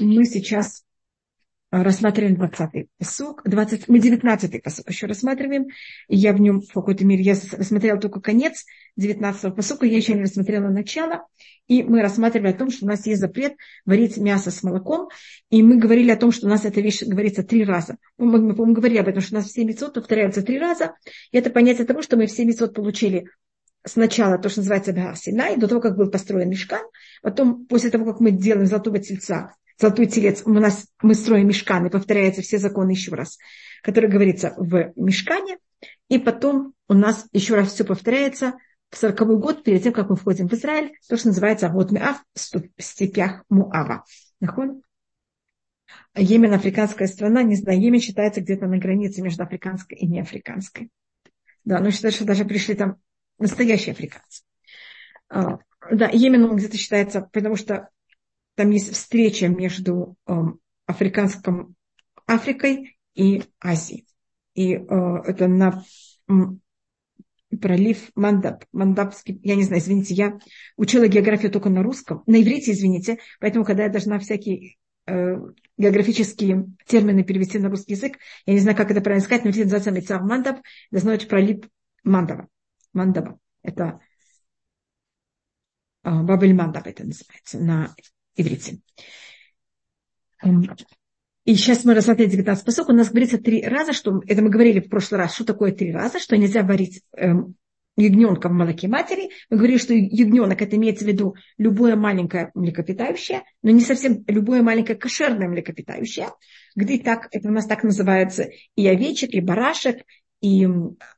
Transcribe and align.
мы 0.00 0.24
сейчас 0.24 0.84
рассматриваем 1.70 2.34
20-й 2.34 2.88
посук, 2.98 3.42
20, 3.44 3.88
мы 3.88 3.98
19-й 3.98 4.60
посук 4.60 4.90
еще 4.90 5.06
рассматриваем, 5.06 5.66
я 6.08 6.32
в 6.32 6.40
нем 6.40 6.60
в 6.60 6.72
какой-то 6.72 7.04
мере, 7.04 7.22
я 7.22 7.34
рассмотрела 7.52 7.98
только 8.00 8.20
конец 8.20 8.64
19-го 8.98 9.54
посука, 9.54 9.86
я 9.86 9.96
еще 9.96 10.14
не 10.14 10.22
рассмотрела 10.22 10.68
начало, 10.68 11.26
и 11.68 11.84
мы 11.84 12.02
рассматривали 12.02 12.50
о 12.50 12.58
том, 12.58 12.70
что 12.70 12.86
у 12.86 12.88
нас 12.88 13.06
есть 13.06 13.20
запрет 13.20 13.54
варить 13.84 14.16
мясо 14.16 14.50
с 14.50 14.64
молоком, 14.64 15.10
и 15.50 15.62
мы 15.62 15.76
говорили 15.76 16.10
о 16.10 16.16
том, 16.16 16.32
что 16.32 16.46
у 16.46 16.50
нас 16.50 16.64
эта 16.64 16.80
вещь 16.80 17.02
говорится 17.02 17.44
три 17.44 17.64
раза. 17.64 17.98
Мы, 18.18 18.40
мы, 18.40 18.54
мы 18.54 18.72
говорили 18.72 18.98
об 18.98 19.08
этом, 19.08 19.22
что 19.22 19.36
у 19.36 19.38
нас 19.38 19.46
все 19.46 19.64
мецот 19.64 19.94
повторяются 19.94 20.42
три 20.42 20.58
раза, 20.58 20.94
и 21.30 21.38
это 21.38 21.50
понятие 21.50 21.86
того, 21.86 22.02
что 22.02 22.16
мы 22.16 22.26
все 22.26 22.44
мецот 22.44 22.74
получили 22.74 23.26
сначала 23.84 24.38
то, 24.38 24.48
что 24.48 24.60
называется 24.60 24.92
Беар 24.92 25.16
Синай, 25.16 25.56
до 25.56 25.68
того, 25.68 25.80
как 25.80 25.96
был 25.96 26.10
построен 26.10 26.48
мешкан, 26.48 26.82
потом, 27.22 27.66
после 27.66 27.90
того, 27.90 28.04
как 28.04 28.20
мы 28.20 28.30
делаем 28.30 28.66
золотого 28.66 28.98
тельца, 28.98 29.54
золотой 29.78 30.06
телец, 30.06 30.42
у 30.44 30.50
нас, 30.50 30.86
мы 31.02 31.14
строим 31.14 31.48
мешкан, 31.48 31.86
и 31.86 31.90
повторяются 31.90 32.42
все 32.42 32.58
законы 32.58 32.90
еще 32.90 33.14
раз, 33.14 33.38
которые 33.82 34.10
говорится 34.10 34.54
в 34.56 34.92
мешкане, 34.96 35.58
и 36.08 36.18
потом 36.18 36.74
у 36.88 36.94
нас 36.94 37.26
еще 37.32 37.54
раз 37.54 37.72
все 37.72 37.84
повторяется 37.84 38.54
в 38.90 38.96
сороковой 38.96 39.38
год, 39.38 39.62
перед 39.62 39.82
тем, 39.82 39.92
как 39.92 40.10
мы 40.10 40.16
входим 40.16 40.48
в 40.48 40.52
Израиль, 40.52 40.92
то, 41.08 41.16
что 41.16 41.28
называется 41.28 41.68
вот 41.68 41.92
Меав 41.92 42.22
в 42.34 42.82
степях 42.82 43.44
Муава. 43.48 44.04
Нахон? 44.40 44.82
Йемен 46.16 46.52
африканская 46.52 47.06
страна, 47.06 47.42
не 47.42 47.54
знаю, 47.54 47.80
Йемен 47.80 48.00
считается 48.00 48.40
где-то 48.40 48.66
на 48.66 48.78
границе 48.78 49.22
между 49.22 49.42
африканской 49.44 49.96
и 49.96 50.06
неафриканской. 50.06 50.90
Да, 51.64 51.78
но 51.78 51.90
считается, 51.90 52.18
что 52.18 52.26
даже 52.26 52.44
пришли 52.44 52.74
там 52.74 52.96
настоящие 53.40 53.92
африканцы. 53.92 54.44
А, 55.28 55.58
да, 55.90 56.08
Йемен 56.08 56.44
он 56.44 56.56
где-то 56.56 56.76
считается, 56.76 57.28
потому 57.32 57.56
что 57.56 57.88
там 58.54 58.70
есть 58.70 58.92
встреча 58.92 59.48
между 59.48 60.16
э, 60.26 60.32
африканским 60.86 61.74
Африкой 62.26 62.98
и 63.14 63.42
Азией. 63.60 64.06
И 64.54 64.74
э, 64.74 64.78
это 65.24 65.48
на 65.48 65.82
пролив 67.60 68.10
Мандаб, 68.14 68.64
Мандабский, 68.72 69.40
я 69.42 69.56
не 69.56 69.64
знаю, 69.64 69.82
извините, 69.82 70.14
я 70.14 70.38
учила 70.76 71.08
географию 71.08 71.50
только 71.50 71.68
на 71.68 71.82
русском, 71.82 72.22
на 72.26 72.40
иврите, 72.40 72.72
извините, 72.72 73.18
поэтому, 73.40 73.64
когда 73.64 73.84
я 73.84 73.88
должна 73.88 74.18
всякие 74.18 74.76
э, 75.06 75.36
географические 75.76 76.66
термины 76.86 77.24
перевести 77.24 77.58
на 77.58 77.68
русский 77.68 77.94
язык, 77.94 78.18
я 78.46 78.54
не 78.54 78.60
знаю, 78.60 78.76
как 78.76 78.90
это 78.90 79.00
правильно 79.00 79.24
сказать, 79.24 79.44
но 79.44 79.50
это 79.50 79.60
называется 79.60 79.90
Мецав 79.90 80.22
Мандаб, 80.22 80.58
должно 80.90 81.12
быть 81.12 81.26
пролив 81.28 81.64
Мандава, 82.04 82.48
Мандава. 82.92 83.38
Это 83.62 84.00
э, 86.02 86.10
Бабель 86.10 86.54
Мандаб 86.54 86.86
это 86.86 87.04
называется 87.04 87.58
на 87.58 87.94
иврите. 88.36 88.80
И 91.44 91.54
сейчас 91.54 91.84
мы 91.84 91.94
рассмотрели 91.94 92.30
19 92.30 92.64
посок. 92.64 92.88
У 92.88 92.92
нас 92.92 93.08
говорится 93.08 93.38
три 93.38 93.62
раза, 93.62 93.92
что 93.92 94.20
это 94.26 94.42
мы 94.42 94.50
говорили 94.50 94.80
в 94.80 94.88
прошлый 94.88 95.18
раз, 95.18 95.34
что 95.34 95.44
такое 95.44 95.72
три 95.72 95.92
раза, 95.92 96.18
что 96.18 96.36
нельзя 96.36 96.62
варить 96.62 97.02
эм, 97.16 97.56
ягненка 97.96 98.48
в 98.48 98.52
молоке 98.52 98.88
матери. 98.88 99.30
Мы 99.48 99.56
говорили, 99.56 99.78
что 99.78 99.94
ягненок 99.94 100.60
это 100.60 100.76
имеется 100.76 101.04
в 101.04 101.08
виду 101.08 101.34
любое 101.58 101.96
маленькое 101.96 102.50
млекопитающее, 102.54 103.42
но 103.62 103.70
не 103.70 103.80
совсем 103.80 104.24
любое 104.26 104.62
маленькое 104.62 104.98
кошерное 104.98 105.48
млекопитающее, 105.48 106.28
где 106.76 106.98
так, 106.98 107.28
это 107.32 107.48
у 107.48 107.52
нас 107.52 107.66
так 107.66 107.84
называется 107.84 108.50
и 108.76 108.86
овечек, 108.86 109.30
и 109.30 109.40
барашек, 109.40 110.02
и 110.40 110.66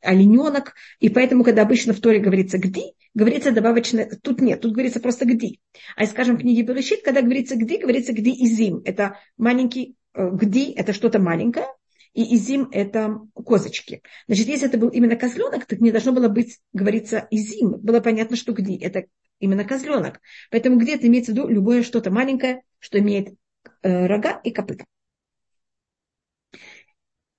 олененок. 0.01 0.75
И 1.01 1.09
поэтому, 1.09 1.45
когда 1.45 1.63
обычно 1.63 1.93
в 1.93 2.01
Торе 2.01 2.19
говорится 2.19 2.59
«гди», 2.59 2.95
говорится 3.15 3.53
добавочно, 3.53 4.07
тут 4.23 4.41
нет, 4.41 4.61
тут 4.61 4.73
говорится 4.73 5.01
просто 5.01 5.25
«гди». 5.25 5.61
А, 5.97 6.07
скажем, 6.07 6.37
в 6.37 6.41
книге 6.41 6.63
Берешит, 6.63 7.03
когда 7.03 7.23
говорится 7.23 7.57
«гди», 7.57 7.79
говорится 7.79 8.13
«гди» 8.13 8.33
и 8.33 8.47
«зим». 8.47 8.83
Это 8.85 9.19
маленький 9.37 9.97
э, 10.15 10.31
«гди», 10.33 10.73
это 10.73 10.93
что-то 10.93 11.19
маленькое, 11.19 11.67
и 12.15 12.35
изим– 12.35 12.69
это 12.73 13.21
козочки. 13.35 14.03
Значит, 14.27 14.47
если 14.49 14.69
это 14.69 14.77
был 14.77 14.89
именно 14.89 15.17
козленок, 15.17 15.65
так 15.65 15.81
не 15.81 15.91
должно 15.91 16.13
было 16.13 16.29
быть, 16.29 16.59
говорится, 16.73 17.27
изим. 17.31 17.77
Было 17.79 18.01
понятно, 18.01 18.37
что 18.37 18.53
гди– 18.53 18.77
это 18.83 19.07
именно 19.39 19.65
козленок. 19.65 20.21
Поэтому 20.51 20.77
где 20.77 20.97
это 20.97 21.07
имеется 21.07 21.33
в 21.33 21.35
виду 21.35 21.49
любое 21.49 21.83
что-то 21.83 22.11
маленькое, 22.11 22.63
что 22.79 22.99
имеет 22.99 23.35
э, 23.83 24.07
рога 24.07 24.41
и 24.45 24.51
копыта. 24.51 24.85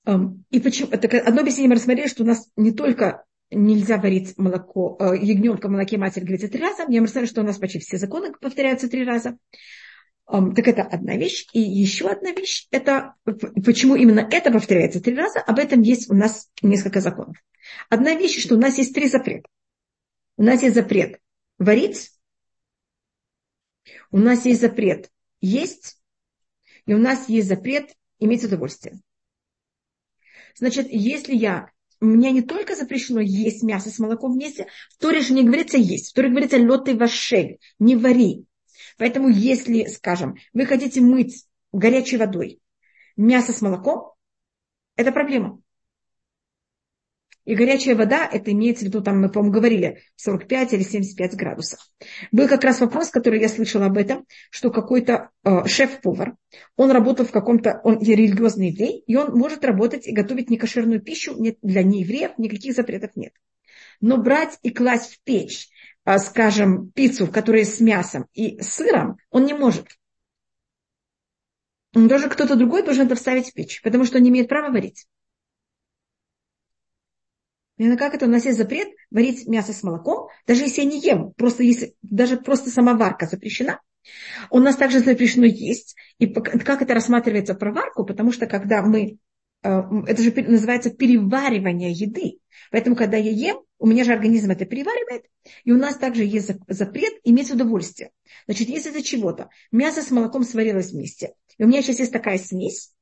И 0.06 0.60
почему? 0.60 0.90
Так 0.90 1.14
одно 1.14 1.42
объяснение 1.42 1.70
мы 1.70 1.76
рассмотрели, 1.76 2.08
что 2.08 2.24
у 2.24 2.26
нас 2.28 2.50
не 2.58 2.72
только 2.72 3.24
нельзя 3.52 3.98
варить 3.98 4.38
молоко, 4.38 4.98
э, 5.00 5.18
ягненка 5.22 5.68
в 5.68 5.72
молоке 5.72 5.98
матери 5.98 6.24
говорится 6.24 6.50
три 6.50 6.62
раза. 6.62 6.86
Я 6.90 7.02
рассмотрели, 7.02 7.30
что 7.30 7.42
у 7.42 7.46
нас 7.46 7.58
почти 7.58 7.80
все 7.80 7.98
законы 7.98 8.34
повторяются 8.34 8.90
три 8.90 9.06
раза. 9.06 9.38
Так 10.26 10.68
это 10.68 10.84
одна 10.84 11.16
вещь. 11.18 11.48
И 11.54 11.60
еще 11.60 12.10
одна 12.10 12.32
вещь, 12.32 12.68
это 12.72 13.16
почему 13.26 13.96
именно 13.96 14.28
это 14.32 14.52
повторяется 14.52 15.02
три 15.02 15.16
раза, 15.16 15.40
об 15.40 15.60
этом 15.60 15.82
есть 15.82 16.10
у 16.10 16.16
нас 16.16 16.50
несколько 16.62 17.02
законов. 17.02 17.38
Одна 17.90 18.16
вещь, 18.16 18.42
что 18.42 18.56
у 18.56 18.60
нас 18.60 18.78
есть 18.78 18.94
три 18.94 19.08
запрета. 19.08 19.48
У 20.38 20.44
нас 20.44 20.64
есть 20.64 20.76
запрет 20.76 21.20
варить, 21.60 22.12
у 24.12 24.18
нас 24.18 24.46
есть 24.46 24.62
запрет 24.62 25.12
есть, 25.42 25.98
и 26.86 26.94
у 26.94 26.98
нас 26.98 27.30
есть 27.30 27.48
запрет 27.48 27.94
иметь 28.20 28.44
удовольствие. 28.44 29.00
Значит, 30.56 30.88
если 30.90 31.36
я 31.36 31.70
мне 32.00 32.32
не 32.32 32.42
только 32.42 32.76
запрещено 32.76 33.22
есть 33.22 33.64
мясо 33.64 33.90
с 33.90 33.98
молоком 33.98 34.34
вместе, 34.34 34.68
в 34.92 34.98
Торе 34.98 35.22
же 35.22 35.34
не 35.34 35.44
говорится 35.44 35.78
есть, 35.78 36.12
в 36.12 36.14
Торе 36.14 36.30
говорится 36.30 36.58
лёты 36.58 36.96
вашель, 36.96 37.60
не 37.80 37.96
вари. 37.96 38.46
Поэтому 38.98 39.30
если, 39.30 39.86
скажем, 39.86 40.36
вы 40.54 40.66
хотите 40.66 41.02
мыть 41.02 41.46
горячей 41.72 42.18
водой 42.18 42.60
мясо 43.16 43.54
с 43.54 43.62
молоком, 43.62 44.14
это 44.96 45.12
проблема. 45.12 45.63
И 47.46 47.56
горячая 47.56 47.96
вода, 47.96 48.28
это 48.32 48.52
имеется 48.52 48.86
в 48.86 48.88
виду, 48.88 49.02
там 49.02 49.20
мы, 49.20 49.30
по-моему, 49.30 49.54
говорили, 49.54 50.02
45 50.16 50.74
или 50.74 50.84
75 50.84 51.36
градусов. 51.36 51.80
Был 52.32 52.48
как 52.48 52.64
раз 52.64 52.80
вопрос, 52.80 53.10
который 53.10 53.42
я 53.42 53.50
слышала 53.50 53.88
об 53.88 53.98
этом, 53.98 54.26
что 54.50 54.72
какой-то 54.72 55.30
э, 55.44 55.66
шеф-повар, 55.68 56.36
он 56.78 56.92
работал 56.92 57.26
в 57.26 57.32
каком-то, 57.32 57.82
он 57.84 58.00
религиозный 58.00 58.70
еврей, 58.70 59.04
и 59.06 59.16
он 59.18 59.38
может 59.38 59.66
работать 59.66 60.08
и 60.08 60.14
готовить 60.14 60.50
некошерную 60.50 61.02
пищу 61.02 61.36
нет, 61.38 61.58
для 61.62 61.84
неевреев, 61.84 62.38
никаких 62.38 62.76
запретов 62.76 63.12
нет. 63.16 63.34
Но 64.00 64.18
брать 64.18 64.58
и 64.62 64.70
класть 64.70 65.16
в 65.16 65.24
печь, 65.24 65.68
э, 66.06 66.18
скажем, 66.20 66.92
пиццу, 66.92 67.28
которая 67.28 67.66
с 67.66 67.82
мясом 67.82 68.28
и 68.34 68.62
сыром, 68.62 69.18
он 69.32 69.46
не 69.46 69.54
может. 69.54 69.88
Даже 71.94 72.30
кто-то 72.30 72.56
другой 72.56 72.84
должен 72.84 73.06
это 73.06 73.16
вставить 73.16 73.50
в 73.50 73.54
печь, 73.54 73.82
потому 73.82 74.06
что 74.06 74.18
он 74.18 74.24
не 74.24 74.30
имеет 74.30 74.48
права 74.48 74.72
варить. 74.72 75.06
Именно 77.78 77.98
как 77.98 78.14
это 78.14 78.26
у 78.26 78.30
нас 78.30 78.46
есть 78.46 78.58
запрет 78.58 78.90
варить 79.10 79.48
мясо 79.48 79.74
с 79.74 79.84
молоком, 79.84 80.28
даже 80.46 80.64
если 80.64 80.82
я 80.82 80.88
не 80.88 81.00
ем, 81.00 81.34
просто 81.34 81.64
если, 81.64 81.96
даже 82.02 82.38
просто 82.38 82.70
сама 82.70 82.94
варка 82.94 83.26
запрещена. 83.26 83.80
У 84.50 84.60
нас 84.60 84.76
также 84.76 85.00
запрещено 85.00 85.46
есть. 85.46 85.96
И 86.20 86.28
как 86.28 86.82
это 86.82 86.94
рассматривается 86.94 87.56
про 87.56 87.72
варку, 87.72 88.06
потому 88.06 88.32
что 88.32 88.48
когда 88.48 88.82
мы 88.82 89.18
э, 89.64 89.82
это 90.08 90.22
же 90.22 90.32
называется 90.32 90.92
переваривание 90.92 91.92
еды. 91.92 92.40
Поэтому, 92.70 92.96
когда 92.96 93.18
я 93.18 93.32
ем, 93.32 93.62
у 93.80 93.88
меня 93.88 94.04
же 94.04 94.14
организм 94.14 94.52
это 94.52 94.66
переваривает, 94.66 95.26
и 95.64 95.72
у 95.72 95.78
нас 95.78 95.98
также 95.98 96.24
есть 96.24 96.52
запрет 96.68 97.14
иметь 97.24 97.52
удовольствие. 97.52 98.12
Значит, 98.46 98.70
если 98.70 98.92
это 98.92 99.02
чего-то, 99.02 99.50
мясо 99.72 100.02
с 100.02 100.12
молоком 100.12 100.44
сварилось 100.44 100.92
вместе, 100.92 101.34
и 101.58 101.64
у 101.64 101.68
меня 101.68 101.82
сейчас 101.82 102.00
есть 102.00 102.14
такая 102.14 102.38
смесь, 102.38 102.94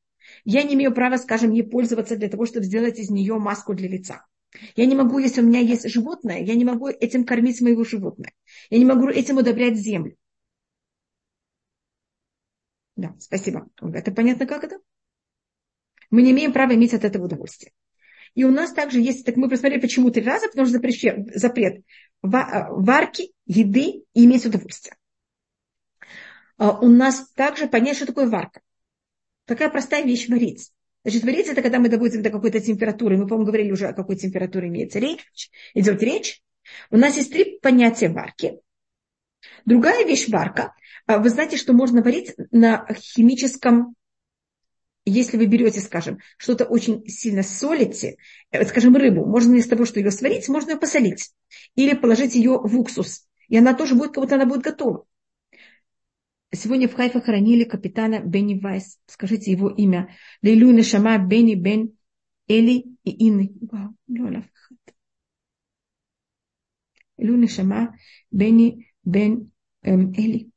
я 0.44 0.64
не 0.64 0.74
имею 0.76 0.94
права, 0.94 1.18
скажем, 1.18 1.52
ей 1.52 1.64
пользоваться 1.64 2.16
для 2.16 2.30
того, 2.30 2.46
чтобы 2.46 2.66
сделать 2.66 3.00
из 3.00 3.10
нее 3.10 3.38
маску 3.38 3.74
для 3.74 3.90
лица. 3.90 4.26
Я 4.75 4.85
не 4.85 4.95
могу, 4.95 5.19
если 5.19 5.41
у 5.41 5.45
меня 5.45 5.59
есть 5.59 5.89
животное, 5.89 6.39
я 6.39 6.56
не 6.56 6.66
могу 6.66 6.89
этим 6.89 7.25
кормить 7.25 7.62
моего 7.62 7.84
животное. 7.84 8.34
Я 8.69 8.79
не 8.79 8.85
могу 8.85 9.07
этим 9.07 9.38
удобрять 9.38 9.78
землю. 9.78 10.17
Да, 12.95 13.16
спасибо. 13.19 13.69
Это 13.81 14.12
понятно, 14.12 14.45
как 14.45 14.63
это? 14.63 14.80
Мы 16.09 16.21
не 16.21 16.31
имеем 16.31 16.51
права 16.51 16.75
иметь 16.75 16.94
от 16.94 17.06
этого 17.06 17.25
удовольствие. 17.25 17.71
И 18.33 18.44
у 18.44 18.51
нас 18.51 18.74
также 18.74 19.00
есть, 19.00 19.25
так 19.25 19.38
мы 19.38 19.50
посмотрели, 19.50 19.81
почему 19.81 20.12
три 20.12 20.24
раза, 20.24 20.48
потому 20.48 20.68
что 20.68 20.77
запрет, 20.77 21.36
запрет 21.36 21.86
варки, 22.21 23.33
еды 23.45 24.04
и 24.13 24.25
иметь 24.25 24.45
удовольствие. 24.45 24.95
А 26.57 26.80
у 26.80 26.89
нас 26.89 27.30
также 27.31 27.68
понять, 27.68 27.97
что 27.97 28.06
такое 28.06 28.30
варка. 28.30 28.62
Такая 29.45 29.69
простая 29.69 30.04
вещь 30.04 30.30
варить. 30.30 30.71
Значит, 31.03 31.24
варить 31.24 31.48
это 31.48 31.62
когда 31.62 31.80
мы 31.80 31.89
доводим 31.89 32.21
до 32.21 32.30
какой-то 32.30 32.59
температуры. 32.59 33.18
Мы, 33.18 33.27
по-моему, 33.27 33.48
говорили 33.48 33.71
уже, 33.71 33.88
о 33.88 33.94
какой 33.94 34.15
температуре 34.15 34.68
имеется 34.68 35.00
речь. 35.00 35.50
Идет 35.74 36.01
речь. 36.03 36.42
У 36.92 36.98
нас 36.98 37.18
есть 37.18 37.31
три 37.31 37.59
понятия 37.59 38.09
варки. 38.09 38.59
Другая 39.65 40.06
вещь 40.06 40.27
варка. 40.30 40.75
А 41.07 41.18
вы 41.18 41.30
знаете, 41.30 41.57
что 41.57 41.74
можно 41.74 42.03
варить 42.03 42.33
на 42.51 42.88
химическом 42.94 43.95
если 45.03 45.38
вы 45.38 45.48
берете, 45.48 45.80
скажем, 45.80 46.19
что-то 46.38 46.65
очень 46.65 47.07
сильно 47.07 47.42
солите, 47.42 48.18
э, 48.51 48.63
скажем, 48.65 48.95
рыбу, 48.95 49.25
можно 49.25 49.56
из 49.56 49.68
того, 49.68 49.86
что 49.86 50.00
ее 50.00 50.12
сварить, 50.12 50.47
можно 50.47 50.71
ее 50.71 50.77
посолить. 50.77 51.31
Или 51.75 51.95
положить 51.95 52.36
ее 52.36 52.59
в 52.59 52.80
уксус. 52.80 53.27
И 53.47 53.57
она 53.57 53.74
тоже 53.74 53.95
будет, 53.95 54.13
как 54.13 54.24
будто 54.24 54.36
она 54.36 54.45
будет 54.45 54.62
готова. 54.62 55.06
Сегодня 56.53 56.89
в 56.89 56.94
Хайфе 56.94 57.21
хоронили 57.21 57.63
капитана 57.63 58.19
Бенни 58.19 58.59
Вайс. 58.59 59.00
Скажите 59.06 59.51
его 59.51 59.69
имя. 59.69 60.13
Лилю 60.42 60.71
Нешама 60.71 61.18
Бенни 61.18 61.56
Бен 61.56 61.98
Эли 62.48 62.86
и 63.06 63.30
Инны. 63.30 63.53
Лилю 67.18 67.38
Нешама 67.38 67.95
Бенни 68.31 68.92
Бен 69.06 69.51
эм, 69.83 70.12
Эли. 70.12 70.51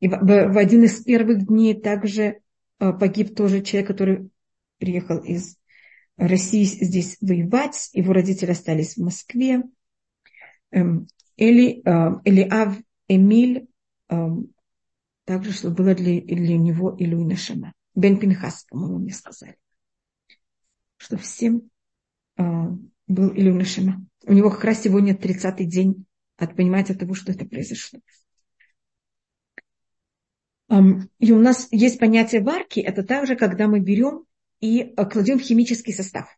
И 0.00 0.08
в, 0.08 0.10
в 0.10 0.58
один 0.58 0.84
из 0.84 1.02
первых 1.02 1.46
дней 1.46 1.78
также 1.80 2.22
э, 2.78 2.92
погиб 2.92 3.34
тоже 3.34 3.62
человек, 3.62 3.88
который 3.88 4.30
приехал 4.78 5.18
из 5.18 5.59
России 6.28 6.64
здесь 6.64 7.16
воевать. 7.20 7.88
Его 7.92 8.12
родители 8.12 8.50
остались 8.50 8.96
в 8.96 9.02
Москве. 9.02 9.62
Эм, 10.70 11.08
Эли, 11.36 11.80
э, 11.82 12.20
Элиав 12.24 12.76
Эмиль, 13.08 13.68
эм, 14.08 14.52
также, 15.24 15.52
что 15.52 15.70
было 15.70 15.94
для, 15.94 16.20
для 16.20 16.58
него 16.58 16.94
Илюйна 16.98 17.36
Шама. 17.36 17.72
Бен 17.94 18.18
Пинхас, 18.18 18.64
по-моему, 18.68 18.98
мне 18.98 19.12
сказали. 19.12 19.56
Что 20.98 21.16
всем 21.16 21.70
э, 22.36 22.42
был 23.06 23.32
Илюйна 23.32 23.64
Шама. 23.64 24.04
У 24.26 24.34
него 24.34 24.50
как 24.50 24.64
раз 24.64 24.82
сегодня 24.82 25.14
30-й 25.14 25.64
день 25.64 26.04
от 26.36 26.54
понимания 26.54 26.94
того, 26.94 27.14
что 27.14 27.32
это 27.32 27.46
произошло. 27.46 28.00
И 31.18 31.32
у 31.32 31.38
нас 31.38 31.66
есть 31.72 31.98
понятие 31.98 32.42
варки, 32.42 32.78
это 32.78 33.02
также, 33.02 33.34
когда 33.34 33.66
мы 33.66 33.80
берем 33.80 34.24
и 34.60 34.94
э, 34.96 35.04
кладем 35.06 35.38
химический 35.38 35.92
состав. 35.92 36.36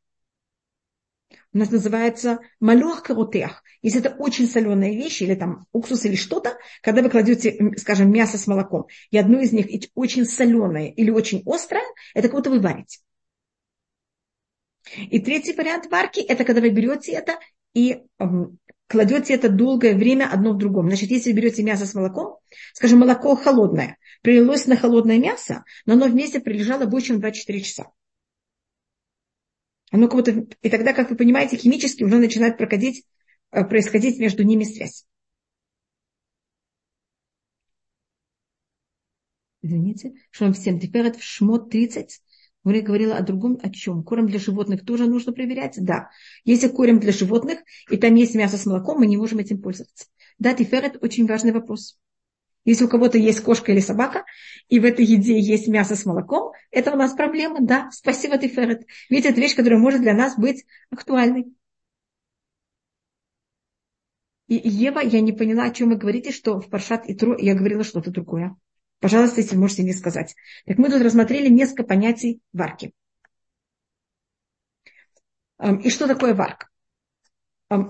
У 1.55 1.59
нас 1.59 1.71
называется 1.71 2.41
малюх 2.61 3.03
каротех. 3.03 3.63
Если 3.83 4.01
это 4.01 4.15
очень 4.17 4.47
соленая 4.47 4.93
вещь, 4.93 5.21
или 5.21 5.35
там 5.35 5.67
уксус 5.73 6.05
или 6.05 6.17
что-то, 6.17 6.57
когда 6.83 7.03
вы 7.03 7.11
кладете, 7.11 7.73
скажем, 7.77 8.11
мясо 8.11 8.39
с 8.39 8.47
молоком, 8.47 8.87
и 9.11 9.19
одно 9.19 9.41
из 9.41 9.53
них 9.53 9.67
очень 9.95 10.25
соленое 10.25 10.91
или 10.93 11.11
очень 11.11 11.43
острое, 11.45 11.85
это 12.15 12.29
как 12.29 12.39
будто 12.39 12.51
вы 12.51 12.61
варите. 12.61 13.01
И 15.11 15.21
третий 15.21 15.53
вариант 15.53 15.91
варки, 15.91 16.21
это 16.21 16.45
когда 16.45 16.61
вы 16.61 16.71
берете 16.71 17.13
это 17.13 17.39
и 17.75 18.03
эм, 18.19 18.59
кладете 18.87 19.35
это 19.35 19.49
долгое 19.49 19.95
время 19.95 20.31
одно 20.31 20.53
в 20.53 20.59
другом. 20.59 20.89
Значит, 20.89 21.11
если 21.11 21.31
вы 21.31 21.37
берете 21.37 21.63
мясо 21.63 21.87
с 21.87 21.95
молоком, 21.95 22.39
скажем, 22.75 23.01
молоко 23.01 23.37
холодное, 23.37 23.97
прилилось 24.23 24.67
на 24.67 24.77
холодное 24.77 25.19
мясо, 25.19 25.65
но 25.87 25.95
оно 25.95 26.07
вместе 26.07 26.41
прилежало 26.41 26.87
больше, 26.87 27.09
чем 27.09 27.21
24 27.21 27.61
часа. 27.61 27.87
Оно 29.93 30.09
как 30.09 30.17
будто, 30.17 30.47
и 30.63 30.71
тогда, 30.71 30.95
как 30.95 31.11
вы 31.11 31.17
понимаете, 31.17 31.57
химически 31.59 32.03
уже 32.03 32.17
начинает 32.19 32.57
проходить, 32.57 33.05
э, 33.53 33.63
происходить 33.63 34.19
между 34.19 34.43
ними 34.43 34.65
связь. 34.65 35.05
Извините, 39.61 40.15
Шалом 40.31 40.55
всем. 40.55 40.81
Теперь 40.81 41.13
в 41.13 41.23
Шмот 41.23 41.71
30 41.71 42.21
Гури 42.65 42.81
говорила 42.81 43.17
о 43.17 43.23
другом, 43.23 43.59
о 43.63 43.71
чем. 43.71 44.03
Корм 44.03 44.27
для 44.27 44.39
животных 44.39 44.85
тоже 44.85 45.07
нужно 45.07 45.33
проверять? 45.33 45.75
Да. 45.77 46.09
Если 46.45 46.69
корм 46.69 46.99
для 46.99 47.13
животных, 47.13 47.59
и 47.91 47.97
там 47.97 48.15
есть 48.15 48.35
мясо 48.35 48.57
с 48.57 48.67
молоком, 48.67 48.99
мы 48.99 49.07
не 49.07 49.19
можем 49.19 49.39
этим 49.41 49.61
пользоваться. 49.61 50.07
Да, 50.39 50.55
тиферет 50.55 50.97
очень 51.03 51.27
важный 51.27 51.53
вопрос. 51.53 51.99
Если 52.65 52.85
у 52.85 52.89
кого-то 52.89 53.19
есть 53.19 53.41
кошка 53.41 53.73
или 53.73 53.81
собака, 53.81 54.25
и 54.69 54.79
в 54.79 54.85
этой 54.85 55.05
еде 55.05 55.39
есть 55.39 55.67
мясо 55.67 55.97
с 55.97 56.05
молоком, 56.05 56.53
это 56.71 56.93
у 56.93 56.97
нас 56.97 57.13
проблема, 57.13 57.59
да, 57.61 57.91
спасибо, 57.91 58.39
Тиферет. 58.39 58.87
Ведь 59.11 59.27
это 59.27 59.41
вещь, 59.41 59.57
которая 59.57 59.81
может 59.81 60.01
для 60.01 60.15
нас 60.15 60.39
быть 60.39 60.65
актуальной. 60.91 61.53
И 64.47 64.57
Ева, 64.69 65.01
я 65.01 65.21
не 65.21 65.33
поняла, 65.33 65.65
о 65.65 65.71
чем 65.71 65.89
вы 65.89 65.97
говорите, 65.97 66.31
что 66.31 66.61
в 66.61 66.69
Паршат 66.69 67.09
и 67.09 67.15
Тру 67.15 67.37
я 67.37 67.55
говорила 67.55 67.85
что-то 67.85 68.11
другое. 68.11 68.55
Пожалуйста, 69.01 69.41
если 69.41 69.57
можете 69.57 69.83
мне 69.83 69.95
сказать. 69.95 70.37
Так 70.67 70.79
мы 70.79 70.89
тут 70.89 71.03
рассмотрели 71.03 71.49
несколько 71.49 71.83
понятий 71.83 72.41
варки. 72.53 72.93
И 75.83 75.91
что 75.91 76.07
такое 76.07 76.35
варка? 76.35 76.69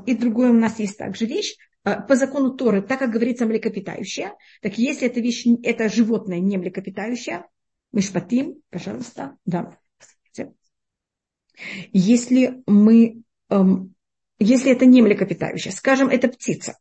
И 0.07 0.15
другое 0.15 0.51
у 0.51 0.55
нас 0.55 0.79
есть 0.79 0.97
также 0.97 1.27
вещь, 1.27 1.57
по 1.83 2.15
закону 2.15 2.55
Торы, 2.55 2.83
так 2.83 2.99
как 2.99 3.11
говорится 3.11 3.47
млекопитающее, 3.47 4.35
так 4.61 4.79
если 4.79 5.09
эта 5.09 5.21
вещь, 5.21 5.47
это 5.63 5.89
животное 5.89 6.39
не 6.39 6.57
млекопитающее, 6.57 7.45
мишпатим, 7.93 8.63
пожалуйста, 8.71 9.37
да. 9.45 9.77
Если 11.93 12.63
мы, 12.67 13.23
эм, 13.51 13.95
если 14.39 14.73
это 14.73 14.87
не 14.87 15.03
млекопитающее, 15.03 15.73
скажем, 15.73 16.09
это 16.09 16.29
птица. 16.29 16.79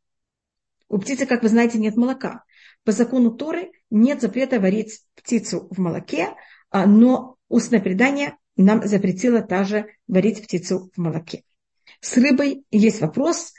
У 0.87 0.97
птицы, 0.97 1.25
как 1.25 1.43
вы 1.43 1.49
знаете, 1.49 1.77
нет 1.77 1.95
молока. 1.95 2.43
По 2.83 2.91
закону 2.91 3.31
Торы 3.31 3.71
нет 3.89 4.21
запрета 4.21 4.59
варить 4.59 5.01
птицу 5.15 5.67
в 5.69 5.77
молоке, 5.77 6.29
а, 6.69 6.85
но 6.85 7.35
устное 7.47 7.81
предание 7.81 8.37
нам 8.55 8.85
запретило 8.87 9.41
также 9.41 9.87
варить 10.07 10.43
птицу 10.43 10.89
в 10.95 10.97
молоке. 10.97 11.43
С 11.99 12.17
рыбой 12.17 12.65
есть 12.71 13.01
вопрос, 13.01 13.53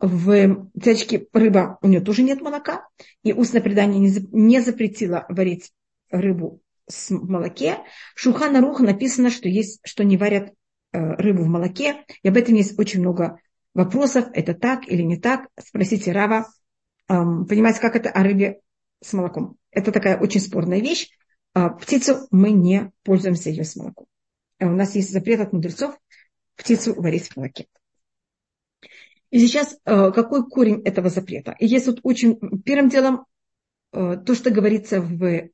в 0.00 0.70
цячке 0.82 1.26
рыба, 1.32 1.78
у 1.82 1.88
нее 1.88 2.00
тоже 2.00 2.22
нет 2.22 2.40
молока, 2.40 2.86
и 3.22 3.32
устное 3.32 3.60
предание 3.60 4.00
не 4.32 4.60
запретило 4.60 5.26
варить 5.28 5.72
рыбу 6.10 6.60
в 6.88 7.10
молоке. 7.10 7.78
Шухана 8.14 8.60
Руха 8.60 8.82
написано, 8.82 9.30
что, 9.30 9.48
есть, 9.48 9.80
что 9.84 10.02
не 10.02 10.16
варят 10.16 10.52
э, 10.92 10.98
рыбу 10.98 11.44
в 11.44 11.48
молоке, 11.48 12.04
и 12.22 12.28
об 12.28 12.36
этом 12.36 12.54
есть 12.54 12.78
очень 12.78 13.00
много 13.00 13.38
вопросов, 13.74 14.26
это 14.32 14.54
так 14.54 14.88
или 14.88 15.02
не 15.02 15.16
так. 15.16 15.48
Спросите 15.58 16.12
Рава, 16.12 16.46
понимаете, 17.06 17.80
как 17.80 17.96
это 17.96 18.10
о 18.10 18.22
рыбе 18.22 18.60
с 19.02 19.12
молоком. 19.12 19.56
Это 19.70 19.92
такая 19.92 20.18
очень 20.18 20.40
спорная 20.40 20.80
вещь. 20.80 21.10
А 21.52 21.70
птицу 21.70 22.28
мы 22.30 22.52
не 22.52 22.92
пользуемся 23.02 23.50
ее 23.50 23.64
с 23.64 23.74
молоком. 23.76 24.06
А 24.58 24.66
у 24.66 24.70
нас 24.70 24.94
есть 24.94 25.10
запрет 25.10 25.40
от 25.40 25.52
мудрецов 25.52 25.98
птицу 26.54 26.94
варить 26.94 27.28
в 27.28 27.36
молоке. 27.36 27.66
И 29.30 29.38
сейчас 29.38 29.78
э, 29.84 30.10
какой 30.12 30.48
корень 30.48 30.82
этого 30.84 31.08
запрета? 31.08 31.54
И 31.58 31.66
есть 31.66 31.86
вот 31.86 32.00
очень 32.02 32.38
первым 32.64 32.88
делом 32.88 33.26
э, 33.92 34.16
то, 34.24 34.34
что 34.34 34.50
говорится 34.50 35.00
в 35.00 35.24
э, 35.24 35.50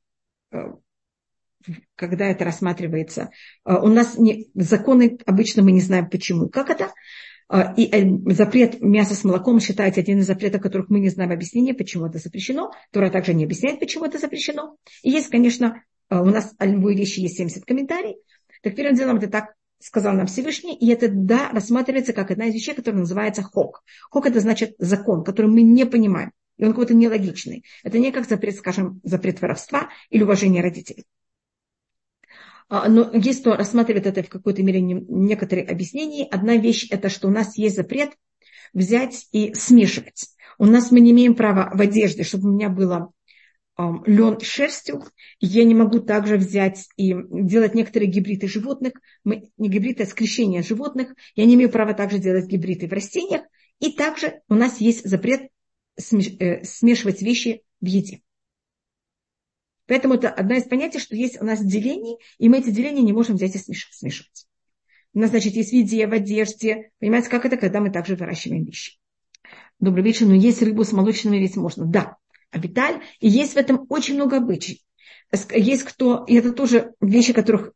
когда 1.97 2.27
это 2.27 2.45
рассматривается. 2.45 3.31
У 3.65 3.89
нас 3.89 4.17
не, 4.17 4.49
законы 4.55 5.19
обычно 5.27 5.65
мы 5.65 5.73
не 5.73 5.81
знаем 5.81 6.09
почему. 6.09 6.49
Как 6.49 6.71
это? 6.71 6.93
И 7.77 8.21
запрет 8.35 8.81
мяса 8.81 9.17
с 9.17 9.25
молоком 9.25 9.59
считается 9.59 10.01
один 10.01 10.21
из 10.21 10.27
запретов, 10.27 10.63
которых 10.63 10.91
мы 10.91 11.01
не 11.01 11.09
знаем 11.09 11.33
объяснения, 11.33 11.75
почему 11.75 12.07
это 12.07 12.19
запрещено. 12.19 12.71
Тора 12.93 13.11
также 13.11 13.35
не 13.35 13.43
объясняет, 13.43 13.81
почему 13.81 14.05
это 14.05 14.19
запрещено. 14.19 14.77
И 15.03 15.11
есть, 15.11 15.29
конечно, 15.29 15.83
у 16.09 16.27
нас 16.27 16.55
о 16.59 16.67
любой 16.67 16.95
вещи 16.95 17.19
есть 17.19 17.37
70 17.37 17.65
комментариев. 17.65 18.17
Так 18.63 18.77
первым 18.77 18.95
делом 18.95 19.17
это 19.17 19.29
так 19.29 19.55
сказал 19.79 20.15
нам 20.15 20.27
Всевышний, 20.27 20.75
и 20.75 20.89
это, 20.91 21.09
да, 21.09 21.51
рассматривается 21.51 22.13
как 22.13 22.31
одна 22.31 22.47
из 22.47 22.55
вещей, 22.55 22.75
которая 22.75 23.01
называется 23.01 23.43
хок. 23.43 23.83
Хок– 24.11 24.27
это 24.27 24.41
значит 24.41 24.75
закон, 24.79 25.25
который 25.25 25.51
мы 25.51 25.63
не 25.63 25.87
понимаем, 25.87 26.33
и 26.57 26.65
он 26.65 26.71
какой-то 26.71 26.95
нелогичный. 26.95 27.65
Это 27.83 27.99
не 27.99 28.13
как 28.13 28.29
запрет, 28.29 28.57
скажем, 28.57 29.01
запрет 29.05 29.41
воровства 29.41 29.91
или 30.11 30.23
уважение 30.23 30.63
родителей. 30.63 31.05
А, 32.69 32.89
но 32.89 33.11
есть 33.13 33.41
кто 33.41 33.55
рассматривает 33.55 34.07
это 34.07 34.23
в 34.23 34.29
какой-то 34.29 34.63
мере 34.63 34.81
некоторые 34.81 35.67
объяснения. 35.67 36.25
Одна 36.25 36.57
вещь– 36.57 36.89
это 36.91 37.09
что 37.09 37.29
у 37.29 37.31
нас 37.31 37.57
есть 37.57 37.77
запрет 37.77 38.11
взять 38.73 39.29
и 39.33 39.55
смешивать. 39.55 40.27
У 40.59 40.65
нас 40.67 40.91
мы 40.91 41.01
не 41.01 41.13
имеем 41.13 41.35
права 41.35 41.71
в 41.73 41.81
одежде, 41.81 42.25
чтобы 42.25 42.49
у 42.49 42.53
меня 42.53 42.69
было 42.69 43.13
лен 43.79 44.41
шерстью. 44.41 45.05
Я 45.41 45.65
не 45.65 45.75
могу 45.75 46.01
также 46.01 46.37
взять 46.37 46.89
и 46.97 47.15
делать 47.31 47.75
некоторые 47.75 48.11
гибриды 48.11 48.49
животных. 48.49 48.95
Мы, 49.25 49.51
не 49.59 49.69
гибриды, 49.69 50.05
а 50.05 50.07
скрещение 50.07 50.63
животных. 50.63 51.15
Я 51.35 51.45
не 51.45 51.55
имею 51.55 51.71
права 51.71 51.95
также 51.95 52.19
делать 52.19 52.47
гибриды 52.47 52.89
в 52.89 52.93
растениях. 52.93 53.43
И 53.81 53.93
также 53.93 54.41
у 54.49 54.55
нас 54.55 54.81
есть 54.81 55.07
запрет 55.07 55.51
э, 55.97 56.65
смешивать 56.65 57.21
вещи 57.21 57.63
в 57.81 57.87
еде. 57.87 58.23
Поэтому 59.87 60.15
это 60.15 60.31
одна 60.31 60.57
из 60.57 60.65
понятий, 60.65 60.99
что 60.99 61.15
есть 61.15 61.41
у 61.41 61.45
нас 61.45 61.65
деление, 61.65 62.17
и 62.39 62.49
мы 62.49 62.59
эти 62.59 62.71
деления 62.71 63.03
не 63.03 63.13
можем 63.13 63.37
взять 63.37 63.55
и 63.55 63.59
смешивать. 63.59 64.47
У 65.15 65.21
нас, 65.21 65.31
значит, 65.31 65.55
есть 65.55 65.71
в 65.71 65.75
еде, 65.75 66.07
в 66.07 66.13
одежде. 66.13 66.91
Понимаете, 66.99 67.31
как 67.31 67.47
это, 67.47 67.57
когда 67.57 67.81
мы 67.81 67.91
также 67.91 68.17
выращиваем 68.17 68.65
вещи. 68.65 68.99
Добрый 69.79 70.03
вечер, 70.03 70.27
но 70.27 70.35
есть 70.35 70.63
рыбу 70.63 70.85
с 70.85 70.93
молочными 70.93 71.37
ведь 71.37 71.57
можно. 71.57 71.85
Да, 71.85 72.17
Авиталь. 72.51 73.03
И 73.21 73.29
есть 73.29 73.55
в 73.55 73.57
этом 73.57 73.87
очень 73.89 74.15
много 74.15 74.39
обычаев. 74.39 74.79
Есть 75.53 75.83
кто, 75.85 76.25
и 76.27 76.35
это 76.35 76.53
тоже 76.53 76.95
вещи, 77.01 77.33
которых 77.33 77.73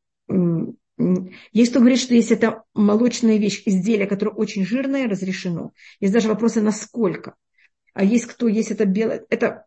есть 1.53 1.71
кто 1.71 1.81
говорит, 1.81 1.99
что 1.99 2.15
если 2.15 2.37
это 2.37 2.65
молочная 2.75 3.39
вещь, 3.39 3.63
изделие, 3.65 4.07
которое 4.07 4.33
очень 4.33 4.67
жирное, 4.67 5.09
разрешено. 5.09 5.73
Есть 5.99 6.13
даже 6.13 6.29
вопросы, 6.29 6.61
насколько. 6.61 7.35
А 7.95 8.05
есть 8.05 8.27
кто, 8.27 8.49
есть 8.49 8.71
это 8.71 8.85
белое, 8.85 9.25
это 9.31 9.67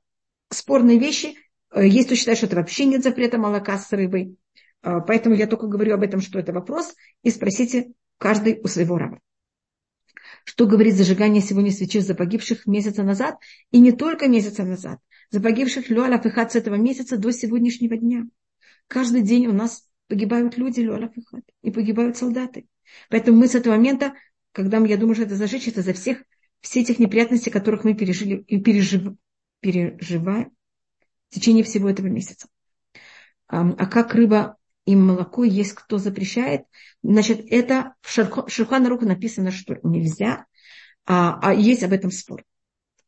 спорные 0.50 1.00
вещи. 1.00 1.36
Э, 1.74 1.86
есть 1.86 2.08
кто 2.08 2.16
считает, 2.16 2.38
что 2.38 2.48
это 2.48 2.58
вообще 2.58 2.86
нет 2.86 3.04
запрета 3.04 3.38
молока 3.38 3.78
с 3.78 3.92
рыбой. 3.92 4.38
Э, 4.84 5.00
поэтому 5.06 5.36
я 5.36 5.48
только 5.48 5.68
говорю 5.68 5.96
об 5.96 6.04
этом, 6.04 6.22
что 6.22 6.40
это 6.40 6.54
вопрос. 6.54 6.94
И 7.24 7.32
спросите 7.32 7.92
каждый 8.18 8.60
у 8.64 8.68
своего 8.68 8.98
раба. 8.98 9.20
Что 10.44 10.66
говорит 10.66 10.96
зажигание 10.96 11.42
сегодня 11.42 11.72
свечи 11.72 12.00
за 12.00 12.16
погибших 12.16 12.66
месяца 12.66 13.04
назад, 13.04 13.38
и 13.72 13.80
не 13.80 13.92
только 13.92 14.28
месяца 14.28 14.64
назад, 14.64 15.00
за 15.30 15.42
погибших 15.42 15.90
Люалав 15.90 16.26
и 16.26 16.30
Хат 16.30 16.52
с 16.52 16.56
этого 16.56 16.76
месяца 16.76 17.18
до 17.18 17.32
сегодняшнего 17.32 17.98
дня. 17.98 18.26
Каждый 18.88 19.22
день 19.22 19.48
у 19.48 19.54
нас 19.54 19.88
погибают 20.08 20.58
люди 20.58 20.82
Люалав 20.82 21.16
и 21.16 21.24
Хат, 21.24 21.44
и 21.62 21.72
погибают 21.72 22.18
солдаты. 22.18 22.68
Поэтому 23.10 23.38
мы 23.38 23.48
с 23.48 23.56
этого 23.56 23.76
момента, 23.76 24.14
когда 24.52 24.78
я 24.80 24.98
думаю, 24.98 25.16
что 25.16 25.24
это 25.24 25.36
зажечь, 25.36 25.68
это 25.68 25.82
за 25.82 25.94
всех, 25.94 26.24
все 26.62 26.82
этих 26.82 27.00
неприятностей, 27.00 27.50
которых 27.50 27.84
мы 27.84 27.94
пережили 27.94 28.38
и 28.48 28.60
пережив, 28.60 29.14
переживаем 29.60 30.52
в 31.30 31.36
течение 31.36 31.64
всего 31.64 31.90
этого 31.90 32.08
месяца. 32.08 32.48
А 33.48 33.86
как 33.88 34.14
рыба 34.14 34.58
и 34.86 34.96
молоко 34.96 35.44
есть, 35.44 35.74
кто 35.74 35.98
запрещает. 35.98 36.64
Значит, 37.02 37.46
это 37.50 37.96
в 38.02 38.10
Шурхана 38.50 38.90
Руха 38.90 39.06
написано, 39.06 39.52
что 39.52 39.78
нельзя, 39.84 40.46
а, 41.06 41.40
а 41.42 41.54
есть 41.54 41.84
об 41.84 41.94
этом 41.94 42.12
спор. 42.12 42.44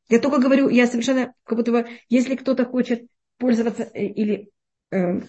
Я 0.10 0.20
только 0.20 0.40
говорю, 0.40 0.70
я 0.70 0.88
совершенно, 0.88 1.34
как 1.44 1.58
будто 1.58 1.72
бы, 1.72 1.88
если 2.10 2.36
кто-то 2.36 2.66
хочет 2.66 3.08
пользоваться 3.38 3.84
э, 3.94 4.06
или 4.06 4.50
э, 4.92 5.20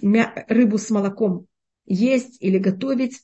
рыбу 0.48 0.78
с 0.78 0.90
молоком 0.90 1.46
есть 1.86 2.36
или 2.40 2.58
готовить, 2.58 3.20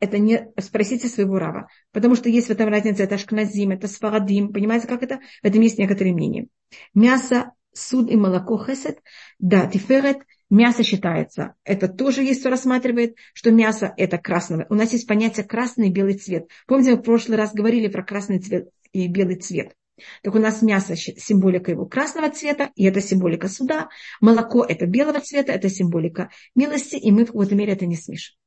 это 0.00 0.18
не 0.18 0.52
спросите 0.60 1.08
своего 1.08 1.38
рава. 1.38 1.68
Потому 1.92 2.14
что 2.16 2.28
есть 2.28 2.48
в 2.48 2.50
этом 2.50 2.68
разница, 2.68 3.04
это 3.04 3.14
ашкназим, 3.14 3.70
это 3.70 3.88
сфарадим. 3.88 4.52
Понимаете, 4.52 4.86
как 4.86 5.02
это? 5.02 5.20
В 5.42 5.46
этом 5.46 5.60
есть 5.62 5.78
некоторые 5.78 6.12
мнения. 6.12 6.48
Мясо, 6.92 7.52
суд 7.72 8.10
и 8.10 8.16
молоко 8.16 8.62
хесед, 8.62 9.00
да, 9.38 9.66
тиферет, 9.66 10.18
Мясо 10.50 10.82
считается, 10.82 11.54
это 11.64 11.88
тоже 11.88 12.22
есть, 12.22 12.40
кто 12.40 12.50
рассматривает, 12.50 13.16
что 13.32 13.50
мясо 13.50 13.94
это 13.96 14.18
красное. 14.18 14.66
У 14.68 14.74
нас 14.74 14.92
есть 14.92 15.06
понятие 15.06 15.44
красный 15.44 15.88
и 15.88 15.92
белый 15.92 16.14
цвет. 16.14 16.48
Помните, 16.66 16.92
мы 16.92 16.96
в 16.98 17.02
прошлый 17.02 17.38
раз 17.38 17.54
говорили 17.54 17.88
про 17.88 18.04
красный 18.04 18.38
цвет 18.38 18.68
и 18.92 19.08
белый 19.08 19.36
цвет. 19.36 19.74
Так 20.22 20.34
у 20.34 20.38
нас 20.38 20.60
мясо 20.60 20.96
символика 20.96 21.70
его 21.70 21.86
красного 21.86 22.30
цвета, 22.30 22.70
и 22.74 22.84
это 22.84 23.00
символика 23.00 23.48
суда. 23.48 23.88
Молоко 24.20 24.64
это 24.64 24.86
белого 24.86 25.20
цвета, 25.20 25.52
это 25.52 25.68
символика 25.68 26.30
милости, 26.54 26.96
и 26.96 27.10
мы 27.10 27.24
в 27.24 27.28
какой-то 27.28 27.54
мере 27.54 27.72
это 27.72 27.86
не 27.86 27.96
смешиваем. 27.96 28.38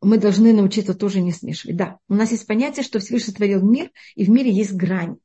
Мы 0.00 0.18
должны 0.18 0.52
научиться 0.52 0.92
тоже 0.92 1.22
не 1.22 1.32
смешивать. 1.32 1.76
Да, 1.76 1.98
у 2.08 2.14
нас 2.14 2.30
есть 2.30 2.46
понятие, 2.46 2.84
что 2.84 2.98
Всевышний 2.98 3.30
сотворил 3.30 3.62
мир, 3.62 3.90
и 4.16 4.26
в 4.26 4.28
мире 4.28 4.50
есть 4.50 4.74
грань. 4.74 5.16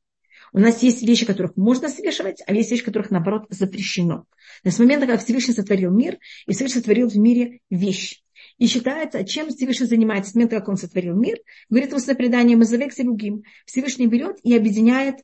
У 0.52 0.58
нас 0.58 0.82
есть 0.82 1.02
вещи, 1.02 1.26
которых 1.26 1.56
можно 1.56 1.88
смешивать, 1.88 2.42
а 2.46 2.52
есть 2.52 2.70
вещи, 2.70 2.84
которых, 2.84 3.10
наоборот, 3.10 3.46
запрещено. 3.50 4.24
Но 4.64 4.70
с 4.70 4.78
момента, 4.78 5.06
когда 5.06 5.22
Всевышний 5.22 5.54
сотворил 5.54 5.90
мир, 5.90 6.18
и 6.46 6.52
Всевышний 6.52 6.80
сотворил 6.80 7.08
в 7.08 7.16
мире 7.16 7.60
вещь. 7.70 8.22
И 8.58 8.66
считается, 8.66 9.24
чем 9.24 9.48
Всевышний 9.48 9.86
занимается 9.86 10.30
с 10.30 10.34
момента, 10.34 10.56
как 10.56 10.68
он 10.68 10.76
сотворил 10.76 11.14
мир, 11.14 11.38
говорит 11.68 11.92
в 11.92 12.14
предании 12.14 12.54
Мазавек 12.54 12.92
Селюгим. 12.92 13.42
Всевышний 13.64 14.06
берет 14.06 14.38
и 14.42 14.56
объединяет 14.56 15.16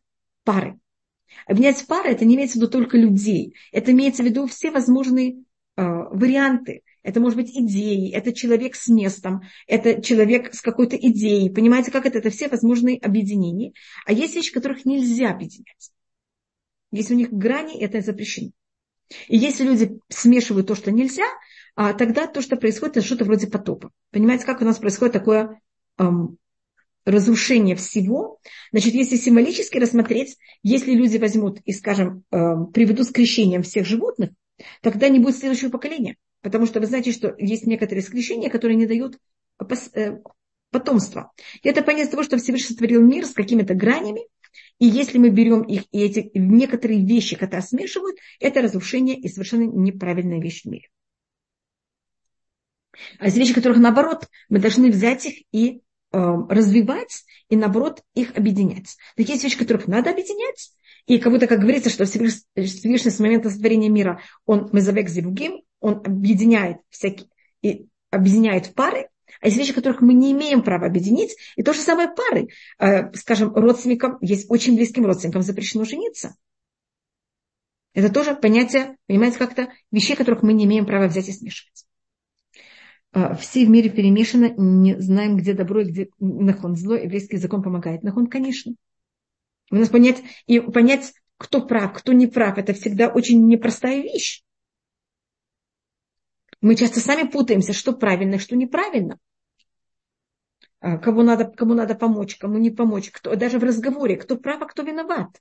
пары. 0.45 0.79
Объединять 1.47 1.87
пары, 1.87 2.11
это 2.11 2.25
не 2.25 2.37
имеется 2.37 2.59
в 2.59 2.63
виду 2.63 2.71
только 2.71 2.97
людей. 2.97 3.55
Это 3.73 3.93
имеется 3.93 4.23
в 4.23 4.27
виду 4.27 4.47
все 4.47 4.71
возможные 4.71 5.33
э, 5.33 5.83
варианты 5.83 6.83
это 7.07 7.21
может 7.21 7.37
быть 7.37 7.57
идеи, 7.57 8.11
это 8.11 8.33
человек 8.33 8.75
с 8.75 8.89
местом, 8.89 9.43
это 9.69 10.03
человек 10.03 10.53
с 10.53 10.61
какой-то 10.61 10.97
идеей. 10.97 11.51
Понимаете, 11.51 11.93
как 11.93 12.05
это? 12.05 12.19
Это 12.19 12.31
все 12.31 12.49
возможные 12.49 12.99
объединения. 12.99 13.73
А 14.07 14.13
есть 14.13 14.35
вещи, 14.35 14.53
которых 14.53 14.85
нельзя 14.85 15.31
объединять. 15.31 15.93
Если 16.91 17.15
у 17.15 17.17
них 17.17 17.33
грани, 17.33 17.79
это 17.79 18.01
запрещено. 18.01 18.51
И 19.29 19.37
если 19.37 19.63
люди 19.63 20.01
смешивают 20.09 20.67
то, 20.67 20.75
что 20.75 20.91
нельзя, 20.91 21.27
а 21.77 21.93
тогда 21.93 22.27
то, 22.27 22.43
что 22.43 22.57
происходит, 22.57 22.97
это 22.97 23.07
что-то 23.07 23.25
вроде 23.25 23.47
потопа. 23.47 23.93
Понимаете, 24.11 24.45
как 24.45 24.61
у 24.61 24.65
нас 24.65 24.79
происходит 24.79 25.13
такое 25.13 25.61
эм, 25.99 26.39
разрушение 27.05 27.77
всего? 27.77 28.41
Значит, 28.73 28.95
если 28.95 29.15
символически 29.15 29.79
рассмотреть, 29.79 30.39
если 30.65 30.91
люди 30.91 31.19
возьмут 31.19 31.61
и, 31.65 31.73
скажем, 31.73 32.25
эм, 32.33 32.73
приведут 32.73 33.07
с 33.07 33.13
крещением 33.13 33.63
всех 33.63 33.87
животных, 33.87 34.31
тогда 34.81 35.09
не 35.09 35.21
будет 35.21 35.37
следующего 35.37 35.71
поколения. 35.71 36.17
Потому 36.43 36.67
что 36.67 36.81
вы 36.81 36.87
знаете, 36.87 37.13
что 37.13 37.35
есть 37.39 37.67
некоторые 37.67 38.03
скрещения, 38.03 38.51
которые 38.51 38.77
не 38.77 38.87
дают 38.87 39.19
э, 39.95 40.19
потомства. 40.71 41.33
И 41.63 41.69
это 41.69 41.83
понятие 41.83 42.11
того, 42.11 42.23
что 42.23 42.37
Всевышний 42.37 42.69
сотворил 42.69 43.03
мир 43.03 43.27
с 43.27 43.33
какими-то 43.33 43.75
гранями, 43.75 44.23
и 44.79 44.87
если 44.87 45.19
мы 45.19 45.31
берем 45.31 45.63
их 45.63 45.85
и 45.91 46.01
эти 46.03 46.31
некоторые 46.35 47.05
вещи, 47.05 47.37
которые 47.37 47.63
смешивают, 47.63 48.17
это 48.41 48.61
разрушение 48.61 49.19
и 49.19 49.29
совершенно 49.29 49.65
неправильная 49.65 50.41
вещь 50.41 50.63
в 50.63 50.67
мире. 50.67 50.89
А 53.19 53.27
есть 53.27 53.37
вещи, 53.37 53.55
которых 53.55 53.79
наоборот, 53.79 54.29
мы 54.49 54.59
должны 54.59 54.91
взять 54.91 55.27
их 55.27 55.45
и 55.53 55.81
э, 56.13 56.19
развивать, 56.49 57.25
и 57.49 57.57
наоборот 57.57 58.03
их 58.15 58.37
объединять. 58.37 58.97
Так 59.17 59.29
есть 59.29 59.45
вещи, 59.45 59.59
которых 59.59 59.87
надо 59.87 60.11
объединять, 60.11 60.73
и 61.07 61.19
как 61.19 61.33
будто, 61.33 61.47
как 61.47 61.61
говорится, 61.61 61.91
что 61.91 62.05
Всевышний 62.05 63.11
с 63.11 63.19
момента 63.21 63.51
сотворения 63.51 63.89
мира, 63.89 64.21
он 64.45 64.69
мезавек 64.73 65.09
зевугим, 65.09 65.63
он 65.87 66.03
объединяет 66.05 66.79
всякие, 66.91 67.29
и 67.63 67.87
объединяет 68.11 68.67
в 68.67 68.75
пары, 68.75 69.09
а 69.41 69.47
есть 69.47 69.57
вещи, 69.57 69.73
которых 69.73 70.01
мы 70.01 70.15
не 70.15 70.33
имеем 70.33 70.63
права 70.63 70.87
объединить. 70.87 71.37
И 71.55 71.63
то 71.63 71.73
же 71.73 71.81
самое 71.81 72.09
пары. 72.09 72.49
Э, 72.79 73.13
скажем, 73.15 73.55
родственникам, 73.55 74.19
есть 74.21 74.51
очень 74.51 74.75
близким 74.75 75.07
родственникам 75.07 75.43
запрещено 75.43 75.85
жениться. 75.85 76.35
Это 77.95 78.13
тоже 78.13 78.35
понятие, 78.35 78.97
понимаете, 79.07 79.39
как-то 79.39 79.73
вещей, 79.93 80.17
которых 80.17 80.43
мы 80.43 80.53
не 80.53 80.65
имеем 80.65 80.87
права 80.87 81.07
взять 81.07 81.29
и 81.29 81.33
смешивать. 81.33 81.87
Э, 83.13 83.37
все 83.37 83.65
в 83.65 83.69
мире 83.69 83.91
перемешаны, 83.91 84.55
не 84.57 84.99
знаем, 85.01 85.37
где 85.37 85.53
добро 85.53 85.83
и 85.83 85.85
где 85.85 86.09
нахон 86.19 86.75
зло. 86.75 86.97
Еврейский 86.97 87.37
закон 87.37 87.63
помогает. 87.63 88.03
Нахон, 88.03 88.27
конечно. 88.27 88.75
У 89.71 89.77
нас 89.77 89.89
понять, 89.89 90.23
и 90.47 90.59
понять, 90.61 91.13
кто 91.37 91.65
прав, 91.65 91.93
кто 91.93 92.13
не 92.13 92.27
прав, 92.27 92.59
это 92.59 92.73
всегда 92.73 93.09
очень 93.09 93.47
непростая 93.47 94.03
вещь. 94.03 94.43
Мы 96.67 96.75
часто 96.75 96.99
сами 96.99 97.29
путаемся, 97.29 97.73
что 97.73 97.93
правильно, 97.93 98.41
что 98.41 98.57
неправильно. 98.57 99.21
А, 100.81 100.99
кому 100.99 101.23
надо, 101.23 101.45
кому 101.45 101.75
надо 101.75 101.95
помочь, 101.95 102.35
кому 102.39 102.59
не 102.59 102.73
помочь. 102.73 103.13
Кто, 103.13 103.37
даже 103.37 103.61
в 103.61 103.63
разговоре, 103.63 104.17
кто 104.17 104.37
прав, 104.37 104.61
а 104.63 104.67
кто 104.67 104.83
виноват. 104.83 105.41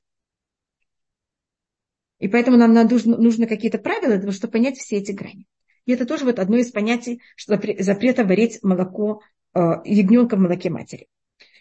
И 2.20 2.28
поэтому 2.28 2.58
нам 2.58 2.74
нужно, 2.74 3.18
нужно 3.18 3.48
какие-то 3.48 3.80
правила 3.80 4.20
чтобы 4.32 4.52
понять 4.52 4.78
все 4.78 4.98
эти 4.98 5.14
грани. 5.14 5.48
И 5.88 5.94
это 5.94 6.06
тоже 6.06 6.26
вот 6.26 6.38
одно 6.38 6.58
из 6.58 6.72
понятий 6.72 7.24
что 7.36 7.60
запрета 7.80 8.24
варить 8.24 8.60
молоко 8.62 9.24
э, 9.56 9.60
ягненка 9.84 10.36
в 10.36 10.40
молоке 10.42 10.70
матери. 10.70 11.08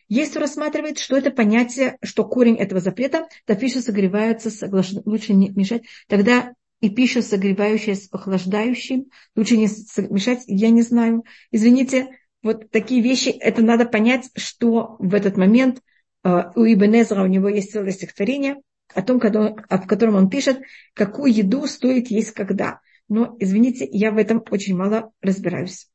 Есть 0.09 0.33
кто 0.33 0.41
рассматривает, 0.41 0.99
что 0.99 1.17
это 1.17 1.31
понятие, 1.31 1.97
что 2.03 2.29
корень 2.29 2.59
этого 2.59 2.83
запрета, 2.83 3.29
то 3.47 3.57
пища 3.57 3.81
согревается, 3.81 4.51
соглаш... 4.51 4.93
лучше 5.07 5.33
не 5.33 5.49
мешать, 5.49 5.85
тогда 6.07 6.53
и 6.85 6.91
пища, 6.91 7.23
согревающая 7.23 7.95
с 7.95 8.09
охлаждающим. 8.13 9.07
Лучше 9.37 9.57
не 9.57 9.69
мешать, 10.11 10.45
я 10.47 10.71
не 10.71 10.83
знаю. 10.83 11.25
Извините, 11.51 12.19
вот 12.43 12.71
такие 12.71 13.01
вещи, 13.01 13.31
это 13.31 13.63
надо 13.63 13.87
понять, 13.87 14.29
что 14.37 14.97
в 14.99 15.15
этот 15.15 15.37
момент 15.39 15.81
э, 16.25 16.43
у 16.55 16.65
Ибн 16.65 17.21
у 17.23 17.27
него 17.27 17.49
есть 17.49 17.73
целое 17.73 17.93
стихотворение 17.93 18.57
о 18.95 19.03
том, 19.03 19.19
в 19.19 19.87
котором 19.87 20.17
он 20.17 20.29
пишет, 20.29 20.61
какую 20.93 21.33
еду 21.33 21.67
стоит 21.67 22.09
есть 22.09 22.33
когда. 22.33 22.81
Но, 23.09 23.35
извините, 23.39 23.89
я 23.91 24.13
в 24.13 24.19
этом 24.19 24.45
очень 24.51 24.77
мало 24.77 25.13
разбираюсь. 25.23 25.89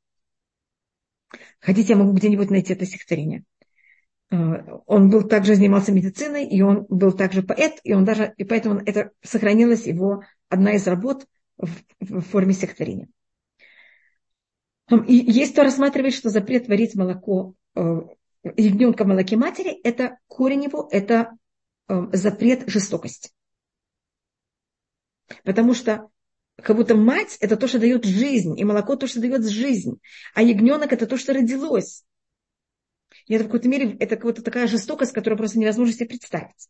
Хотите, 1.59 1.93
я 1.93 1.99
могу 1.99 2.13
где-нибудь 2.13 2.49
найти 2.49 2.73
это 2.73 2.85
стихотворение. 2.85 3.43
Э, 4.31 4.35
он 4.87 5.11
был 5.11 5.21
также 5.27 5.53
занимался 5.53 5.91
медициной, 5.91 6.47
и 6.47 6.61
он 6.61 6.87
был 6.89 7.11
также 7.11 7.43
поэт, 7.43 7.79
и 7.83 7.93
он 7.93 8.05
даже, 8.05 8.33
и 8.37 8.43
поэтому 8.43 8.81
это 8.83 9.11
сохранилось 9.21 9.85
его 9.85 10.23
одна 10.49 10.73
из 10.73 10.87
работ 10.87 11.25
в, 11.57 12.21
форме 12.21 12.53
стихотворения. 12.53 13.07
И 15.07 15.13
есть 15.13 15.53
кто 15.53 15.63
рассматривает, 15.63 16.13
что 16.13 16.29
запрет 16.29 16.67
варить 16.67 16.95
молоко 16.95 17.53
э, 17.75 18.01
ягненка 18.57 19.03
в 19.03 19.07
молоке 19.07 19.37
матери, 19.37 19.79
это 19.83 20.17
корень 20.27 20.63
его, 20.63 20.87
это 20.91 21.37
э, 21.87 22.07
запрет 22.13 22.67
жестокости. 22.67 23.31
Потому 25.43 25.73
что 25.75 26.09
как 26.55 26.75
будто 26.75 26.95
мать– 26.95 27.37
это 27.39 27.55
то, 27.55 27.67
что 27.67 27.79
дает 27.79 28.03
жизнь, 28.03 28.59
и 28.59 28.63
молоко– 28.63 28.95
то, 28.97 29.07
что 29.07 29.21
дает 29.21 29.47
жизнь, 29.47 29.99
а 30.33 30.41
ягненок– 30.41 30.91
это 30.93 31.05
то, 31.05 31.17
что 31.17 31.33
родилось. 31.33 32.03
И 33.27 33.35
это 33.35 33.43
в 33.43 33.47
какой-то 33.47 33.69
мере 33.69 33.95
это 33.99 34.15
какая-то 34.15 34.41
такая 34.41 34.67
жестокость, 34.67 35.13
которую 35.13 35.37
просто 35.37 35.59
невозможно 35.59 35.93
себе 35.93 36.07
представить. 36.07 36.67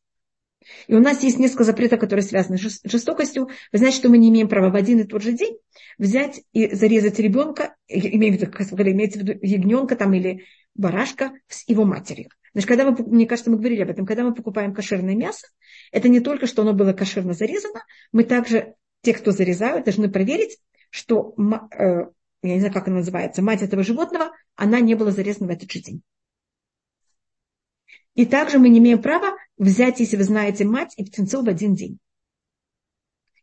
И 0.87 0.93
у 0.93 0.99
нас 0.99 1.23
есть 1.23 1.39
несколько 1.39 1.63
запретов, 1.63 1.99
которые 1.99 2.23
связаны 2.23 2.57
с 2.57 2.81
жестокостью. 2.83 3.49
Вы 3.71 3.77
знаете, 3.77 3.97
что 3.97 4.09
мы 4.09 4.17
не 4.17 4.29
имеем 4.29 4.47
права 4.47 4.69
в 4.69 4.75
один 4.75 4.99
и 4.99 5.03
тот 5.03 5.23
же 5.23 5.31
день 5.31 5.57
взять 5.97 6.41
и 6.53 6.73
зарезать 6.73 7.19
ребенка, 7.19 7.75
имею 7.87 8.37
в 8.37 8.41
виду, 8.41 8.91
имеется 8.91 9.19
в 9.19 9.21
виду 9.23 9.39
ягненка 9.41 9.95
там, 9.95 10.13
или 10.13 10.45
барашка 10.75 11.31
с 11.47 11.67
его 11.67 11.85
матерью. 11.85 12.29
Значит, 12.53 12.67
когда 12.67 12.89
мы, 12.89 12.95
мне 13.05 13.25
кажется, 13.25 13.51
мы 13.51 13.57
говорили 13.57 13.83
об 13.83 13.89
этом, 13.89 14.05
когда 14.05 14.23
мы 14.23 14.33
покупаем 14.33 14.73
кошерное 14.73 15.15
мясо, 15.15 15.47
это 15.91 16.09
не 16.09 16.19
только, 16.19 16.47
что 16.47 16.63
оно 16.63 16.73
было 16.73 16.93
кошерно 16.93 17.33
зарезано, 17.33 17.83
мы 18.11 18.23
также, 18.23 18.75
те, 19.01 19.13
кто 19.13 19.31
зарезают, 19.31 19.85
должны 19.85 20.09
проверить, 20.09 20.57
что 20.89 21.35
э, 21.37 22.05
я 22.41 22.53
не 22.53 22.59
знаю, 22.59 22.73
как 22.73 22.87
она 22.87 22.97
называется, 22.97 23.41
мать 23.41 23.61
этого 23.61 23.83
животного, 23.83 24.31
она 24.55 24.79
не 24.79 24.95
была 24.95 25.11
зарезана 25.11 25.47
в 25.47 25.51
этот 25.51 25.71
же 25.71 25.79
день. 25.79 26.01
И 28.15 28.25
также 28.25 28.57
мы 28.57 28.69
не 28.69 28.79
имеем 28.79 29.01
права 29.01 29.37
взять, 29.59 29.99
если 29.99 30.17
вы 30.17 30.23
знаете, 30.23 30.65
мать 30.65 30.93
и 30.97 31.05
птенцов 31.05 31.45
в 31.45 31.49
один 31.49 31.75
день. 31.75 31.99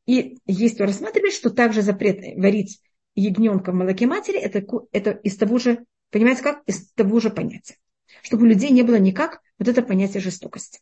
И 0.06 0.38
есть 0.46 0.74
кто 0.74 0.84
рассматривает, 0.84 1.34
что 1.34 1.50
также 1.50 1.82
запрет 1.82 2.18
варить 2.36 2.80
ягненка 3.14 3.70
в 3.70 3.74
молоке 3.74 4.06
матери, 4.06 4.38
это, 4.38 4.64
это 4.92 5.10
из 5.10 5.36
того 5.36 5.58
же, 5.58 5.84
понимаете 6.10 6.42
как, 6.42 6.62
из 6.66 6.90
того 6.92 7.20
же 7.20 7.30
понятия. 7.30 7.76
Чтобы 8.22 8.44
у 8.44 8.46
людей 8.46 8.70
не 8.70 8.82
было 8.82 8.96
никак 8.96 9.40
вот 9.58 9.68
это 9.68 9.82
понятие 9.82 10.20
жестокости. 10.20 10.80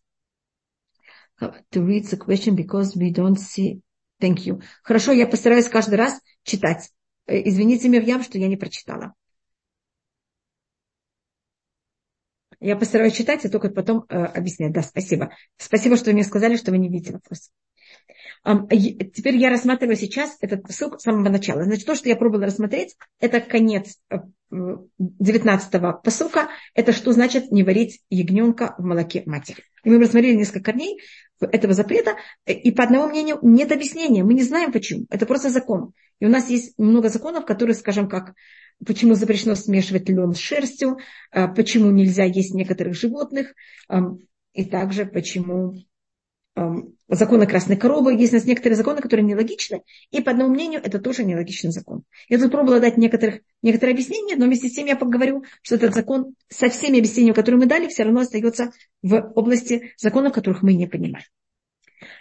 To 1.40 1.84
read 1.84 2.04
the 2.04 2.16
question 2.16 2.54
because 2.54 2.96
we 2.96 3.12
don't 3.12 3.36
see. 3.36 3.80
Thank 4.20 4.46
you. 4.46 4.62
Хорошо, 4.82 5.12
я 5.12 5.26
постараюсь 5.26 5.68
каждый 5.68 5.96
раз 5.96 6.20
читать. 6.44 6.90
Э, 7.26 7.48
извините, 7.48 7.88
Мирьям, 7.88 8.22
что 8.22 8.38
я 8.38 8.46
не 8.46 8.56
прочитала. 8.56 9.14
Я 12.64 12.76
постараюсь 12.76 13.12
читать 13.12 13.44
и 13.44 13.50
только 13.50 13.68
потом 13.68 14.06
э, 14.08 14.16
объяснять. 14.16 14.72
Да, 14.72 14.80
спасибо. 14.80 15.36
Спасибо, 15.58 15.96
что 15.96 16.06
вы 16.06 16.14
мне 16.14 16.24
сказали, 16.24 16.56
что 16.56 16.70
вы 16.70 16.78
не 16.78 16.88
видите 16.88 17.12
вопрос. 17.12 17.50
Теперь 18.70 19.36
я 19.36 19.50
рассматриваю 19.50 19.96
сейчас 19.96 20.38
этот 20.40 20.70
ссылку 20.70 20.98
с 20.98 21.02
самого 21.02 21.28
начала. 21.28 21.64
Значит, 21.64 21.84
то, 21.84 21.94
что 21.94 22.08
я 22.08 22.16
пробовала 22.16 22.46
рассмотреть, 22.46 22.96
это 23.20 23.40
конец 23.40 23.98
19-го 24.50 25.86
э, 25.88 26.02
посылка. 26.02 26.48
Это 26.74 26.92
что 26.92 27.12
значит 27.12 27.52
не 27.52 27.64
варить 27.64 28.00
ягненка 28.08 28.74
в 28.78 28.82
молоке 28.82 29.24
матери. 29.26 29.62
И 29.82 29.90
мы 29.90 29.98
рассмотрели 30.00 30.34
несколько 30.34 30.60
корней 30.60 31.02
этого 31.42 31.74
запрета. 31.74 32.16
И 32.46 32.70
по 32.70 32.84
одному 32.84 33.08
мнению 33.08 33.40
нет 33.42 33.72
объяснения. 33.72 34.24
Мы 34.24 34.32
не 34.32 34.42
знаем 34.42 34.72
почему. 34.72 35.04
Это 35.10 35.26
просто 35.26 35.50
закон. 35.50 35.92
И 36.18 36.24
у 36.24 36.30
нас 36.30 36.48
есть 36.48 36.78
много 36.78 37.10
законов, 37.10 37.44
которые, 37.44 37.74
скажем, 37.74 38.08
как 38.08 38.32
почему 38.84 39.14
запрещено 39.14 39.54
смешивать 39.54 40.08
лен 40.08 40.34
с 40.34 40.38
шерстью, 40.38 40.98
э, 41.32 41.48
почему 41.48 41.90
нельзя 41.90 42.24
есть 42.24 42.54
некоторых 42.54 42.94
животных, 42.94 43.54
и 44.52 44.64
также 44.64 45.04
почему 45.04 45.74
законы 47.08 47.46
красной 47.46 47.76
коровы. 47.76 48.14
Есть 48.14 48.32
у 48.32 48.36
нас 48.36 48.44
некоторые 48.44 48.76
законы, 48.76 49.00
которые 49.00 49.26
нелогичны, 49.26 49.82
и 50.10 50.20
по 50.20 50.30
одному 50.30 50.54
мнению 50.54 50.80
это 50.82 50.98
тоже 50.98 51.24
нелогичный 51.24 51.70
закон. 51.70 52.04
Я 52.28 52.38
тут 52.38 52.52
пробовала 52.52 52.80
дать 52.80 52.96
некоторых, 52.96 53.40
некоторые 53.62 53.94
объяснения, 53.94 54.36
но 54.36 54.46
вместе 54.46 54.68
с 54.68 54.74
тем 54.74 54.86
я 54.86 54.96
поговорю, 54.96 55.44
что 55.62 55.74
этот 55.74 55.94
закон 55.94 56.34
со 56.48 56.68
всеми 56.68 56.98
объяснениями, 56.98 57.34
которые 57.34 57.58
мы 57.58 57.66
дали, 57.66 57.88
все 57.88 58.04
равно 58.04 58.20
остается 58.20 58.72
в 59.02 59.32
области 59.34 59.92
законов, 59.96 60.32
которых 60.32 60.62
мы 60.62 60.74
не 60.74 60.86
понимаем. 60.86 61.26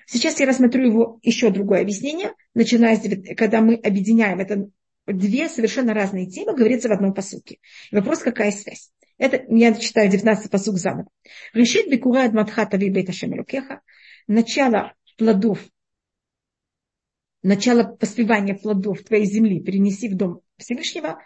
Сейчас 0.05 0.39
я 0.39 0.45
рассмотрю 0.45 0.86
его 0.86 1.19
еще 1.22 1.50
другое 1.50 1.81
объяснение, 1.81 2.33
начиная 2.53 2.95
с, 2.95 3.36
когда 3.36 3.62
мы 3.62 3.75
объединяем 3.75 4.39
это 4.39 4.69
две 5.05 5.50
совершенно 5.50 5.93
разные 5.93 6.27
темы, 6.27 6.55
говорится 6.55 6.89
в 6.89 6.91
одном 6.91 7.13
посуке. 7.13 7.60
вопрос, 7.91 8.19
какая 8.19 8.51
связь? 8.51 8.91
Это 9.17 9.43
я 9.50 9.74
читаю 9.74 10.10
19 10.10 10.50
посук 10.50 10.77
заново. 10.77 11.10
Решит 11.53 11.89
бикура 11.89 12.24
адматхата 12.24 12.77
ви 12.77 12.89
бейта 12.89 13.13
шемелукеха 13.13 13.81
начало 14.27 14.93
плодов, 15.17 15.60
начало 17.41 17.83
поспевания 17.83 18.55
плодов 18.55 19.03
твоей 19.03 19.25
земли 19.25 19.62
перенеси 19.62 20.10
в 20.10 20.15
дом 20.15 20.41
Всевышнего 20.57 21.19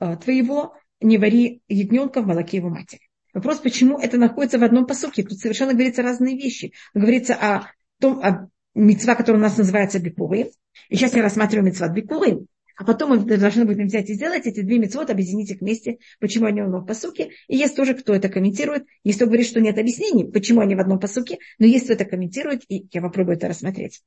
э, 0.00 0.16
твоего, 0.16 0.74
не 1.00 1.18
вари 1.18 1.62
ягненка 1.68 2.22
в 2.22 2.26
молоке 2.26 2.58
его 2.58 2.68
матери. 2.68 3.08
Вопрос, 3.32 3.58
почему 3.58 3.98
это 3.98 4.18
находится 4.18 4.58
в 4.58 4.64
одном 4.64 4.86
посуке? 4.86 5.22
Тут 5.22 5.38
совершенно 5.38 5.72
говорится 5.72 6.02
разные 6.02 6.36
вещи. 6.36 6.74
Говорится 6.92 7.34
о 7.34 7.70
том, 7.98 8.20
о 8.22 8.48
мецва, 8.74 9.14
которая 9.14 9.40
у 9.40 9.42
нас 9.42 9.56
называется 9.56 9.98
Бикуры. 9.98 10.50
И 10.90 10.96
сейчас 10.96 11.14
я 11.14 11.22
рассматриваю 11.22 11.66
мецват 11.66 11.92
Бикуры. 11.92 12.46
А 12.76 12.84
потом 12.84 13.10
мы 13.10 13.18
должны 13.38 13.64
будем 13.64 13.86
взять 13.86 14.08
и 14.10 14.14
сделать 14.14 14.46
эти 14.46 14.60
две 14.60 14.78
мецвод, 14.78 15.10
объединить 15.10 15.50
их 15.50 15.60
вместе, 15.60 15.98
почему 16.20 16.46
они 16.46 16.60
в 16.60 16.64
одном 16.64 16.86
посуке. 16.86 17.30
И 17.48 17.56
есть 17.56 17.76
тоже, 17.76 17.94
кто 17.94 18.14
это 18.14 18.28
комментирует. 18.28 18.84
Есть 19.04 19.18
кто 19.18 19.26
говорит, 19.26 19.46
что 19.46 19.60
нет 19.60 19.78
объяснений, 19.78 20.24
почему 20.24 20.60
они 20.60 20.74
в 20.74 20.80
одном 20.80 20.98
посуке, 20.98 21.38
но 21.58 21.66
есть 21.66 21.84
кто 21.84 21.94
это 21.94 22.04
комментирует, 22.04 22.62
и 22.68 22.86
я 22.92 23.02
попробую 23.02 23.36
это 23.36 23.48
рассмотреть. 23.48 24.02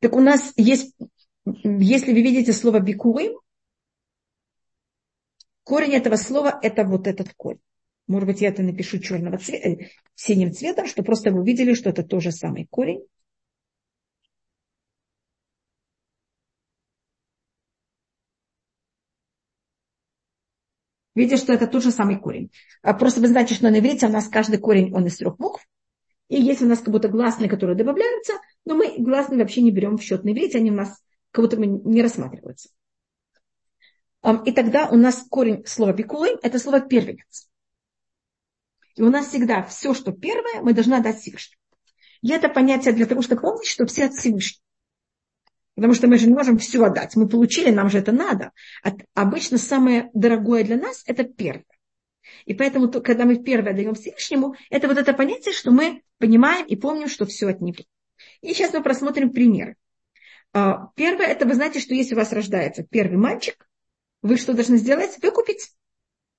Так 0.00 0.14
у 0.14 0.20
нас 0.20 0.52
есть, 0.56 0.94
если 1.44 2.12
вы 2.12 2.22
видите 2.22 2.52
слово 2.52 2.80
бикурим, 2.80 3.38
корень 5.62 5.94
этого 5.94 6.16
слова 6.16 6.58
это 6.62 6.84
вот 6.84 7.06
этот 7.06 7.32
корень. 7.34 7.60
Может 8.06 8.28
быть, 8.28 8.40
я 8.40 8.48
это 8.48 8.62
напишу 8.62 8.98
черного 8.98 9.38
цвета, 9.38 9.68
э, 9.68 9.88
синим 10.14 10.52
цветом, 10.52 10.86
чтобы 10.86 11.06
просто 11.06 11.32
вы 11.32 11.40
увидели, 11.40 11.74
что 11.74 11.90
это 11.90 12.04
тоже 12.04 12.30
самый 12.30 12.66
корень. 12.66 13.04
Видите, 21.16 21.38
что 21.38 21.52
это 21.54 21.66
тот 21.66 21.82
же 21.82 21.90
самый 21.90 22.20
корень. 22.20 22.52
А 22.82 22.92
просто 22.92 23.20
вы 23.20 23.28
знаете, 23.28 23.54
что 23.54 23.68
на 23.70 23.78
иврите 23.78 24.06
у 24.06 24.10
нас 24.10 24.28
каждый 24.28 24.58
корень, 24.58 24.94
он 24.94 25.06
из 25.06 25.16
трех 25.16 25.38
букв. 25.38 25.66
И 26.28 26.40
есть 26.40 26.60
у 26.60 26.66
нас 26.66 26.80
как 26.80 26.90
будто 26.90 27.08
гласные, 27.08 27.48
которые 27.48 27.74
добавляются, 27.76 28.34
но 28.66 28.74
мы 28.74 28.96
гласные 28.98 29.40
вообще 29.40 29.62
не 29.62 29.70
берем 29.70 29.96
в 29.96 30.02
счет 30.02 30.24
на 30.24 30.30
иврите, 30.30 30.58
они 30.58 30.70
у 30.70 30.74
нас 30.74 31.02
как 31.30 31.44
будто 31.44 31.56
бы 31.56 31.66
не 31.66 32.02
рассматриваются. 32.02 32.68
И 34.44 34.52
тогда 34.52 34.88
у 34.90 34.96
нас 34.96 35.24
корень 35.30 35.64
слова 35.66 35.92
бикулы– 35.92 36.36
это 36.42 36.58
слово 36.58 36.80
первенец. 36.80 37.48
И 38.96 39.02
у 39.02 39.08
нас 39.08 39.28
всегда 39.28 39.62
все, 39.62 39.94
что 39.94 40.12
первое, 40.12 40.60
мы 40.62 40.74
должны 40.74 40.94
отдать 40.94 41.20
Всевышнему. 41.20 41.60
И 42.20 42.30
это 42.30 42.48
понятие 42.48 42.92
для 42.92 43.06
того, 43.06 43.22
чтобы 43.22 43.40
помнить, 43.40 43.68
что 43.68 43.86
все 43.86 44.06
от 44.06 44.14
Всевышнего. 44.14 44.65
Потому 45.76 45.92
что 45.92 46.08
мы 46.08 46.16
же 46.16 46.26
не 46.26 46.34
можем 46.34 46.58
все 46.58 46.82
отдать. 46.84 47.14
Мы 47.16 47.28
получили, 47.28 47.70
нам 47.70 47.90
же 47.90 47.98
это 47.98 48.10
надо. 48.10 48.52
А 48.82 48.92
обычно 49.14 49.58
самое 49.58 50.10
дорогое 50.14 50.64
для 50.64 50.76
нас– 50.76 51.04
это 51.06 51.22
первое. 51.22 51.64
И 52.46 52.54
поэтому, 52.54 52.90
когда 52.90 53.24
мы 53.24 53.36
первое 53.36 53.74
даем 53.74 53.94
Всевышнему, 53.94 54.56
это 54.70 54.88
вот 54.88 54.96
это 54.96 55.12
понятие, 55.12 55.54
что 55.54 55.70
мы 55.70 56.02
понимаем 56.18 56.66
и 56.66 56.76
помним, 56.76 57.08
что 57.08 57.26
все 57.26 57.48
от 57.48 57.60
Него. 57.60 57.84
И 58.40 58.54
сейчас 58.54 58.72
мы 58.72 58.82
просмотрим 58.82 59.30
примеры. 59.30 59.76
А, 60.52 60.88
первое, 60.96 61.26
это 61.26 61.46
вы 61.46 61.54
знаете, 61.54 61.78
что 61.78 61.94
если 61.94 62.14
у 62.14 62.18
вас 62.18 62.32
рождается 62.32 62.82
первый 62.82 63.18
мальчик, 63.18 63.68
вы 64.22 64.38
что 64.38 64.54
должны 64.54 64.78
сделать? 64.78 65.18
Выкупить. 65.22 65.72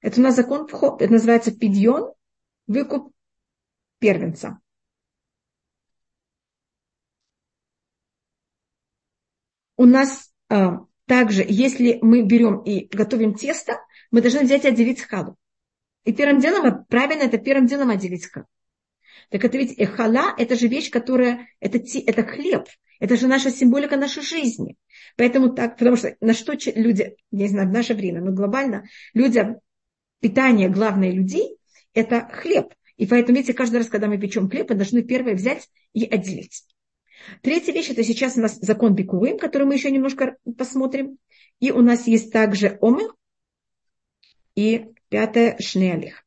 Это 0.02 0.20
у 0.20 0.24
нас 0.24 0.36
закон 0.36 0.68
вход. 0.68 1.02
Это 1.02 1.14
называется 1.14 1.52
пидьон, 1.52 2.12
выкуп 2.66 3.14
первенца. 4.00 4.60
У 9.78 9.86
нас 9.86 10.32
а, 10.50 10.80
также, 11.06 11.46
если 11.48 12.00
мы 12.02 12.24
берем 12.24 12.62
и 12.64 12.88
готовим 12.94 13.34
тесто, 13.34 13.80
мы 14.12 14.22
должны 14.22 14.42
взять 14.42 14.66
и 14.66 14.68
отделить 14.68 15.02
халу. 15.02 15.38
И 16.04 16.14
первым 16.14 16.40
делом, 16.40 16.86
правильно, 16.86 17.24
это 17.24 17.38
первым 17.38 17.68
делом 17.68 17.90
отделить 17.90 18.26
халу. 18.26 18.48
Так 19.30 19.44
это 19.44 19.58
ведь 19.58 19.78
эхала, 19.78 20.34
это 20.38 20.56
же 20.56 20.68
вещь, 20.68 20.90
которая, 20.90 21.48
это, 21.60 21.80
это 21.80 22.24
хлеб, 22.24 22.66
это 23.00 23.18
же 23.18 23.28
наша 23.28 23.52
символика 23.52 23.98
нашей 23.98 24.24
жизни. 24.24 24.76
Поэтому 25.16 25.54
так, 25.54 25.78
потому 25.78 25.98
что 25.98 26.16
на 26.22 26.34
что 26.34 26.54
люди, 26.76 27.16
я 27.32 27.44
не 27.44 27.48
знаю, 27.50 27.68
в 27.68 27.74
наше 27.74 27.94
время, 27.94 28.22
но 28.22 28.32
глобально, 28.32 28.86
люди, 29.14 29.56
питание 30.22 30.70
главное 30.70 31.12
людей, 31.12 31.58
это 31.94 32.28
хлеб. 32.32 32.74
И 32.96 33.06
поэтому, 33.06 33.38
видите, 33.38 33.54
каждый 33.54 33.78
раз, 33.78 33.90
когда 33.90 34.08
мы 34.08 34.18
печем 34.18 34.50
хлеб, 34.50 34.70
мы 34.70 34.76
должны 34.76 35.04
первое 35.04 35.36
взять 35.36 35.70
и 35.94 36.06
отделить. 36.06 36.64
Третья 37.42 37.74
вещь, 37.74 37.90
это 37.90 38.04
сейчас 38.04 38.38
у 38.38 38.42
нас 38.42 38.58
закон 38.60 38.96
Бикурим, 38.96 39.38
который 39.38 39.66
мы 39.68 39.76
еще 39.76 39.92
немножко 39.92 40.38
посмотрим. 40.58 41.18
И 41.60 41.72
у 41.72 41.82
нас 41.82 42.08
есть 42.08 42.32
также 42.32 42.78
Омы. 42.82 43.10
И 44.56 44.88
пятое 45.10 45.58
Шнеалих. 45.60 46.26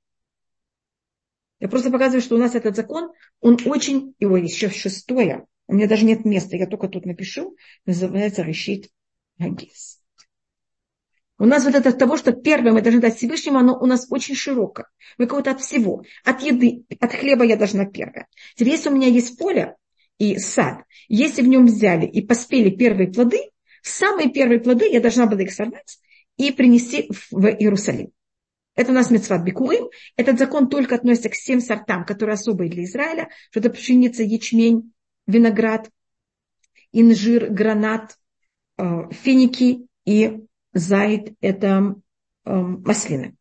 Я 1.59 1.69
просто 1.69 1.91
показываю, 1.91 2.23
что 2.23 2.37
у 2.37 2.39
нас 2.39 2.55
этот 2.55 2.75
закон, 2.75 3.13
он 3.41 3.59
очень, 3.67 4.15
его 4.19 4.37
еще 4.37 4.71
шестое, 4.71 5.47
у 5.67 5.75
меня 5.75 5.87
даже 5.87 6.07
нет 6.07 6.25
места, 6.25 6.57
я 6.57 6.67
только 6.67 6.89
тут 6.89 7.05
напишу, 7.05 7.57
называется 7.85 8.43
Решит 8.43 8.89
Гагис. 9.39 10.01
У 11.39 11.45
нас 11.45 11.65
вот 11.65 11.75
это 11.75 11.93
того, 11.93 12.17
что 12.17 12.33
первое 12.33 12.73
мы 12.73 12.83
должны 12.83 13.01
дать 13.01 13.17
Всевышнему, 13.17 13.59
оно 13.59 13.79
у 13.79 13.87
нас 13.87 14.07
очень 14.11 14.35
широкое. 14.35 14.87
Мы 15.17 15.27
кого-то 15.27 15.53
от 15.53 15.61
всего. 15.61 16.05
От 16.25 16.43
еды, 16.43 16.85
от 16.99 17.13
хлеба 17.13 17.45
я 17.45 17.57
должна 17.57 17.87
первое. 17.87 18.27
Теперь, 18.57 18.75
если 18.75 18.91
у 18.91 18.95
меня 18.95 19.09
есть 19.09 19.39
поле, 19.39 19.77
и 20.21 20.39
сад, 20.39 20.85
если 21.09 21.41
в 21.41 21.49
нем 21.49 21.65
взяли 21.65 22.07
и 22.07 22.21
поспели 22.21 22.69
первые 22.69 23.11
плоды, 23.11 23.41
самые 23.83 24.31
первые 24.31 24.61
плоды 24.61 24.87
я 24.87 25.01
должна 25.01 25.27
была 25.27 25.43
их 25.43 25.51
сорвать 25.51 25.99
и 26.37 26.53
принести 26.53 27.11
в 27.31 27.47
Иерусалим. 27.47 28.13
Это 28.77 28.93
у 28.93 28.95
нас 28.95 29.11
мецват 29.11 29.43
бикурим. 29.43 29.89
Этот 30.17 30.39
закон 30.39 30.69
только 30.69 30.95
относится 30.95 31.31
к 31.31 31.33
всем 31.33 31.61
сортам, 31.61 32.05
которые 32.05 32.35
особые 32.35 32.71
для 32.71 32.85
Израиля, 32.85 33.31
что 33.51 33.61
это 33.61 33.71
пшеница, 33.71 34.23
ячмень, 34.23 34.93
виноград, 35.27 35.91
инжир, 36.93 37.51
гранат, 37.51 38.19
э, 38.77 38.85
финики 39.13 39.87
и 40.05 40.41
зайд– 40.75 41.33
это 41.41 41.95
э, 42.45 42.53
маслины. 42.53 43.37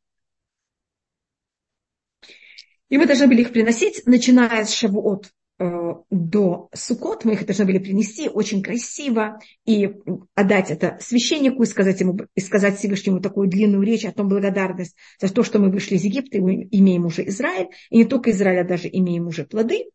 И 2.87 2.97
мы 2.97 3.05
должны 3.05 3.27
были 3.27 3.41
их 3.41 3.51
приносить, 3.51 4.03
начиная 4.05 4.63
с 4.63 4.73
Шавуот 4.73 5.29
до 5.59 6.69
Сукот, 6.73 7.25
мы 7.25 7.33
их 7.33 7.45
должны 7.45 7.65
были 7.65 7.79
принести 7.79 8.29
очень 8.29 8.63
красиво 8.63 9.39
и 9.65 9.93
отдать 10.33 10.71
это 10.71 10.97
священнику 11.01 11.63
и 11.63 11.65
сказать, 11.65 11.99
ему, 11.99 12.17
и 12.33 12.39
сказать 12.39 12.77
Всевышнему 12.77 13.19
такую 13.19 13.49
длинную 13.49 13.83
речь 13.83 14.05
о 14.05 14.13
том 14.13 14.29
благодарность 14.29 14.95
за 15.19 15.33
то, 15.33 15.43
что 15.43 15.59
мы 15.59 15.69
вышли 15.69 15.95
из 15.95 16.03
Египта, 16.05 16.37
и 16.37 16.41
мы 16.41 16.67
имеем 16.71 17.05
уже 17.05 17.27
Израиль, 17.27 17.67
и 17.89 17.97
не 17.97 18.05
только 18.05 18.31
Израиль, 18.31 18.61
а 18.61 18.63
даже 18.63 18.87
имеем 18.87 19.27
уже 19.27 19.43
плоды. 19.43 19.89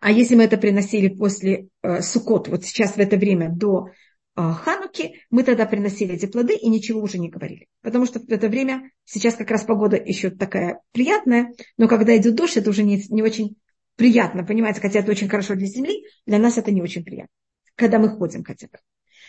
А 0.00 0.10
если 0.10 0.34
мы 0.34 0.44
это 0.44 0.56
приносили 0.56 1.08
после 1.08 1.68
э, 1.82 2.00
Сукот, 2.00 2.48
вот 2.48 2.64
сейчас 2.64 2.92
в 2.92 2.98
это 2.98 3.18
время 3.18 3.50
до 3.50 3.88
э, 3.88 3.90
Хануки, 4.34 5.20
мы 5.30 5.42
тогда 5.42 5.66
приносили 5.66 6.14
эти 6.14 6.24
плоды 6.24 6.56
и 6.56 6.70
ничего 6.70 7.02
уже 7.02 7.18
не 7.18 7.28
говорили. 7.28 7.68
Потому 7.82 8.06
что 8.06 8.18
в 8.18 8.28
это 8.30 8.48
время, 8.48 8.90
сейчас 9.04 9.34
как 9.34 9.50
раз 9.50 9.62
погода 9.62 9.96
еще 9.96 10.30
такая 10.30 10.80
приятная, 10.92 11.52
но 11.76 11.86
когда 11.86 12.16
идет 12.16 12.34
дождь, 12.34 12.56
это 12.56 12.70
уже 12.70 12.82
не, 12.82 13.04
не 13.10 13.22
очень 13.22 13.56
приятно, 13.96 14.44
понимаете, 14.44 14.80
хотя 14.80 15.00
это 15.00 15.10
очень 15.10 15.28
хорошо 15.28 15.54
для 15.54 15.66
земли, 15.66 16.04
для 16.26 16.38
нас 16.38 16.58
это 16.58 16.70
не 16.70 16.82
очень 16.82 17.04
приятно, 17.04 17.32
когда 17.76 17.98
мы 17.98 18.08
ходим 18.08 18.44
хотя 18.44 18.66
бы. 18.68 18.78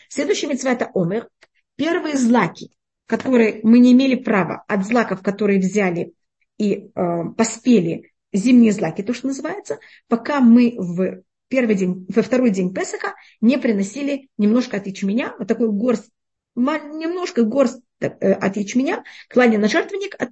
Следующий 0.09 0.47
митцва 0.47 0.71
это 0.71 0.89
омер. 0.93 1.29
Первые 1.75 2.17
злаки, 2.17 2.71
которые 3.07 3.59
мы 3.63 3.79
не 3.79 3.93
имели 3.93 4.15
права 4.15 4.63
от 4.67 4.85
злаков, 4.85 5.21
которые 5.21 5.59
взяли 5.59 6.13
и 6.57 6.73
э, 6.73 7.23
поспели 7.35 8.11
зимние 8.31 8.71
злаки, 8.71 9.01
то, 9.01 9.13
что 9.13 9.27
называется, 9.27 9.79
пока 10.07 10.39
мы 10.39 10.75
в 10.77 11.23
первый 11.47 11.75
день, 11.75 12.05
во 12.09 12.21
второй 12.21 12.49
день 12.49 12.73
Песаха 12.73 13.15
не 13.41 13.57
приносили 13.57 14.29
немножко 14.37 14.77
от 14.77 14.87
ячменя, 14.87 15.35
вот 15.37 15.47
такой 15.47 15.69
горсть, 15.69 16.09
немножко 16.55 17.43
горсть 17.43 17.81
э, 17.99 18.07
от 18.07 18.57
ячменя, 18.57 19.03
клали 19.29 19.57
на 19.57 19.67
жертвенник 19.67 20.15
от 20.19 20.29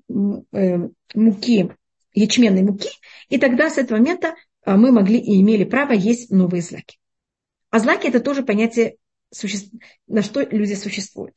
э, 0.54 0.90
муки 1.16 1.72
ячменной 2.14 2.64
муки, 2.64 2.90
и 3.30 3.38
тогда 3.38 3.70
с 3.70 3.78
этого 3.78 3.98
момента 3.98 4.36
а, 4.64 4.78
мы 4.78 4.92
могли 4.92 5.20
и 5.20 5.42
имели 5.42 5.64
право 5.64 5.94
есть 5.94 6.32
новые 6.32 6.62
злаки. 6.62 6.98
А 7.70 7.80
злаки 7.80 8.08
это 8.08 8.20
тоже 8.20 8.44
понятие, 8.44 8.98
на 10.08 10.22
что 10.22 10.42
люди 10.42 10.74
существуют. 10.74 11.36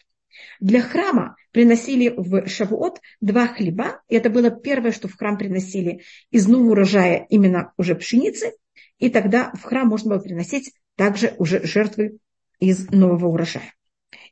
Для 0.60 0.82
храма 0.82 1.36
приносили 1.52 2.12
в 2.16 2.48
Шавуот 2.48 3.00
два 3.20 3.46
хлеба, 3.46 4.02
и 4.08 4.16
это 4.16 4.30
было 4.30 4.50
первое, 4.50 4.90
что 4.90 5.06
в 5.06 5.16
храм 5.16 5.38
приносили 5.38 6.02
из 6.30 6.48
нового 6.48 6.72
урожая 6.72 7.26
именно 7.30 7.72
уже 7.76 7.94
пшеницы, 7.94 8.52
и 8.98 9.10
тогда 9.10 9.52
в 9.54 9.62
храм 9.62 9.88
можно 9.88 10.10
было 10.10 10.18
приносить 10.18 10.72
также 10.96 11.34
уже 11.38 11.64
жертвы 11.64 12.18
из 12.58 12.90
нового 12.90 13.28
урожая. 13.28 13.74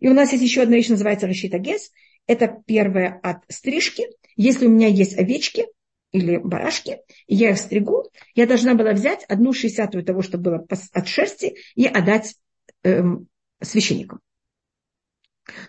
И 0.01 0.09
у 0.09 0.15
нас 0.15 0.33
есть 0.33 0.43
еще 0.43 0.63
одна 0.63 0.77
вещь, 0.77 0.89
называется 0.89 1.27
Рашита 1.27 1.59
Гес. 1.59 1.93
Это 2.27 2.63
первое 2.67 3.21
от 3.23 3.39
стрижки. 3.49 4.07
Если 4.37 4.67
у 4.67 4.71
меня 4.71 4.89
есть 4.89 5.19
овечки, 5.19 5.67
или 6.13 6.37
барашки, 6.37 6.99
и 7.27 7.35
я 7.35 7.51
их 7.51 7.59
стригу, 7.59 8.11
я 8.35 8.47
должна 8.47 8.75
была 8.75 8.93
взять 8.93 9.25
одну 9.25 9.53
шестьдесятую 9.53 10.05
того, 10.05 10.23
что 10.23 10.39
было 10.39 10.65
от 10.93 11.09
шерсти, 11.09 11.57
и 11.75 11.87
отдать 11.87 12.37
эм, 12.83 13.27
священникам. 13.61 14.21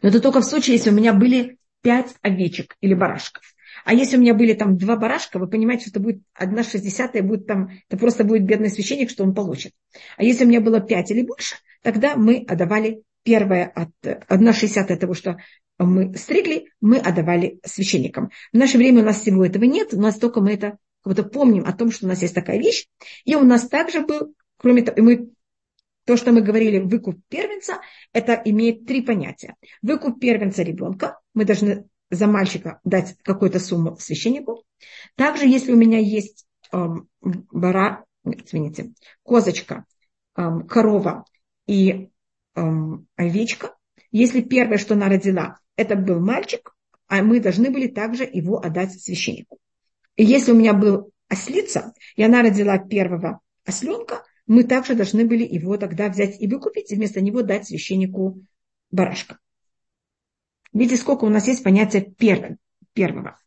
Но 0.01 0.09
это 0.09 0.19
только 0.19 0.41
в 0.41 0.45
случае, 0.45 0.75
если 0.75 0.91
у 0.91 0.93
меня 0.93 1.13
были 1.13 1.57
пять 1.81 2.13
овечек 2.21 2.75
или 2.81 2.93
барашков. 2.93 3.43
А 3.85 3.93
если 3.93 4.17
у 4.17 4.19
меня 4.19 4.33
были 4.33 4.53
там 4.53 4.77
два 4.77 4.95
барашка, 4.95 5.39
вы 5.39 5.47
понимаете, 5.47 5.83
что 5.83 5.91
это 5.91 5.99
будет 5.99 6.21
одна 6.33 6.63
шестьдесятая, 6.63 7.23
будет 7.23 7.47
там, 7.47 7.71
это 7.89 7.97
просто 7.97 8.23
будет 8.23 8.43
бедный 8.43 8.69
священник, 8.69 9.09
что 9.09 9.23
он 9.23 9.33
получит. 9.33 9.73
А 10.17 10.23
если 10.23 10.45
у 10.45 10.47
меня 10.47 10.61
было 10.61 10.79
пять 10.79 11.09
или 11.11 11.23
больше, 11.23 11.55
тогда 11.81 12.15
мы 12.15 12.45
отдавали 12.47 13.01
первое 13.23 13.65
от 13.65 13.89
одна 14.27 14.53
шестьдесятая 14.53 14.97
того, 14.97 15.13
что 15.13 15.37
мы 15.79 16.15
стригли, 16.17 16.69
мы 16.81 16.97
отдавали 16.97 17.59
священникам. 17.65 18.29
В 18.51 18.57
наше 18.57 18.77
время 18.77 19.01
у 19.01 19.05
нас 19.05 19.21
всего 19.21 19.45
этого 19.45 19.63
нет, 19.63 19.93
у 19.93 19.99
нас 19.99 20.17
только 20.17 20.41
мы 20.41 20.53
это 20.53 20.77
как 21.03 21.15
будто 21.15 21.23
помним 21.23 21.65
о 21.65 21.73
том, 21.73 21.91
что 21.91 22.05
у 22.05 22.09
нас 22.09 22.21
есть 22.21 22.35
такая 22.35 22.59
вещь. 22.59 22.87
И 23.25 23.35
у 23.35 23.43
нас 23.43 23.67
также 23.67 24.01
был, 24.01 24.35
кроме 24.57 24.83
того, 24.83 25.01
мы, 25.01 25.29
то, 26.05 26.15
что 26.15 26.31
мы 26.31 26.41
говорили, 26.41 26.79
выкуп 26.79 27.19
первенца, 27.27 27.81
это 28.13 28.41
имеет 28.45 28.85
три 28.85 29.01
понятия. 29.01 29.55
Выкуп 29.81 30.19
первенца 30.19 30.63
ребенка, 30.63 31.19
мы 31.33 31.45
должны 31.45 31.85
за 32.09 32.27
мальчика 32.27 32.79
дать 32.83 33.17
какую-то 33.23 33.59
сумму 33.59 33.97
священнику. 33.97 34.63
Также, 35.15 35.47
если 35.47 35.73
у 35.73 35.75
меня 35.77 35.99
есть 35.99 36.45
эм, 36.71 37.09
бара, 37.21 38.05
извините, 38.23 38.93
козочка, 39.23 39.85
эм, 40.37 40.67
корова 40.67 41.25
и 41.67 42.09
эм, 42.55 43.07
овечка, 43.15 43.75
если 44.11 44.41
первое, 44.41 44.77
что 44.77 44.93
она 44.93 45.09
родила, 45.09 45.57
это 45.75 45.95
был 45.95 46.19
мальчик, 46.19 46.75
а 47.07 47.21
мы 47.21 47.39
должны 47.39 47.69
были 47.69 47.87
также 47.87 48.23
его 48.23 48.59
отдать 48.59 48.99
священнику. 48.99 49.59
И 50.15 50.23
если 50.23 50.51
у 50.51 50.55
меня 50.55 50.73
был 50.73 51.11
ослица, 51.27 51.93
и 52.15 52.23
она 52.23 52.41
родила 52.41 52.77
первого 52.77 53.39
осленка, 53.65 54.23
мы 54.45 54.63
также 54.63 54.95
должны 54.95 55.25
были 55.25 55.43
его 55.43 55.77
тогда 55.77 56.09
взять 56.09 56.39
и 56.41 56.47
выкупить, 56.47 56.91
и 56.91 56.95
вместо 56.95 57.21
него 57.21 57.41
дать 57.41 57.67
священнику 57.67 58.41
барашка. 58.91 59.39
Видите, 60.73 60.97
сколько 60.97 61.25
у 61.25 61.29
нас 61.29 61.47
есть 61.47 61.63
понятия 61.63 62.01
первого. 62.01 62.57
первого. 62.93 63.39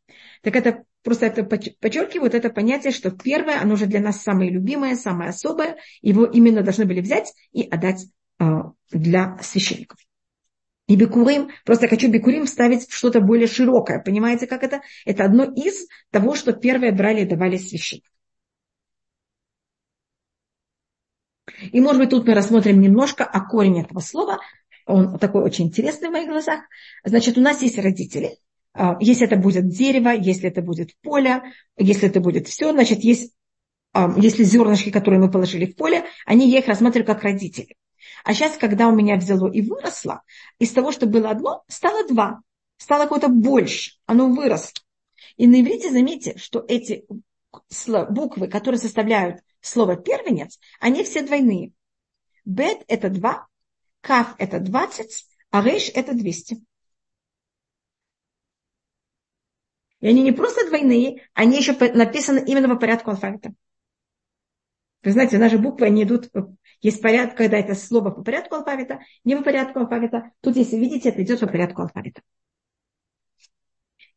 Так 0.42 0.56
это 0.56 0.84
просто 1.02 1.26
это 1.26 1.44
подчеркивает 1.44 2.34
это 2.34 2.50
понятие, 2.50 2.92
что 2.92 3.10
первое, 3.10 3.60
оно 3.60 3.76
же 3.76 3.86
для 3.86 4.00
нас 4.00 4.22
самое 4.22 4.50
любимое, 4.50 4.96
самое 4.96 5.30
особое. 5.30 5.76
Его 6.02 6.24
именно 6.24 6.62
должны 6.62 6.84
были 6.84 7.00
взять 7.00 7.32
и 7.52 7.62
отдать 7.68 8.06
э, 8.38 8.44
для 8.90 9.38
священников. 9.42 9.98
И 10.86 10.94
бикурим, 10.94 11.50
просто 11.64 11.88
хочу 11.88 12.08
бикурим 12.10 12.46
вставить 12.46 12.88
в 12.88 12.94
что-то 12.94 13.20
более 13.20 13.48
широкое. 13.48 14.00
Понимаете, 14.00 14.46
как 14.46 14.62
это? 14.62 14.82
Это 15.04 15.24
одно 15.24 15.44
из 15.44 15.88
того, 16.10 16.34
что 16.36 16.52
первые 16.52 16.92
брали 16.92 17.22
и 17.22 17.26
давали 17.26 17.56
священник. 17.56 18.04
И, 21.72 21.80
может 21.80 22.00
быть, 22.00 22.10
тут 22.10 22.26
мы 22.26 22.34
рассмотрим 22.34 22.80
немножко 22.80 23.24
о 23.24 23.40
корень 23.40 23.80
этого 23.80 24.00
слова. 24.00 24.38
Он 24.86 25.18
такой 25.18 25.42
очень 25.42 25.66
интересный 25.66 26.08
в 26.08 26.12
моих 26.12 26.28
глазах. 26.28 26.60
Значит, 27.04 27.36
у 27.36 27.40
нас 27.40 27.62
есть 27.62 27.78
родители. 27.78 28.38
А, 28.72 28.96
если 29.00 29.26
это 29.26 29.36
будет 29.36 29.68
дерево, 29.68 30.10
если 30.10 30.48
это 30.48 30.62
будет 30.62 30.90
поле, 31.02 31.42
если 31.76 32.08
это 32.08 32.20
будет 32.20 32.46
все, 32.46 32.72
значит, 32.72 33.00
есть, 33.00 33.32
а, 33.92 34.14
если 34.18 34.44
зернышки, 34.44 34.90
которые 34.90 35.18
мы 35.18 35.30
положили 35.30 35.66
в 35.66 35.74
поле, 35.74 36.04
они, 36.26 36.48
я 36.48 36.58
их 36.58 36.68
рассматриваю 36.68 37.06
как 37.06 37.22
родители. 37.22 37.74
А 38.26 38.34
сейчас, 38.34 38.56
когда 38.56 38.88
у 38.88 38.92
меня 38.92 39.14
взяло 39.14 39.48
и 39.52 39.62
выросло, 39.62 40.24
из 40.58 40.72
того, 40.72 40.90
что 40.90 41.06
было 41.06 41.30
одно, 41.30 41.62
стало 41.68 42.08
два. 42.08 42.40
Стало 42.76 43.04
какое-то 43.04 43.28
больше. 43.28 43.92
Оно 44.04 44.28
выросло. 44.28 44.72
И 45.36 45.46
на 45.46 45.60
иврите 45.60 45.92
заметьте, 45.92 46.36
что 46.36 46.64
эти 46.66 47.06
буквы, 48.10 48.48
которые 48.48 48.80
составляют 48.80 49.42
слово 49.60 49.94
первенец, 49.94 50.58
они 50.80 51.04
все 51.04 51.22
двойные. 51.22 51.70
Бет– 52.44 52.82
это 52.88 53.10
два, 53.10 53.46
каф– 54.00 54.34
это 54.38 54.58
двадцать, 54.58 55.28
а 55.52 55.62
рейш– 55.62 55.92
это 55.94 56.12
двести. 56.12 56.64
И 60.00 60.08
они 60.08 60.22
не 60.22 60.32
просто 60.32 60.66
двойные, 60.66 61.28
они 61.32 61.58
еще 61.58 61.74
написаны 61.94 62.42
именно 62.44 62.68
по 62.68 62.74
порядку 62.74 63.10
алфавита. 63.10 63.54
Вы 65.02 65.12
знаете, 65.12 65.38
наши 65.38 65.58
буквы, 65.58 65.86
они 65.86 66.02
идут 66.02 66.30
есть 66.82 67.00
порядок, 67.00 67.36
когда 67.36 67.58
это 67.58 67.74
слово 67.74 68.10
по 68.10 68.22
порядку 68.22 68.56
алфавита, 68.56 69.00
не 69.24 69.36
по 69.36 69.42
порядку 69.42 69.80
алфавита. 69.80 70.30
Тут, 70.40 70.56
если 70.56 70.76
видите, 70.76 71.08
это 71.08 71.22
идет 71.22 71.40
по 71.40 71.46
порядку 71.46 71.82
алфавита. 71.82 72.22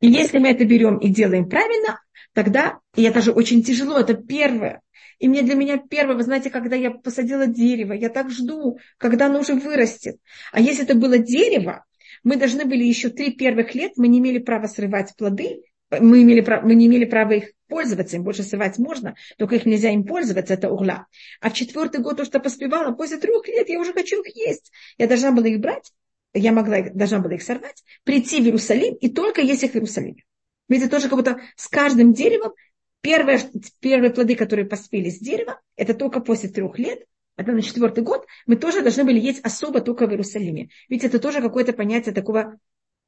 И 0.02 0.08
если 0.08 0.40
мы 0.40 0.50
это 0.50 0.66
берем 0.66 0.98
и 0.98 1.10
делаем 1.10 1.50
правильно, 1.50 2.02
тогда, 2.34 2.80
и 2.96 3.04
это 3.04 3.22
же 3.22 3.32
очень 3.32 3.64
тяжело, 3.64 3.98
это 3.98 4.14
первое. 4.14 4.82
И 5.20 5.28
мне 5.28 5.42
для 5.42 5.56
меня 5.56 5.78
первое, 5.78 6.16
вы 6.16 6.24
знаете, 6.24 6.50
когда 6.50 6.76
я 6.76 6.92
посадила 6.92 7.46
дерево, 7.48 7.94
я 7.94 8.10
так 8.10 8.30
жду, 8.32 8.80
когда 8.98 9.26
оно 9.26 9.40
уже 9.40 9.56
вырастет. 9.56 10.18
А 10.54 10.62
если 10.62 10.86
это 10.86 10.96
было 10.96 11.18
дерево, 11.18 11.86
мы 12.24 12.38
должны 12.38 12.66
были 12.66 12.84
еще 12.84 13.10
три 13.10 13.32
первых 13.32 13.76
лет, 13.76 13.94
мы 13.98 14.08
не 14.08 14.20
имели 14.20 14.40
права 14.40 14.68
срывать 14.68 15.14
плоды, 15.18 15.64
мы, 15.92 16.22
имели, 16.22 16.46
мы 16.64 16.76
не 16.76 16.88
имели 16.88 17.06
права 17.06 17.34
их 17.34 17.52
пользоваться, 17.68 18.16
им 18.16 18.24
больше 18.24 18.44
срывать 18.44 18.78
можно, 18.78 19.16
только 19.38 19.56
их 19.56 19.66
нельзя 19.66 19.92
им 19.92 20.04
пользоваться, 20.04 20.54
это 20.54 20.70
угла. 20.70 21.08
А 21.42 21.50
в 21.50 21.54
четвертый 21.54 22.02
год 22.02 22.18
то, 22.18 22.26
что 22.26 22.40
поспевала, 22.40 22.92
после 22.92 23.18
трех 23.18 23.48
лет 23.48 23.70
я 23.70 23.80
уже 23.80 23.94
хочу 23.94 24.22
их 24.22 24.36
есть. 24.36 24.72
Я 24.98 25.08
должна 25.08 25.32
была 25.32 25.48
их 25.48 25.60
брать, 25.60 25.92
я 26.34 26.52
могла, 26.52 26.82
должна 26.82 27.20
была 27.20 27.36
их 27.36 27.44
сорвать, 27.44 27.84
прийти 28.04 28.42
в 28.42 28.46
Иерусалим 28.46 28.96
и 28.96 29.10
только 29.10 29.42
есть 29.42 29.64
их 29.64 29.72
в 29.72 29.76
Иерусалиме. 29.76 30.24
Видите, 30.68 30.90
тоже 30.90 31.10
как 31.10 31.18
будто 31.18 31.42
с 31.56 31.68
каждым 31.68 32.14
деревом 32.14 32.54
первые, 33.02 33.40
первые 33.80 34.12
плоды, 34.12 34.36
которые 34.36 34.66
поспели 34.66 35.10
с 35.10 35.20
дерева, 35.20 35.60
это 35.76 35.94
только 35.94 36.20
после 36.20 36.50
трех 36.50 36.78
лет, 36.78 37.06
это 37.38 37.54
на 37.54 37.62
четвертый 37.62 38.04
год, 38.04 38.28
мы 38.46 38.58
тоже 38.58 38.82
должны 38.82 39.06
были 39.06 39.20
есть 39.20 39.44
особо 39.46 39.82
только 39.82 40.08
в 40.08 40.12
Иерусалиме. 40.12 40.70
Ведь 40.90 41.04
это 41.04 41.20
тоже 41.20 41.42
какое-то 41.42 41.74
понятие 41.74 42.14
такого 42.14 42.60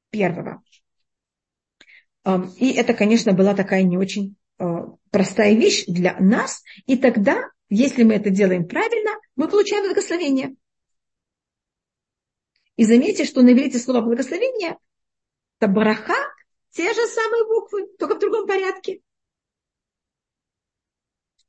первого. 0.09 0.63
И 2.25 2.71
это, 2.73 2.93
конечно, 2.93 3.33
была 3.33 3.55
такая 3.55 3.83
не 3.83 3.97
очень 3.97 4.35
э, 4.59 4.63
простая 5.09 5.55
вещь 5.55 5.85
для 5.87 6.19
нас. 6.19 6.63
И 6.85 6.95
тогда, 6.95 7.49
если 7.69 8.03
мы 8.03 8.13
это 8.13 8.29
делаем 8.29 8.67
правильно, 8.67 9.11
мы 9.35 9.47
получаем 9.47 9.85
благословение. 9.85 10.55
И 12.75 12.85
заметьте, 12.85 13.25
что 13.25 13.41
на 13.41 13.53
иврите 13.53 13.79
слово 13.79 14.01
благословение– 14.01 14.77
это 15.59 15.71
бараха, 15.71 16.15
те 16.71 16.93
же 16.93 17.07
самые 17.07 17.45
буквы, 17.45 17.87
только 17.97 18.15
в 18.15 18.19
другом 18.19 18.47
порядке. 18.47 19.01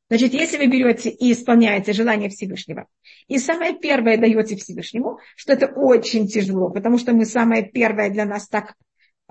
Значит, 0.08 0.34
если 0.34 0.58
вы 0.58 0.66
берете 0.66 1.08
и 1.08 1.32
исполняете 1.32 1.94
желание 1.94 2.28
Всевышнего, 2.28 2.86
и 3.28 3.38
самое 3.38 3.78
первое 3.78 4.18
даете 4.18 4.56
Всевышнему, 4.56 5.20
что 5.36 5.54
это 5.54 5.66
очень 5.68 6.28
тяжело, 6.28 6.68
потому 6.68 6.98
что 6.98 7.14
мы 7.14 7.24
самое 7.24 7.62
первое 7.62 8.10
для 8.10 8.26
нас 8.26 8.46
так 8.48 8.74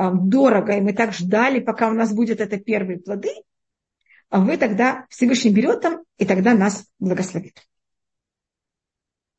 дорого, 0.10 0.74
и 0.74 0.82
мы 0.82 0.94
так 0.94 1.14
ждали, 1.14 1.60
пока 1.60 1.90
у 1.90 1.94
нас 1.94 2.14
будет 2.14 2.42
это 2.42 2.58
первые 2.58 3.00
плоды, 3.00 3.30
а 4.30 4.40
вы 4.40 4.58
тогда 4.58 5.06
Всевышний 5.10 5.52
берет 5.52 5.82
там, 5.82 6.04
и 6.18 6.26
тогда 6.26 6.54
нас 6.54 6.86
благословит. 7.00 7.62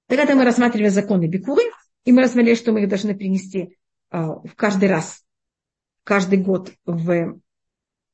Тогда 0.07 0.35
мы 0.35 0.45
рассматривали 0.45 0.89
законы 0.89 1.27
Бикуры, 1.27 1.63
и 2.05 2.13
мы 2.13 2.23
рассмотрели, 2.23 2.55
что 2.55 2.73
мы 2.73 2.83
их 2.83 2.89
должны 2.89 3.17
принести 3.17 3.79
э, 4.11 4.19
в 4.19 4.55
каждый 4.55 4.91
раз, 4.91 5.25
каждый 6.05 6.39
год, 6.39 6.73
в, 6.85 7.41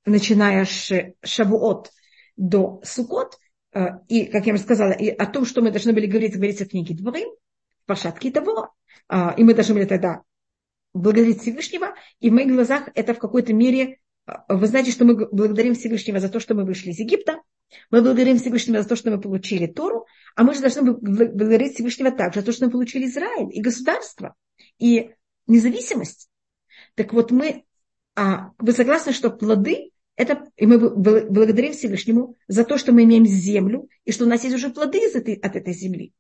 начиная 0.04 0.64
с 0.64 0.92
Шавуот 1.24 1.90
до 2.36 2.80
Сукот, 2.84 3.38
э, 3.72 3.98
и, 4.08 4.26
как 4.26 4.46
я 4.46 4.54
уже 4.54 4.62
сказала, 4.62 4.92
и 4.92 5.08
о 5.08 5.26
том, 5.26 5.44
что 5.44 5.60
мы 5.60 5.72
должны 5.72 5.92
были 5.92 6.06
говорить, 6.06 6.36
говорится 6.36 6.64
в 6.64 6.68
книге 6.68 6.94
Дворим, 6.94 7.28
в 7.82 7.86
Пашатке 7.86 8.30
того, 8.30 8.72
и 9.38 9.42
мы 9.42 9.54
должны 9.54 9.74
были 9.74 9.86
тогда 9.86 10.22
благодарить 10.94 11.40
Всевышнего, 11.40 11.94
и 12.20 12.30
в 12.30 12.32
моих 12.32 12.52
глазах 12.52 12.88
это 12.94 13.14
в 13.14 13.18
какой-то 13.18 13.52
мере, 13.52 13.98
э, 14.26 14.32
вы 14.48 14.66
знаете, 14.66 14.90
что 14.90 15.04
мы 15.04 15.28
благодарим 15.30 15.74
Всевышнего 15.74 16.20
за 16.20 16.28
то, 16.28 16.40
что 16.40 16.54
мы 16.54 16.64
вышли 16.64 16.90
из 16.90 16.98
Египта, 16.98 17.40
мы 17.90 18.00
благодарим 18.00 18.38
Всевышнего 18.38 18.82
за 18.82 18.88
то, 18.88 18.96
что 18.96 19.10
мы 19.10 19.20
получили 19.20 19.66
Тору, 19.66 20.06
а 20.34 20.44
мы 20.44 20.54
же 20.54 20.60
должны 20.60 20.92
благодарить 20.92 21.74
Всевышнего 21.74 22.10
также 22.10 22.40
за 22.40 22.46
то, 22.46 22.52
что 22.52 22.66
мы 22.66 22.70
получили 22.70 23.06
Израиль 23.06 23.48
и 23.52 23.60
государство, 23.60 24.34
и 24.78 25.10
независимость. 25.46 26.30
Так 26.94 27.12
вот 27.12 27.30
мы, 27.30 27.64
а, 28.14 28.52
вы 28.58 28.72
согласны, 28.72 29.12
что 29.12 29.30
плоды 29.30 29.90
это, 30.16 30.50
и 30.56 30.66
мы 30.66 30.78
благодарим 30.78 31.72
Всевышнему 31.72 32.36
за 32.48 32.64
то, 32.64 32.76
что 32.76 32.92
мы 32.92 33.04
имеем 33.04 33.24
землю, 33.24 33.88
и 34.04 34.10
что 34.10 34.24
у 34.24 34.28
нас 34.28 34.42
есть 34.42 34.56
уже 34.56 34.70
плоды 34.70 34.98
из 34.98 35.14
этой, 35.14 35.34
от 35.34 35.54
этой 35.54 35.72
земли. 35.72 36.12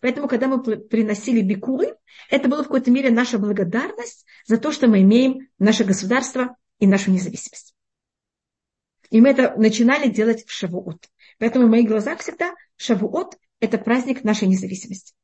Поэтому, 0.00 0.28
когда 0.28 0.48
мы 0.48 0.62
приносили 0.62 1.40
бикуры, 1.40 1.96
это 2.30 2.48
было 2.48 2.62
в 2.62 2.66
какой-то 2.66 2.90
мере 2.90 3.10
наша 3.10 3.38
благодарность 3.38 4.26
за 4.46 4.58
то, 4.58 4.72
что 4.72 4.86
мы 4.86 5.02
имеем 5.02 5.48
наше 5.58 5.84
государство 5.84 6.56
и 6.78 6.86
нашу 6.86 7.10
независимость. 7.10 7.74
И 9.10 9.20
мы 9.20 9.30
это 9.30 9.54
начинали 9.56 10.08
делать 10.08 10.44
в 10.46 10.50
Шавуот. 10.50 11.08
Поэтому 11.38 11.66
в 11.66 11.70
моих 11.70 11.88
глазах 11.88 12.20
всегда 12.20 12.54
Шавуот– 12.76 13.36
это 13.60 13.78
праздник 13.78 14.24
нашей 14.24 14.48
независимости. 14.48 15.14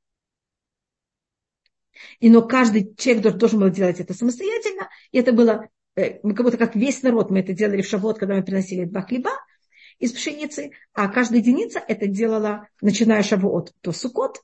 И 2.18 2.30
но 2.30 2.42
каждый 2.42 2.94
человек 2.96 3.36
должен 3.36 3.60
был 3.60 3.70
делать 3.70 4.00
это 4.00 4.14
самостоятельно. 4.14 4.88
И 5.10 5.18
это 5.18 5.32
было 5.32 5.68
Э, 5.96 6.18
мы 6.22 6.34
как 6.34 6.44
будто 6.44 6.58
как 6.58 6.76
весь 6.76 7.02
народ 7.02 7.30
мы 7.30 7.40
это 7.40 7.52
делали 7.52 7.82
в 7.82 7.86
шавот, 7.86 8.18
когда 8.18 8.34
мы 8.34 8.42
приносили 8.42 8.84
два 8.84 9.02
хлеба 9.02 9.30
из 9.98 10.12
пшеницы, 10.12 10.70
а 10.92 11.08
каждая 11.08 11.40
единица 11.40 11.78
это 11.86 12.06
делала, 12.06 12.68
начиная 12.80 13.22
шавуот, 13.22 13.74
то 13.80 13.92
сукот, 13.92 14.42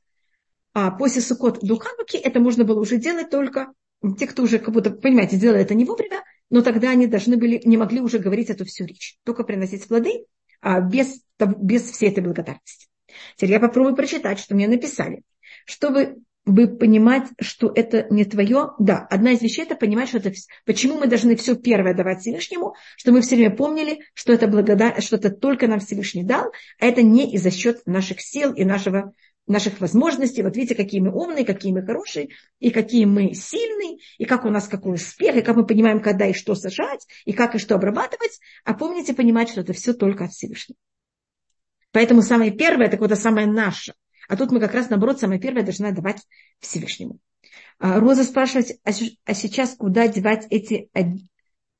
а 0.78 0.90
после 0.90 1.22
сукот 1.22 1.60
до 1.62 1.78
хануки 1.78 2.18
это 2.18 2.38
можно 2.38 2.64
было 2.64 2.78
уже 2.78 2.98
делать 2.98 3.30
только 3.30 3.72
те, 4.18 4.26
кто 4.26 4.42
уже 4.42 4.58
как 4.58 4.74
будто, 4.74 4.90
понимаете, 4.90 5.38
делали 5.38 5.62
это 5.62 5.72
не 5.72 5.86
вовремя, 5.86 6.22
но 6.50 6.60
тогда 6.60 6.90
они 6.90 7.06
должны 7.06 7.38
были, 7.38 7.62
не 7.64 7.78
могли 7.78 8.02
уже 8.02 8.18
говорить 8.18 8.50
эту 8.50 8.66
всю 8.66 8.84
речь, 8.84 9.16
только 9.24 9.42
приносить 9.42 9.88
плоды 9.88 10.26
а 10.60 10.80
без, 10.80 11.22
без 11.38 11.90
всей 11.90 12.10
этой 12.10 12.22
благодарности. 12.22 12.88
Теперь 13.36 13.52
я 13.52 13.60
попробую 13.60 13.96
прочитать, 13.96 14.38
что 14.38 14.54
мне 14.54 14.68
написали. 14.68 15.22
Чтобы 15.64 16.16
бы 16.44 16.68
понимать, 16.68 17.28
что 17.40 17.72
это 17.74 18.06
не 18.10 18.26
твое. 18.26 18.72
Да, 18.78 19.06
одна 19.10 19.32
из 19.32 19.40
вещей 19.40 19.64
это 19.64 19.76
понимать, 19.76 20.10
что 20.10 20.18
это 20.18 20.32
почему 20.66 20.98
мы 20.98 21.08
должны 21.08 21.36
все 21.36 21.56
первое 21.56 21.94
давать 21.94 22.20
Всевышнему, 22.20 22.74
что 22.96 23.12
мы 23.12 23.22
все 23.22 23.34
время 23.34 23.56
помнили, 23.56 24.00
что 24.12 24.32
это 24.32 24.46
благодар... 24.46 25.00
что 25.00 25.16
это 25.16 25.30
только 25.30 25.66
нам 25.66 25.80
Всевышний 25.80 26.22
дал, 26.22 26.52
а 26.78 26.86
это 26.86 27.02
не 27.02 27.32
из-за 27.34 27.50
счет 27.50 27.80
наших 27.86 28.20
сил 28.20 28.52
и 28.52 28.64
нашего 28.64 29.14
наших 29.46 29.80
возможностей. 29.80 30.42
Вот 30.42 30.56
видите, 30.56 30.74
какие 30.74 31.00
мы 31.00 31.12
умные, 31.12 31.44
какие 31.44 31.72
мы 31.72 31.84
хорошие, 31.84 32.30
и 32.58 32.70
какие 32.70 33.04
мы 33.04 33.34
сильные, 33.34 33.98
и 34.18 34.24
как 34.24 34.44
у 34.44 34.50
нас 34.50 34.68
какой 34.68 34.94
успех, 34.94 35.36
и 35.36 35.42
как 35.42 35.56
мы 35.56 35.66
понимаем, 35.66 36.00
когда 36.00 36.26
и 36.26 36.32
что 36.32 36.54
сажать, 36.54 37.06
и 37.24 37.32
как 37.32 37.54
и 37.54 37.58
что 37.58 37.74
обрабатывать. 37.74 38.40
А 38.64 38.74
помните 38.74 39.14
понимать, 39.14 39.50
что 39.50 39.60
это 39.60 39.72
все 39.72 39.92
только 39.92 40.24
от 40.24 40.32
Всевышнего. 40.32 40.78
Поэтому 41.92 42.22
самое 42.22 42.50
первое, 42.50 42.86
это 42.86 42.96
какое-то 42.96 43.16
самое 43.16 43.46
наше– 43.46 43.94
а 44.28 44.36
тут 44.36 44.50
мы 44.50 44.60
как 44.60 44.74
раз, 44.74 44.90
наоборот, 44.90 45.20
самое 45.20 45.40
первое 45.40 45.62
должны 45.62 45.92
давать 45.92 46.22
Всевышнему. 46.58 47.18
А, 47.78 48.00
Роза 48.00 48.24
спрашивает, 48.24 48.78
а, 48.84 48.90
а 49.24 49.34
сейчас 49.34 49.76
куда 49.76 50.08
девать 50.08 50.46
эти 50.50 50.90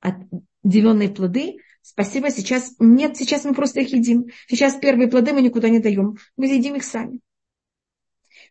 отделенные 0.00 1.08
плоды? 1.08 1.58
Спасибо, 1.82 2.30
сейчас 2.30 2.74
нет, 2.78 3.16
сейчас 3.16 3.44
мы 3.44 3.54
просто 3.54 3.80
их 3.80 3.92
едим. 3.92 4.26
Сейчас 4.48 4.76
первые 4.76 5.08
плоды 5.08 5.32
мы 5.32 5.42
никуда 5.42 5.68
не 5.68 5.78
даем. 5.78 6.16
Мы 6.36 6.46
едим 6.46 6.76
их 6.76 6.84
сами. 6.84 7.20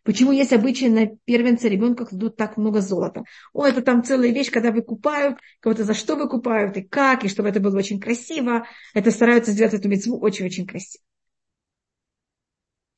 Почему 0.02 0.32
есть 0.32 0.52
обычаи 0.52 0.86
на 0.86 1.06
первенца 1.06 1.68
ребенка 1.68 2.06
кладут 2.06 2.36
так 2.36 2.56
много 2.56 2.80
золота? 2.80 3.24
О, 3.52 3.66
это 3.66 3.82
там 3.82 4.04
целая 4.04 4.30
вещь, 4.30 4.50
когда 4.50 4.70
выкупают, 4.72 5.38
кого-то 5.60 5.84
за 5.84 5.94
что 5.94 6.16
выкупают, 6.16 6.76
и 6.76 6.82
как, 6.82 7.24
и 7.24 7.28
чтобы 7.28 7.48
это 7.48 7.60
было 7.60 7.76
очень 7.78 8.00
красиво. 8.00 8.66
Это 8.94 9.10
стараются 9.10 9.52
сделать 9.52 9.74
эту 9.74 9.88
мецву 9.88 10.18
очень-очень 10.18 10.66
красиво 10.66 11.02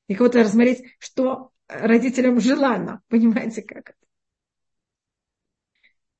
и 0.09 0.15
кого-то 0.15 0.43
рассмотреть, 0.43 0.83
что 0.99 1.53
родителям 1.69 2.41
желанно. 2.41 3.03
Понимаете, 3.09 3.63
как 3.63 3.91
это? 3.91 3.99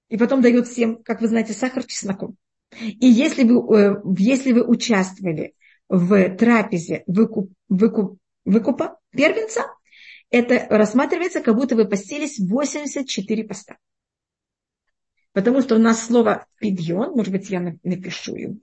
И 0.09 0.17
потом 0.17 0.41
дают 0.41 0.69
всем, 0.69 1.03
как 1.03 1.21
вы 1.21 1.29
знаете, 1.29 1.53
сахар 1.53 1.85
чесноком. 1.85 2.37
И 2.81 3.07
если 3.07 3.45
вы, 3.45 3.77
э, 3.77 3.97
если 4.19 4.53
вы 4.53 4.65
участвовали 4.65 5.55
в 5.89 6.37
трапезе 6.37 7.03
выкуп, 7.07 7.51
выкуп, 7.69 8.19
выкупа 8.45 8.99
первенца, 9.11 9.75
это 10.31 10.67
рассматривается, 10.69 11.41
как 11.41 11.55
будто 11.57 11.77
вы 11.77 11.87
постились 11.87 12.39
84 12.39 13.45
поста. 13.45 13.77
Потому 15.33 15.63
что 15.63 15.77
у 15.77 15.79
нас 15.79 16.05
слово 16.05 16.47
«пидьон», 16.59 17.13
может 17.13 17.33
быть, 17.33 17.49
я 17.51 17.61
напишу 17.83 18.35
его, 18.35 18.57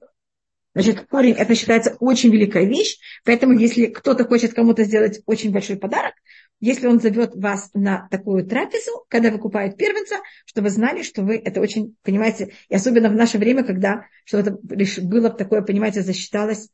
Значит, 0.75 1.07
корень 1.07 1.35
это 1.35 1.55
считается 1.55 1.95
очень 2.01 2.31
великая 2.31 2.65
вещь, 2.65 2.97
поэтому 3.23 3.53
если 3.57 3.85
кто-то 3.85 4.25
хочет 4.25 4.53
кому-то 4.53 4.83
сделать 4.83 5.21
очень 5.25 5.53
большой 5.53 5.77
подарок, 5.77 6.15
если 6.59 6.87
он 6.87 6.99
зовет 6.99 7.33
вас 7.33 7.69
на 7.73 8.09
такую 8.11 8.45
трапезу, 8.45 9.05
когда 9.07 9.31
выкупает 9.31 9.77
первенца, 9.77 10.17
чтобы 10.45 10.65
вы 10.65 10.71
знали, 10.71 11.01
что 11.01 11.21
вы 11.21 11.37
это 11.37 11.61
очень 11.61 11.95
понимаете, 12.03 12.51
и 12.67 12.75
особенно 12.75 13.07
в 13.07 13.15
наше 13.15 13.37
время, 13.37 13.63
когда 13.63 14.07
что 14.25 14.39
это 14.39 14.57
было 15.01 15.29
такое, 15.29 15.61
понимаете, 15.61 16.01
засчиталось 16.01 16.67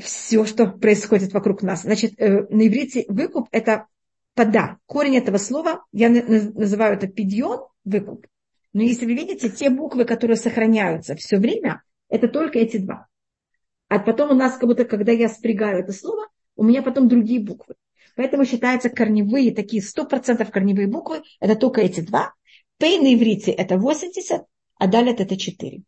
все, 0.00 0.44
что 0.44 0.66
происходит 0.66 1.32
вокруг 1.32 1.62
нас. 1.62 1.82
Значит, 1.82 2.14
э, 2.18 2.46
на 2.48 2.66
иврите 2.66 3.04
выкуп– 3.08 3.48
это 3.52 3.86
пода. 4.34 4.78
Корень 4.86 5.16
этого 5.16 5.38
слова, 5.38 5.84
я 5.92 6.08
называю 6.08 6.94
это 6.94 7.08
пидьон, 7.08 7.66
выкуп. 7.84 8.26
Но 8.72 8.82
если 8.82 9.06
вы 9.06 9.14
видите, 9.14 9.48
те 9.48 9.70
буквы, 9.70 10.04
которые 10.04 10.36
сохраняются 10.36 11.16
все 11.16 11.38
время, 11.38 11.82
это 12.08 12.28
только 12.28 12.58
эти 12.58 12.76
два. 12.76 13.06
А 13.88 13.98
потом 13.98 14.30
у 14.30 14.34
нас, 14.34 14.56
как 14.56 14.68
будто, 14.68 14.84
когда 14.84 15.12
я 15.12 15.28
спрягаю 15.28 15.80
это 15.80 15.92
слово, 15.92 16.28
у 16.56 16.62
меня 16.62 16.82
потом 16.82 17.08
другие 17.08 17.40
буквы. 17.40 17.74
Поэтому 18.16 18.44
считаются 18.44 18.90
корневые, 18.90 19.54
такие 19.54 19.82
100% 19.82 20.50
корневые 20.50 20.88
буквы, 20.88 21.22
это 21.40 21.56
только 21.56 21.80
эти 21.80 22.00
два. 22.00 22.34
Пей 22.78 22.98
на 22.98 23.14
иврите 23.14 23.50
это 23.50 23.78
80, 23.78 24.42
а 24.76 24.86
далее 24.86 25.14
это 25.14 25.36
4. 25.36 25.82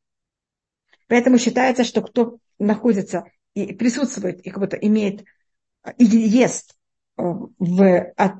Поэтому 1.08 1.38
считается, 1.38 1.84
что 1.84 2.02
кто 2.02 2.38
находится 2.58 3.24
и 3.54 3.72
присутствует, 3.74 4.40
и 4.40 4.50
как 4.50 4.60
будто 4.60 4.76
имеет, 4.76 5.24
и 5.98 6.04
ест 6.04 6.76
э, 7.16 7.22
в, 7.22 8.12
от 8.16 8.34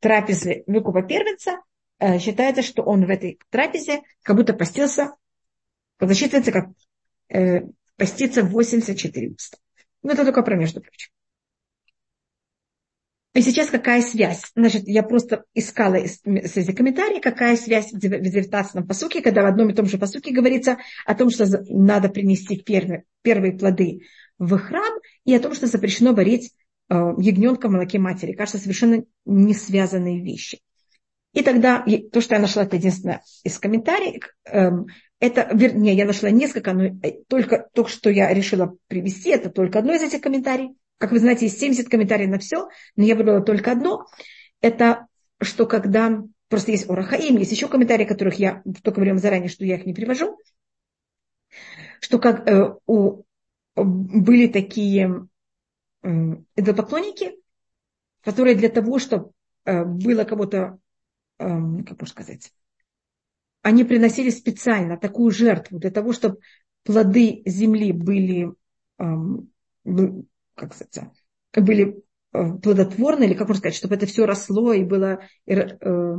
трапезы 0.00 0.64
выкупа 0.66 1.02
первенца, 1.02 1.60
э, 1.98 2.18
считается, 2.18 2.62
что 2.62 2.82
он 2.82 3.06
в 3.06 3.10
этой 3.10 3.38
трапезе 3.50 4.02
как 4.22 4.36
будто 4.36 4.54
постился, 4.54 5.14
засчитывается 6.00 6.52
как 6.52 6.68
э, 7.28 7.62
поститься 7.96 8.42
84 8.42 9.30
уста. 9.30 9.58
Ну, 10.02 10.12
это 10.12 10.24
только 10.24 10.42
про 10.42 10.56
между 10.56 10.80
прочим. 10.80 11.10
И 13.34 13.40
сейчас 13.42 13.68
какая 13.68 14.00
связь? 14.00 14.52
Значит, 14.54 14.84
я 14.86 15.02
просто 15.02 15.44
искала 15.54 15.96
среди 16.06 16.72
комментариев, 16.72 17.20
какая 17.20 17.56
связь 17.56 17.92
в 17.92 17.98
19 17.98 18.86
посуке, 18.86 19.22
когда 19.22 19.42
в 19.42 19.46
одном 19.46 19.70
и 19.70 19.74
том 19.74 19.86
же 19.86 19.98
посуке 19.98 20.32
говорится 20.32 20.78
о 21.04 21.16
том, 21.16 21.30
что 21.30 21.44
надо 21.68 22.08
принести 22.08 22.56
первые, 22.62 23.02
первые 23.22 23.58
плоды 23.58 24.02
в 24.38 24.58
храм, 24.58 24.92
и 25.24 25.34
о 25.34 25.40
том, 25.40 25.54
что 25.54 25.66
запрещено 25.66 26.12
варить 26.12 26.52
э, 26.88 26.94
ягненка 26.94 27.68
в 27.68 27.72
молоке 27.72 27.98
матери. 27.98 28.32
Кажется, 28.32 28.58
совершенно 28.58 29.04
не 29.24 29.54
связанные 29.54 30.22
вещи. 30.22 30.60
И 31.32 31.42
тогда 31.42 31.84
то, 32.12 32.20
что 32.20 32.36
я 32.36 32.40
нашла, 32.40 32.62
это 32.62 32.76
единственное 32.76 33.22
из 33.42 33.58
комментариев, 33.58 34.22
эм, 34.44 34.86
это, 35.18 35.48
вернее, 35.52 35.94
я 35.94 36.04
нашла 36.04 36.30
несколько, 36.30 36.72
но 36.72 36.84
э, 36.84 37.22
только 37.28 37.68
то, 37.72 37.86
что 37.86 38.10
я 38.10 38.32
решила 38.32 38.76
привести, 38.86 39.30
это 39.30 39.50
только 39.50 39.80
одно 39.80 39.94
из 39.94 40.02
этих 40.02 40.20
комментариев. 40.20 40.72
Как 40.98 41.10
вы 41.10 41.18
знаете, 41.18 41.46
есть 41.46 41.58
70 41.58 41.88
комментариев 41.88 42.30
на 42.30 42.38
все, 42.38 42.68
но 42.96 43.04
я 43.04 43.16
выбрала 43.16 43.42
только 43.42 43.72
одно. 43.72 44.06
Это 44.60 45.06
что 45.40 45.66
когда... 45.66 46.22
Просто 46.48 46.70
есть 46.70 46.88
Орахаим, 46.88 47.38
есть 47.38 47.50
еще 47.50 47.68
комментарии, 47.68 48.04
которых 48.04 48.38
я 48.38 48.62
только 48.82 48.96
говорила 48.96 49.18
заранее, 49.18 49.48
что 49.48 49.64
я 49.64 49.76
их 49.76 49.86
не 49.86 49.94
привожу. 49.94 50.38
Что 52.00 52.18
как 52.18 52.48
э, 52.48 52.74
у, 52.86 53.22
были 53.76 54.46
такие 54.48 55.28
идолопоклонники, 56.02 57.32
которые 58.24 58.56
для 58.56 58.68
того, 58.70 58.98
чтобы 58.98 59.30
э, 59.64 59.84
было 59.84 60.24
кого-то, 60.24 60.78
эм, 61.38 61.84
как 61.84 62.00
можно 62.00 62.06
сказать, 62.06 62.52
они 63.62 63.84
приносили 63.84 64.30
специально 64.30 64.96
такую 64.96 65.30
жертву 65.30 65.78
для 65.78 65.90
того, 65.90 66.12
чтобы 66.12 66.38
плоды 66.82 67.42
земли 67.46 67.92
были, 67.92 68.52
эм, 68.98 69.50
как 70.54 70.74
сказать, 70.74 71.10
были 71.54 72.02
э, 72.32 72.52
плодотворны, 72.62 73.24
или 73.24 73.34
как 73.34 73.48
можно 73.48 73.60
сказать, 73.60 73.76
чтобы 73.76 73.94
это 73.94 74.06
все 74.06 74.26
росло 74.26 74.72
и 74.72 74.84
было 74.84 75.20
э, 75.46 76.16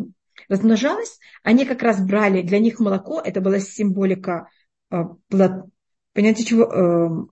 размножалось, 0.48 1.20
они 1.44 1.66
как 1.66 1.82
раз 1.82 2.04
брали, 2.06 2.42
для 2.42 2.60
них 2.60 2.80
молоко, 2.80 3.20
это 3.20 3.42
была 3.42 3.60
символика 3.60 4.50
понятие 4.90 6.46
чего, 6.46 7.28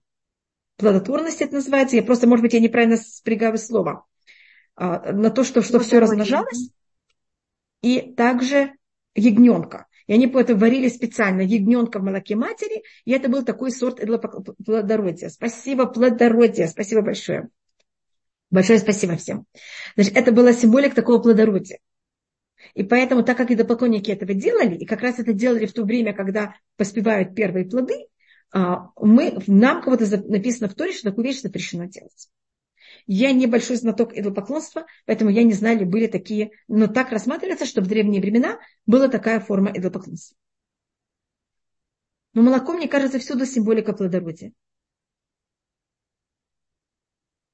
плодотворность 0.78 1.42
это 1.42 1.56
называется, 1.56 1.96
я 1.96 2.04
просто, 2.04 2.28
может 2.28 2.44
быть, 2.44 2.54
я 2.54 2.60
неправильно 2.60 2.98
спрягаю 2.98 3.58
слово, 3.58 4.06
а, 4.76 5.12
на 5.12 5.30
то, 5.30 5.44
что, 5.44 5.62
что 5.62 5.80
все 5.80 6.00
размножалось, 6.00 6.72
и 7.82 8.14
также 8.14 8.74
ягненка. 9.16 9.88
И 10.08 10.14
они 10.14 10.28
это 10.28 10.56
варили 10.56 10.90
специально, 10.90 11.42
ягненка 11.42 12.00
в 12.00 12.04
молоке 12.04 12.36
матери, 12.36 12.84
и 13.06 13.12
это 13.12 13.30
был 13.30 13.44
такой 13.44 13.72
сорт 13.72 14.00
плодородия. 14.66 15.30
Спасибо, 15.30 15.86
плодородие, 15.86 16.68
спасибо 16.68 17.02
большое. 17.02 17.50
Большое 18.50 18.80
спасибо 18.80 19.16
всем. 19.16 19.46
Значит, 19.96 20.16
это 20.18 20.32
была 20.32 20.54
символика 20.54 20.96
такого 20.96 21.20
плодородия. 21.20 21.80
И 22.74 22.84
поэтому, 22.84 23.24
так 23.24 23.38
как 23.38 23.52
идолопоклонники 23.52 24.12
этого 24.12 24.34
делали, 24.34 24.76
и 24.76 24.86
как 24.86 25.02
раз 25.02 25.20
это 25.20 25.34
делали 25.34 25.66
в 25.66 25.74
то 25.74 25.84
время, 25.84 26.14
когда 26.14 26.56
поспевают 26.78 27.36
первые 27.36 27.66
плоды, 27.66 28.08
мы, 28.54 29.40
нам 29.48 29.82
кого-то 29.82 30.06
написано 30.30 30.70
в 30.70 30.76
Торе, 30.76 30.94
что 30.94 31.10
такую 31.10 31.26
вещь 31.26 31.42
запрещено 31.42 31.86
делать. 31.86 32.30
Я 33.08 33.34
небольшой 33.34 33.78
знаток 33.78 34.14
идолопоклонства, 34.14 34.86
поэтому 35.06 35.32
я 35.32 35.44
не 35.44 35.54
знаю, 35.54 35.80
ли 35.80 35.86
были 35.86 36.08
такие, 36.08 36.52
но 36.68 36.88
так 36.88 37.12
рассматривается, 37.12 37.66
что 37.66 37.82
в 37.82 37.88
древние 37.88 38.22
времена 38.22 38.60
была 38.86 39.08
такая 39.08 39.40
форма 39.40 39.72
идолопоклонства. 39.72 40.38
Но 42.34 42.44
молоко, 42.44 42.74
мне 42.74 42.88
кажется, 42.88 43.20
всюду 43.20 43.46
символика 43.46 43.94
плодородия. 43.94 44.54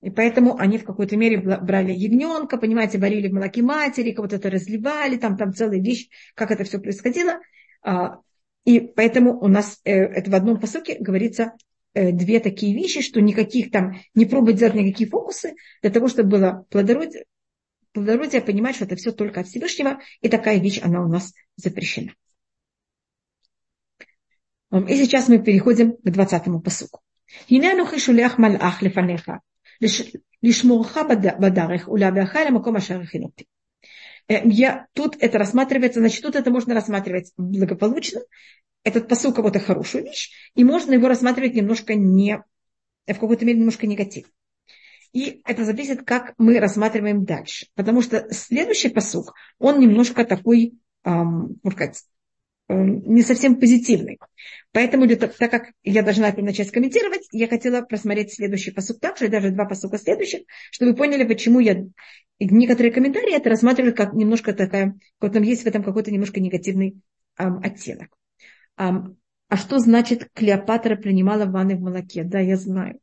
И 0.02 0.10
поэтому 0.10 0.58
они 0.58 0.78
в 0.78 0.86
какой-то 0.86 1.18
мере 1.18 1.38
брали 1.38 1.92
ягненка, 1.92 2.58
понимаете, 2.58 3.00
варили 3.00 3.28
в 3.28 3.34
молоке 3.34 3.62
матери, 3.62 4.14
кого-то 4.14 4.38
это 4.38 4.50
разливали, 4.50 5.18
там, 5.18 5.36
там 5.36 5.54
целая 5.54 5.82
вещь, 5.82 6.08
как 6.36 6.52
это 6.52 6.64
все 6.64 6.80
происходило. 6.80 7.40
И 8.66 8.80
поэтому 8.80 9.40
у 9.40 9.48
нас 9.48 9.80
э, 9.84 9.94
это 9.94 10.30
в 10.32 10.36
одном 10.36 10.60
посылке 10.60 10.98
говорится 11.00 11.54
э, 11.94 12.12
две 12.12 12.40
такие 12.40 12.76
вещи, 12.76 13.02
что 13.02 13.22
никаких 13.22 13.72
там, 13.72 14.00
не 14.14 14.26
пробовать 14.26 14.58
делать 14.58 14.76
никакие 14.76 15.10
фокусы, 15.10 15.56
для 15.82 15.92
того, 15.92 16.08
чтобы 16.08 16.30
было 16.30 16.66
плодородие, 16.70 17.26
плодородие 17.94 18.42
понимать, 18.42 18.76
что 18.76 18.86
это 18.86 18.96
все 18.96 19.12
только 19.12 19.42
от 19.42 19.48
Всевышнего, 19.48 20.00
и 20.22 20.30
такая 20.30 20.60
вещь, 20.60 20.82
она 20.84 21.04
у 21.04 21.08
нас 21.08 21.34
запрещена. 21.56 22.14
И 24.72 24.96
сейчас 24.96 25.28
мы 25.30 25.40
переходим 25.40 25.94
к 25.94 26.08
20-му 26.08 26.62
посылку. 26.62 27.02
Лишмурха 30.42 31.04
бадарех 31.04 31.88
улябяха 31.88 32.50
маком 32.52 32.76
ашарахинопти 32.78 33.48
я, 34.30 34.88
тут 34.94 35.18
это 35.20 35.38
рассматривается, 35.38 36.00
значит, 36.00 36.22
тут 36.22 36.36
это 36.36 36.52
можно 36.52 36.74
рассматривать 36.74 37.32
благополучно. 37.38 38.22
Этот 38.84 39.08
посыл 39.08 39.34
кого-то 39.34 39.60
хорошую 39.60 40.06
вещь, 40.06 40.32
и 40.56 40.64
можно 40.64 40.94
его 40.94 41.08
рассматривать 41.08 41.56
немножко 41.56 41.96
не, 41.96 42.42
в 43.08 43.14
какой-то 43.14 43.46
мере 43.46 43.60
немножко 43.60 43.88
негатив. 43.88 44.28
И 45.12 45.42
это 45.46 45.66
зависит, 45.66 46.04
как 46.06 46.34
мы 46.38 46.60
рассматриваем 46.60 47.26
дальше. 47.26 47.68
Потому 47.74 48.02
что 48.02 48.32
следующий 48.32 48.90
посук, 48.90 49.34
он 49.58 49.80
немножко 49.80 50.24
такой, 50.24 50.76
эм, 51.04 51.60
можно 51.64 51.72
сказать, 51.72 52.04
не 52.70 53.24
совсем 53.24 53.60
позитивный. 53.60 54.20
Поэтому, 54.72 55.08
так 55.08 55.36
как 55.38 55.72
я 55.84 56.04
должна 56.04 56.30
это 56.30 56.42
начать 56.42 56.72
комментировать, 56.72 57.28
я 57.32 57.48
хотела 57.48 57.82
просмотреть 57.82 58.34
следующий 58.34 58.72
посук 58.72 59.00
также, 59.00 59.26
и 59.26 59.30
даже 59.30 59.50
два 59.50 59.66
посука 59.66 59.98
следующих, 59.98 60.42
чтобы 60.72 60.92
вы 60.92 60.98
поняли, 60.98 61.24
почему 61.24 61.60
я 61.60 61.86
некоторые 62.40 62.94
комментарии 62.94 63.36
это 63.36 63.50
рассматриваю 63.50 63.96
как 63.96 64.14
немножко 64.14 64.54
такая, 64.54 64.98
вот 65.20 65.34
там 65.34 65.44
есть 65.44 65.64
в 65.64 65.68
этом 65.68 65.84
какой-то 65.84 66.12
немножко 66.12 66.40
негативный 66.40 67.02
эм, 67.38 67.58
оттенок. 67.64 68.10
Эм, 68.78 69.18
а 69.48 69.58
что 69.58 69.80
значит 69.80 70.30
Клеопатра 70.34 70.96
принимала 70.96 71.46
ванны 71.46 71.76
в 71.76 71.82
молоке? 71.82 72.24
Да, 72.24 72.40
я 72.40 72.56
знаю. 72.56 73.00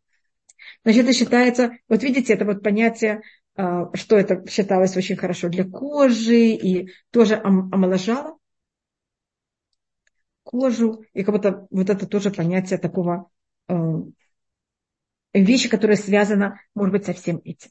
Значит, 0.85 1.05
это 1.05 1.13
считается, 1.13 1.73
вот 1.89 2.05
видите, 2.05 2.33
это 2.33 2.45
вот 2.45 2.63
понятие, 2.63 3.23
э, 3.57 3.87
что 3.95 4.17
это 4.17 4.49
считалось 4.49 4.97
очень 4.97 5.17
хорошо 5.17 5.49
для 5.49 5.65
кожи 5.65 6.51
и 6.51 6.91
тоже 7.11 7.35
омоложало 7.35 8.39
кожу, 10.47 11.05
и 11.13 11.25
как 11.25 11.35
будто 11.35 11.67
вот 11.71 11.91
это 11.91 12.07
тоже 12.07 12.31
понятие 12.31 12.79
такого 12.79 13.29
э, 13.69 13.75
вещи, 15.35 15.69
которая 15.69 15.97
связана, 15.97 16.61
может 16.75 16.93
быть, 16.93 17.05
со 17.05 17.13
всем 17.13 17.41
этим. 17.45 17.71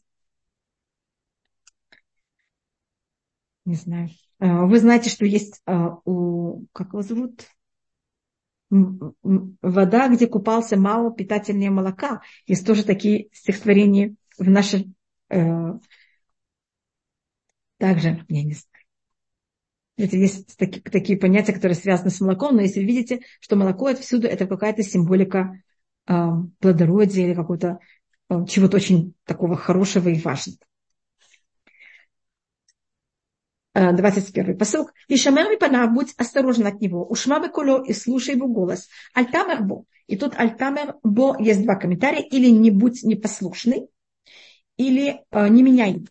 Не 3.63 3.75
знаю. 3.75 4.09
Э, 4.39 4.65
вы 4.65 4.79
знаете, 4.79 5.09
что 5.09 5.25
есть 5.25 5.61
э, 5.65 5.73
у, 6.05 6.65
как 6.73 6.89
его 6.89 7.01
зовут? 7.01 7.47
Вода, 8.69 10.09
где 10.09 10.27
купался 10.27 10.75
мало 10.75 11.13
питательнее 11.13 11.71
молока. 11.71 12.21
Есть 12.45 12.67
тоже 12.67 12.83
такие 12.83 13.29
стихотворения 13.31 14.15
в 14.37 14.49
нашей... 14.49 14.93
Э, 15.29 15.79
также, 17.77 18.25
я 18.27 18.43
не 18.43 18.53
знаю. 18.53 18.74
Это 19.97 20.17
есть 20.17 20.57
такие, 20.57 20.81
такие 20.81 21.17
понятия, 21.17 21.53
которые 21.53 21.75
связаны 21.75 22.09
с 22.09 22.19
молоком, 22.19 22.55
но 22.55 22.61
если 22.61 22.81
видите, 22.81 23.21
что 23.39 23.55
молоко 23.55 23.89
это 23.89 24.01
всюду 24.01 24.27
это 24.27 24.45
какая-то 24.45 24.83
символика 24.83 25.61
э, 26.07 26.13
плодородия 26.59 27.27
или 27.27 27.33
какого-то 27.33 27.79
э, 28.29 28.45
чего-то 28.47 28.77
очень 28.77 29.13
такого 29.25 29.55
хорошего 29.55 30.09
и 30.09 30.19
важного. 30.19 30.59
21 33.75 34.57
посыл. 34.57 34.89
И 35.09 35.17
шамер 35.17 35.57
пана, 35.59 35.87
будь 35.87 36.13
осторожен 36.17 36.65
от 36.65 36.79
него. 36.79 37.05
Ушма 37.05 37.45
куло 37.49 37.83
и 37.83 37.91
слушай 37.91 38.35
его 38.35 38.47
голос. 38.47 38.87
Альтамер 39.13 39.63
бо. 39.63 39.83
И 40.07 40.15
тут 40.15 40.33
альтамер 40.37 40.95
бо 41.03 41.35
есть 41.39 41.63
два 41.63 41.75
комментария. 41.75 42.21
Или 42.21 42.49
не 42.49 42.71
будь 42.71 43.03
непослушный, 43.03 43.89
или 44.77 45.21
э, 45.29 45.47
не 45.49 45.63
меняй 45.63 46.05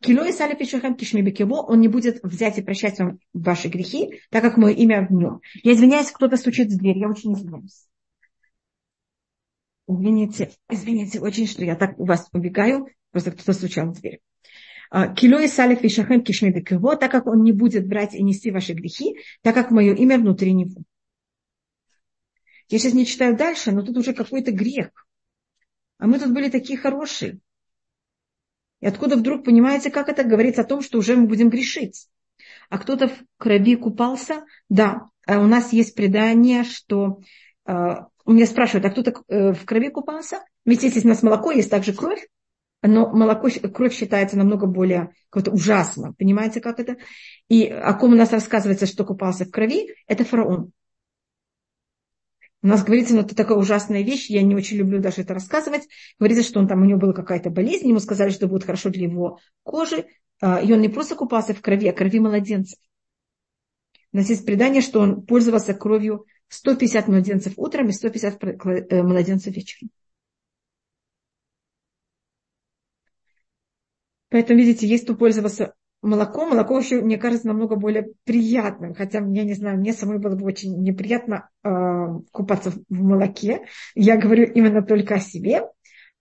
Кило 0.00 0.24
и 0.24 0.32
сали 0.32 0.54
пишехем 0.54 0.96
кишми 0.96 1.22
бекево, 1.22 1.62
он 1.62 1.80
не 1.80 1.88
будет 1.88 2.22
взять 2.22 2.58
и 2.58 2.62
прощать 2.62 2.98
вам 2.98 3.18
ваши 3.32 3.68
грехи, 3.68 4.20
так 4.30 4.42
как 4.42 4.56
мое 4.56 4.74
имя 4.74 5.06
в 5.06 5.12
нем. 5.12 5.40
Я 5.62 5.72
извиняюсь, 5.72 6.10
кто-то 6.10 6.36
стучит 6.36 6.68
в 6.68 6.78
дверь, 6.78 6.98
я 6.98 7.08
очень 7.08 7.34
извиняюсь. 7.34 7.86
Извините, 9.88 10.50
извините 10.68 11.20
очень, 11.20 11.46
что 11.46 11.64
я 11.64 11.76
так 11.76 11.98
у 11.98 12.04
вас 12.04 12.28
убегаю, 12.32 12.88
просто 13.12 13.32
кто-то 13.32 13.52
стучал 13.52 13.90
в 13.90 14.00
дверь. 14.00 14.20
А, 14.90 15.08
Кило 15.14 15.40
и 15.40 15.48
салиф 15.48 15.82
и 15.82 15.88
шахем 15.88 16.22
кишми 16.22 16.50
бекево, 16.50 16.96
так 16.96 17.10
как 17.10 17.26
он 17.26 17.42
не 17.42 17.52
будет 17.52 17.86
брать 17.86 18.14
и 18.14 18.22
нести 18.22 18.50
ваши 18.50 18.72
грехи, 18.72 19.16
так 19.42 19.54
как 19.54 19.70
мое 19.70 19.94
имя 19.94 20.18
внутри 20.18 20.52
него. 20.52 20.82
Я 22.68 22.78
сейчас 22.78 22.94
не 22.94 23.06
читаю 23.06 23.36
дальше, 23.36 23.72
но 23.72 23.82
тут 23.82 23.96
уже 23.96 24.12
какой-то 24.12 24.50
грех. 24.50 24.90
А 25.98 26.06
мы 26.06 26.18
тут 26.18 26.32
были 26.32 26.50
такие 26.50 26.78
хорошие. 26.78 27.38
И 28.86 28.88
откуда 28.88 29.16
вдруг, 29.16 29.44
понимаете, 29.44 29.90
как 29.90 30.08
это 30.08 30.22
говорится 30.22 30.60
о 30.60 30.64
том, 30.64 30.80
что 30.80 30.98
уже 30.98 31.16
мы 31.16 31.26
будем 31.26 31.50
грешить? 31.50 32.06
А 32.70 32.78
кто-то 32.78 33.08
в 33.08 33.14
крови 33.36 33.74
купался? 33.74 34.44
Да, 34.68 35.08
а 35.26 35.40
у 35.40 35.48
нас 35.48 35.72
есть 35.72 35.96
предание, 35.96 36.62
что... 36.62 37.18
Э, 37.66 37.96
у 38.24 38.30
меня 38.30 38.46
спрашивают, 38.46 38.86
а 38.86 38.90
кто-то 38.90 39.24
э, 39.26 39.54
в 39.54 39.64
крови 39.64 39.88
купался? 39.88 40.38
Ведь 40.64 40.84
если 40.84 41.04
у 41.04 41.08
нас 41.08 41.24
молоко, 41.24 41.50
есть 41.50 41.68
также 41.68 41.94
кровь, 41.94 42.28
но 42.80 43.10
молоко, 43.10 43.48
кровь 43.74 43.92
считается 43.92 44.38
намного 44.38 44.68
более 44.68 45.10
как-то 45.30 45.50
ужасно. 45.50 46.12
Понимаете, 46.12 46.60
как 46.60 46.78
это? 46.78 46.96
И 47.48 47.66
о 47.66 47.92
ком 47.94 48.12
у 48.12 48.16
нас 48.16 48.30
рассказывается, 48.30 48.86
что 48.86 49.04
купался 49.04 49.46
в 49.46 49.50
крови, 49.50 49.96
это 50.06 50.24
фараон. 50.24 50.70
У 52.66 52.68
нас 52.68 52.82
говорится, 52.82 53.14
ну 53.14 53.20
это 53.20 53.36
такая 53.36 53.56
ужасная 53.56 54.02
вещь, 54.02 54.28
я 54.28 54.42
не 54.42 54.56
очень 54.56 54.76
люблю 54.76 54.98
даже 54.98 55.22
это 55.22 55.34
рассказывать. 55.34 55.86
Говорится, 56.18 56.42
что 56.42 56.58
он 56.58 56.66
там, 56.66 56.82
у 56.82 56.84
него 56.84 56.98
была 56.98 57.12
какая-то 57.12 57.48
болезнь, 57.48 57.86
ему 57.86 58.00
сказали, 58.00 58.30
что 58.30 58.48
будет 58.48 58.64
хорошо 58.64 58.90
для 58.90 59.04
его 59.04 59.38
кожи. 59.62 60.06
А, 60.42 60.60
и 60.60 60.72
он 60.72 60.80
не 60.80 60.88
просто 60.88 61.14
купался 61.14 61.54
в 61.54 61.60
крови, 61.62 61.86
а 61.86 61.92
крови 61.92 62.18
младенцев. 62.18 62.76
У 64.12 64.16
нас 64.16 64.28
есть 64.30 64.44
предание, 64.44 64.82
что 64.82 64.98
он 64.98 65.24
пользовался 65.24 65.74
кровью 65.74 66.26
150 66.48 67.06
младенцев 67.06 67.52
утром 67.56 67.88
и 67.88 67.92
150 67.92 68.42
э, 68.42 69.02
младенцев 69.04 69.54
вечером. 69.54 69.90
Поэтому, 74.28 74.58
видите, 74.58 74.88
есть 74.88 75.04
кто 75.04 75.14
пользовался 75.14 75.72
молоко. 76.06 76.46
Молоко 76.46 76.78
еще, 76.78 77.00
мне 77.00 77.18
кажется, 77.18 77.48
намного 77.48 77.76
более 77.76 78.08
приятным. 78.24 78.94
Хотя, 78.94 79.18
я 79.18 79.44
не 79.44 79.54
знаю, 79.54 79.78
мне 79.78 79.92
самой 79.92 80.18
было 80.18 80.34
бы 80.34 80.44
очень 80.44 80.82
неприятно 80.82 81.48
э, 81.62 81.68
купаться 82.32 82.70
в 82.70 82.84
молоке. 82.90 83.66
Я 83.94 84.16
говорю 84.16 84.44
именно 84.44 84.82
только 84.82 85.16
о 85.16 85.20
себе. 85.20 85.62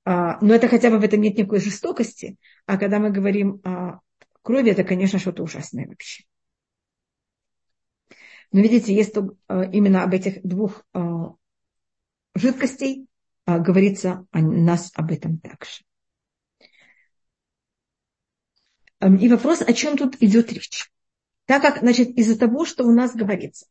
А, 0.03 0.37
но 0.41 0.53
это 0.53 0.67
хотя 0.67 0.89
бы 0.89 0.99
в 0.99 1.03
этом 1.03 1.21
нет 1.21 1.37
никакой 1.37 1.59
жестокости. 1.59 2.37
А 2.65 2.77
когда 2.77 2.99
мы 2.99 3.11
говорим 3.11 3.61
о 3.63 3.99
крови, 4.41 4.71
это, 4.71 4.83
конечно, 4.83 5.19
что-то 5.19 5.43
ужасное 5.43 5.87
вообще. 5.87 6.23
Но 8.51 8.61
видите, 8.61 8.93
есть 8.93 9.15
именно 9.17 10.03
об 10.03 10.13
этих 10.13 10.41
двух 10.43 10.85
жидкостей 12.35 13.07
говорится 13.45 14.25
о 14.31 14.41
нас 14.41 14.91
об 14.95 15.11
этом 15.11 15.39
также. 15.39 15.81
Эм, 18.83 18.84
и 19.01 19.29
вопрос, 19.29 19.61
о 19.61 19.73
чем 19.73 19.97
тут 19.97 20.15
идет 20.21 20.51
речь. 20.51 20.89
Так 21.45 21.61
как, 21.61 21.79
значит, 21.79 22.09
из-за 22.17 22.37
того, 22.37 22.65
что 22.65 22.85
у 22.85 22.91
нас 22.91 23.15
говорится 23.15 23.67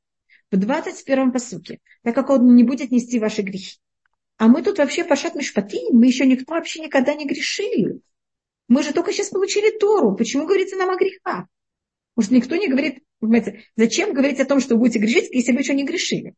в 0.50 0.56
21-м 0.56 1.32
посуке, 1.32 1.80
так 2.02 2.14
как 2.14 2.30
он 2.30 2.54
не 2.54 2.62
будет 2.62 2.90
нести 2.90 3.18
ваши 3.18 3.42
грехи. 3.42 3.78
А 4.36 4.48
мы 4.48 4.62
тут 4.62 4.78
вообще 4.78 5.04
пошат 5.04 5.34
мишпати, 5.34 5.92
мы 5.92 6.06
еще 6.06 6.26
никто 6.26 6.54
вообще 6.54 6.80
никогда 6.80 7.14
не 7.14 7.26
грешили. 7.26 8.00
Мы 8.68 8.82
же 8.82 8.92
только 8.92 9.12
сейчас 9.12 9.28
получили 9.28 9.76
Тору. 9.78 10.16
Почему 10.16 10.46
говорится 10.46 10.76
нам 10.76 10.90
о 10.90 10.96
грехах? 10.96 11.46
Может, 12.16 12.30
никто 12.30 12.56
не 12.56 12.68
говорит, 12.68 13.02
понимаете, 13.20 13.64
зачем 13.76 14.14
говорить 14.14 14.40
о 14.40 14.44
том, 14.44 14.60
что 14.60 14.74
вы 14.74 14.80
будете 14.80 14.98
грешить, 14.98 15.30
если 15.32 15.52
вы 15.52 15.60
еще 15.60 15.74
не 15.74 15.84
грешили? 15.84 16.34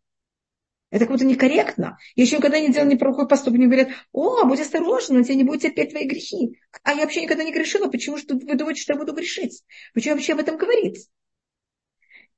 Это 0.97 1.05
как 1.05 1.13
будто 1.13 1.27
некорректно. 1.27 1.99
Я 2.15 2.25
еще 2.25 2.39
никогда 2.39 2.59
не 2.59 2.73
делала 2.73 2.89
неплохой 2.89 3.29
поступок. 3.29 3.59
Мне 3.59 3.67
говорят, 3.67 3.89
о, 4.13 4.47
будь 4.47 4.61
осторожен, 4.61 5.17
он 5.17 5.25
тебя 5.25 5.35
не 5.35 5.45
будет 5.45 5.61
терпеть 5.61 5.91
твои 5.91 6.07
грехи. 6.07 6.59
А 6.85 6.95
я 6.95 7.03
вообще 7.03 7.21
никогда 7.21 7.45
не 7.45 7.53
грешила. 7.53 7.91
Почему 7.91 8.17
что 8.17 8.35
вы 8.35 8.55
думаете, 8.55 8.81
что 8.81 8.95
я 8.95 8.99
буду 8.99 9.13
грешить? 9.13 9.63
Почему 9.93 10.15
вообще 10.15 10.33
об 10.33 10.39
этом 10.39 10.57
говорить? 10.57 11.11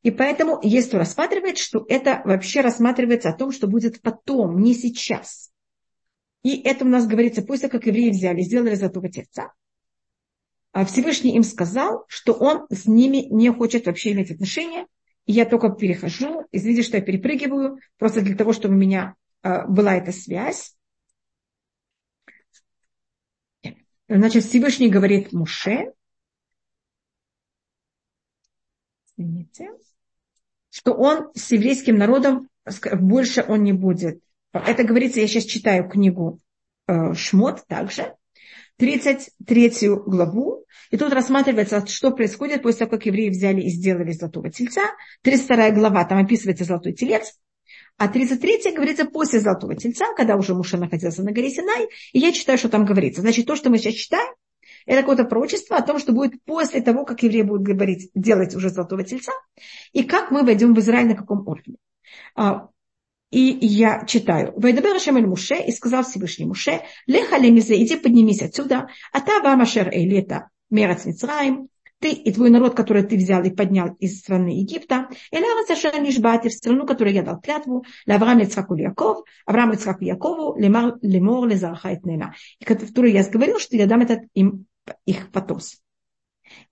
И 0.03 0.11
поэтому, 0.11 0.59
если 0.65 0.97
рассматривает, 0.97 1.57
что 1.57 1.87
это 1.89 2.21
вообще 2.25 2.61
рассматривается 2.61 3.29
о 3.29 3.37
том, 3.37 3.53
что 3.53 3.69
будет 3.69 4.03
потом, 4.03 4.61
не 4.61 4.75
сейчас. 4.75 5.53
И 6.43 6.61
это 6.61 6.85
у 6.85 6.89
нас 6.89 7.07
говорится, 7.07 7.43
после 7.43 7.69
как 7.69 7.87
евреи 7.87 8.11
взяли, 8.11 8.43
сделали 8.43 8.75
золотого 8.75 9.09
тельца, 9.09 9.53
а 10.73 10.85
Всевышний 10.85 11.37
им 11.37 11.45
сказал, 11.45 12.07
что 12.09 12.33
он 12.33 12.67
с 12.71 12.87
ними 12.87 13.29
не 13.31 13.53
хочет 13.53 13.87
вообще 13.87 14.11
иметь 14.13 14.33
отношения, 14.33 14.89
я 15.33 15.45
только 15.45 15.69
перехожу, 15.71 16.47
и 16.51 16.59
видишь, 16.59 16.87
что 16.87 16.97
я 16.97 17.03
перепрыгиваю, 17.03 17.79
просто 17.99 18.23
для 18.23 18.35
того, 18.35 18.53
чтобы 18.53 18.75
у 18.75 18.79
меня 18.79 19.15
э, 19.43 19.67
была 19.67 19.95
эта 19.95 20.11
связь. 20.11 20.75
Значит, 24.09 24.45
Всевышний 24.45 24.89
говорит 24.89 25.33
Муше, 25.33 25.93
извините, 29.17 29.69
что 30.71 30.95
он 30.95 31.31
с 31.35 31.53
еврейским 31.53 31.97
народом 31.97 32.49
больше 32.95 33.45
он 33.47 33.65
не 33.65 33.73
будет. 33.73 34.23
Это 34.53 34.85
говорится, 34.85 35.21
я 35.21 35.27
сейчас 35.27 35.45
читаю 35.45 35.89
книгу 35.89 36.41
э, 36.87 37.13
Шмот 37.15 37.67
также, 37.67 38.17
33 38.79 39.73
главу, 40.07 40.65
и 40.91 40.97
тут 40.97 41.13
рассматривается, 41.13 41.85
что 41.87 42.13
происходит 42.13 42.63
после 42.63 42.81
того, 42.81 42.93
как 42.93 43.07
евреи 43.07 43.29
взяли 43.29 43.61
и 43.61 43.71
сделали 43.71 44.13
золотого 44.13 44.51
тельца. 44.51 44.83
32 45.23 45.71
глава, 45.73 46.05
там 46.05 46.19
описывается 46.19 46.65
золотой 46.65 46.93
телец. 46.93 47.35
А 47.97 48.09
33 48.09 48.73
говорится 48.75 49.05
после 49.05 49.41
золотого 49.41 49.75
тельца, 49.75 50.07
когда 50.17 50.37
уже 50.37 50.55
Муша 50.55 50.79
находился 50.79 51.23
на 51.25 51.33
горе 51.33 51.51
Синай. 51.51 51.89
И 52.13 52.21
я 52.21 52.33
читаю, 52.33 52.57
что 52.57 52.69
там 52.69 52.85
говорится. 52.85 53.21
Значит, 53.21 53.47
то, 53.47 53.57
что 53.57 53.71
мы 53.71 53.79
сейчас 53.79 53.95
читаем, 53.95 54.33
это 54.87 55.01
какое-то 55.01 55.25
пророчество 55.25 55.77
о 55.77 55.83
том, 55.83 55.99
что 55.99 56.13
будет 56.13 56.43
после 56.45 56.81
того, 56.81 57.05
как 57.05 57.23
евреи 57.23 57.43
будут 57.43 57.67
говорить, 57.67 58.11
делать 58.15 58.55
уже 58.55 58.71
золотого 58.71 59.03
тельца, 59.03 59.33
и 59.93 60.05
как 60.05 60.31
мы 60.31 60.45
войдем 60.45 60.75
в 60.75 60.79
Израиль, 60.79 61.09
на 61.09 61.17
каком 61.17 61.47
уровне. 61.47 61.77
И 63.31 63.59
я 63.61 64.05
читаю. 64.07 64.55
Вайдабер 64.57 64.99
Шамель 65.01 65.27
Муше 65.27 65.57
и 65.57 65.73
сказал 65.73 66.03
Всевышний 66.03 66.47
Муше, 66.47 66.81
леха 67.07 67.37
лемизе, 67.37 67.83
иди 67.83 67.97
поднимись 67.97 68.43
отсюда, 68.43 68.89
а 69.13 69.21
та 69.21 69.41
вамашер 69.41 69.91
эйлета 69.91 70.49
мерац 70.71 71.05
Мицраим, 71.05 71.69
ты 72.01 72.13
и 72.13 72.33
твой 72.33 72.51
народ, 72.51 72.75
который 72.75 73.03
ты 73.03 73.17
взял 73.17 73.43
и 73.43 73.51
поднял 73.51 73.95
из 73.99 74.21
страны 74.21 74.61
Египта, 74.61 75.09
и 75.33 75.39
в 75.39 76.53
страну, 76.53 76.87
которую 76.87 77.15
я 77.15 77.23
дал 77.23 77.41
клятву, 77.41 77.85
Авраам 78.07 78.41
Ицхаку 78.41 78.77
Яков, 78.77 79.25
Авраам 79.47 79.73
Ицхаку 79.73 80.05
Якову, 80.05 80.57
лемор 80.59 81.47
лезараха 81.47 81.91
и 81.91 81.97
тнена. 81.97 82.35
Который 82.65 83.13
я 83.13 83.29
говорил, 83.29 83.59
что 83.59 83.77
я 83.77 83.87
дам 83.87 84.03
этот 84.03 84.21
им 84.35 84.67
их 85.07 85.31
потос. 85.33 85.83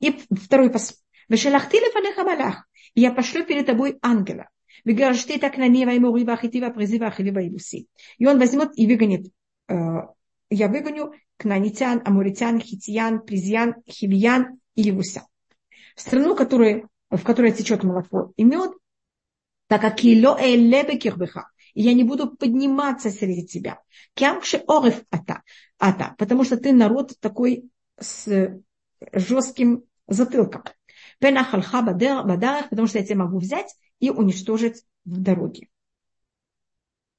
И 0.01 0.17
второй 0.31 0.71
посуд. 0.71 0.97
Вешелахти 1.29 1.79
лефанеха 1.79 2.23
малах. 2.23 2.69
И 2.95 3.01
я 3.01 3.13
пошлю 3.13 3.45
перед 3.45 3.67
тобой 3.67 3.99
ангела. 4.01 4.49
Вегаршти 4.85 5.39
так 5.39 5.59
на 5.59 5.69
мива 5.69 5.93
и 5.93 5.99
морива 5.99 6.37
хитива 6.37 6.71
призыва 6.71 7.11
хивива 7.11 7.41
и. 7.41 7.89
И 8.19 8.27
он 8.27 8.39
возьмет 8.39 8.71
и 8.77 8.87
выгонит, 8.87 9.33
я 9.69 10.69
выгоню 10.69 11.13
кнанитян, 11.37 12.03
амуритян, 12.05 12.61
хитиян, 12.61 13.21
призьян, 13.21 13.75
хивиян 13.89 14.61
и 14.75 14.83
евуся. 14.83 15.27
В 15.97 16.01
страну, 16.01 16.37
которая, 16.37 16.89
в 17.11 17.23
которой 17.23 17.53
течет 17.53 17.83
молоко 17.83 18.33
и 18.37 18.45
мед, 18.45 18.71
так 19.67 19.81
как 19.81 19.97
кило 19.97 20.37
элебе 20.39 20.97
кирбеха, 20.99 21.49
и 21.75 21.83
я 21.83 21.95
не 21.95 22.05
буду 22.05 22.31
подниматься 22.37 23.11
среди 23.11 23.47
тебя. 23.47 23.81
Кямши 24.15 24.63
орев 24.67 25.03
ата, 25.11 25.43
ата, 25.79 26.15
потому 26.19 26.45
что 26.45 26.57
ты 26.57 26.73
народ 26.73 27.19
такой 27.21 27.71
с 27.99 28.61
жестким 29.13 29.83
затылком. 30.07 30.63
Пенахалха 31.19 31.83
бадарах, 31.83 32.69
потому 32.71 32.87
что 32.87 32.99
я 32.99 33.05
тебя 33.05 33.25
могу 33.25 33.39
взять 33.39 33.75
и 34.01 34.11
уничтожить 34.11 34.85
в 35.05 35.21
дороге, 35.21 35.69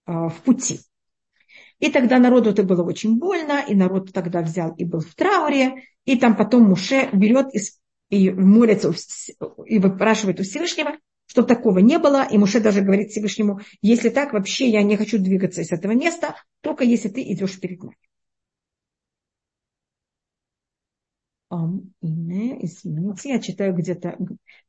а, 0.05 0.29
в 0.29 0.41
пути. 0.41 0.79
И 1.79 1.91
тогда 1.91 2.17
народу 2.19 2.49
это 2.49 2.63
было 2.63 2.83
очень 2.83 3.17
больно, 3.17 3.63
и 3.67 3.75
народ 3.75 4.11
тогда 4.11 4.41
взял 4.41 4.73
и 4.75 4.83
был 4.83 4.99
в 4.99 5.13
трауре, 5.13 5.83
и 6.05 6.17
там 6.17 6.35
потом 6.35 6.63
Муше 6.63 7.09
берет 7.13 7.53
и, 7.53 7.59
и 8.09 8.31
молится 8.31 8.91
и 9.65 9.77
выпрашивает 9.77 10.39
у 10.39 10.43
Всевышнего, 10.43 10.97
чтобы 11.27 11.47
такого 11.47 11.79
не 11.79 11.99
было. 11.99 12.27
И 12.29 12.37
Муше 12.37 12.59
даже 12.59 12.81
говорит 12.81 13.11
Всевышнему, 13.11 13.59
если 13.81 14.09
так, 14.09 14.33
вообще 14.33 14.69
я 14.69 14.81
не 14.81 14.97
хочу 14.97 15.19
двигаться 15.19 15.61
из 15.61 15.71
этого 15.71 15.91
места, 15.91 16.35
только 16.61 16.83
если 16.83 17.09
ты 17.09 17.21
идешь 17.21 17.59
перед 17.59 17.83
нами. 17.83 17.97
извините, 22.61 23.29
я 23.29 23.39
читаю 23.39 23.73
где-то 23.73 24.17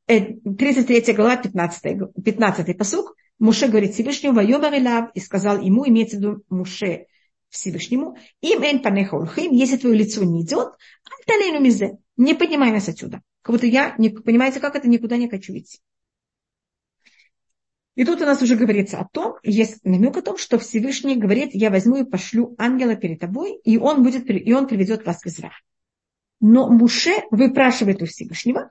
33 0.09 1.05
э, 1.07 1.13
глава, 1.13 1.37
15, 1.37 2.23
15 2.25 2.79
посук. 2.79 3.15
Муше 3.39 3.69
говорит 3.69 3.93
Всевышнему, 3.93 4.35
Вайомар 4.35 4.75
Илав, 4.75 5.11
и 5.15 5.21
сказал 5.21 5.61
ему, 5.61 5.87
имеется 5.87 6.17
в 6.17 6.21
виду 6.21 6.45
Муше 6.49 7.07
Всевышнему, 7.51 8.17
им 8.41 8.63
эн 8.63 8.81
панеха 8.81 9.15
улхим, 9.15 9.53
если 9.53 9.77
твое 9.77 9.97
лицо 9.97 10.25
не 10.25 10.43
идет, 10.43 10.73
анталейну 11.21 11.61
мизе, 11.61 11.99
не 12.17 12.35
поднимай 12.35 12.73
нас 12.73 12.89
отсюда. 12.89 13.23
Как 13.43 13.55
будто 13.55 13.67
я, 13.67 13.95
не, 13.99 14.09
понимаете, 14.09 14.61
как 14.61 14.75
это, 14.77 14.89
никуда 14.89 15.17
не 15.17 15.29
хочу 15.29 15.53
идти. 15.57 15.79
И 17.95 18.05
тут 18.05 18.21
у 18.21 18.25
нас 18.25 18.43
уже 18.43 18.57
говорится 18.57 18.99
о 18.99 19.09
том, 19.09 19.37
есть 19.43 19.85
намек 19.85 20.17
о 20.17 20.23
том, 20.23 20.37
что 20.37 20.59
Всевышний 20.59 21.17
говорит, 21.17 21.51
я 21.53 21.71
возьму 21.71 21.97
и 21.97 22.05
пошлю 22.05 22.55
ангела 22.59 22.97
перед 22.97 23.21
тобой, 23.21 23.59
и 23.65 23.77
он, 23.77 24.03
будет, 24.03 24.29
и 24.31 24.53
он 24.53 24.67
приведет 24.67 25.05
вас 25.05 25.23
в 25.23 25.27
Израиль. 25.27 25.53
Но 26.41 26.69
Муше 26.69 27.13
выпрашивает 27.31 28.03
у 28.03 28.07
Всевышнего, 28.07 28.71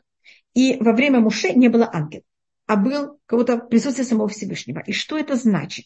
и 0.57 0.75
во 0.79 0.91
время 0.91 1.19
Муше 1.19 1.53
не 1.53 1.67
было 1.67 1.87
ангела, 1.93 2.23
а 2.65 2.77
был 2.77 3.19
кого-то 3.27 3.59
присутствие 3.59 4.07
самого 4.07 4.27
Всевышнего. 4.27 4.79
И 4.79 4.91
что 4.91 5.15
это 5.15 5.35
значит? 5.35 5.85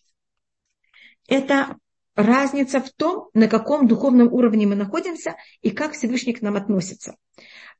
Это 1.27 1.75
разница 2.15 2.79
в 2.79 2.89
том, 2.93 3.29
на 3.33 3.49
каком 3.49 3.85
духовном 3.85 4.31
уровне 4.31 4.65
мы 4.65 4.75
находимся 4.75 5.35
и 5.61 5.71
как 5.71 5.91
Всевышний 5.91 6.31
к 6.31 6.41
нам 6.41 6.55
относится. 6.55 7.17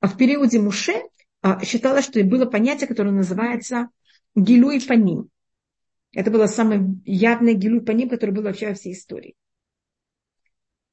А 0.02 0.10
в 0.10 0.18
периоде 0.18 0.60
Муше 0.60 1.04
а, 1.42 1.64
считалось, 1.64 2.04
что 2.04 2.22
было 2.26 2.46
понятие, 2.46 2.90
которое 2.90 3.12
называется 3.12 3.88
гилуй 4.36 4.82
паним. 4.86 5.30
Это 6.12 6.30
было 6.30 6.48
самое 6.48 6.84
явное 7.06 7.54
гилуй 7.54 7.86
паним, 7.86 8.10
которое 8.10 8.34
было 8.34 8.48
вообще 8.48 8.68
во 8.68 8.74
всей 8.74 8.92
истории. 8.92 9.36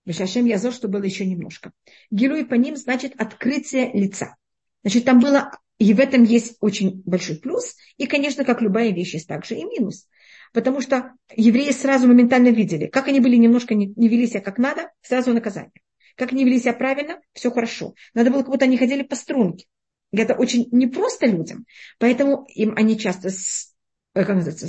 Вишашем 0.04 0.44
Язор, 0.44 0.72
что 0.72 0.86
было 0.86 1.02
еще 1.02 1.26
немножко. 1.26 1.72
Гилуй 2.12 2.46
паним 2.46 2.76
значит 2.76 3.20
открытие 3.20 3.90
лица. 3.94 4.36
Значит, 4.84 5.04
там 5.04 5.18
было, 5.18 5.50
и 5.78 5.94
в 5.94 6.00
этом 6.00 6.24
есть 6.24 6.56
очень 6.60 7.02
большой 7.04 7.36
плюс, 7.36 7.76
и, 7.96 8.06
конечно, 8.06 8.44
как 8.44 8.60
любая 8.60 8.90
вещь, 8.90 9.14
есть 9.14 9.28
также 9.28 9.54
и 9.54 9.64
минус. 9.64 10.08
Потому 10.52 10.80
что 10.80 11.12
евреи 11.34 11.70
сразу 11.70 12.08
моментально 12.08 12.48
видели, 12.48 12.86
как 12.86 13.08
они 13.08 13.20
были 13.20 13.36
немножко 13.36 13.74
не, 13.74 13.92
не 13.96 14.08
вели 14.08 14.26
себя 14.26 14.40
как 14.40 14.58
надо, 14.58 14.90
сразу 15.02 15.32
наказание. 15.32 15.72
Как 16.16 16.32
они 16.32 16.44
вели 16.44 16.58
себя 16.58 16.72
правильно, 16.72 17.20
все 17.32 17.50
хорошо. 17.50 17.94
Надо 18.14 18.30
было, 18.30 18.40
как 18.40 18.50
будто 18.50 18.64
они 18.64 18.76
ходили 18.76 19.02
по 19.02 19.14
струнке. 19.14 19.66
И 20.10 20.18
это 20.18 20.34
очень 20.34 20.68
непросто 20.72 21.26
людям. 21.26 21.66
Поэтому 21.98 22.46
им 22.54 22.74
они 22.76 22.98
часто 22.98 23.30
с, 23.30 23.74
э, 24.14 24.24
как 24.24 24.34
называется, 24.34 24.68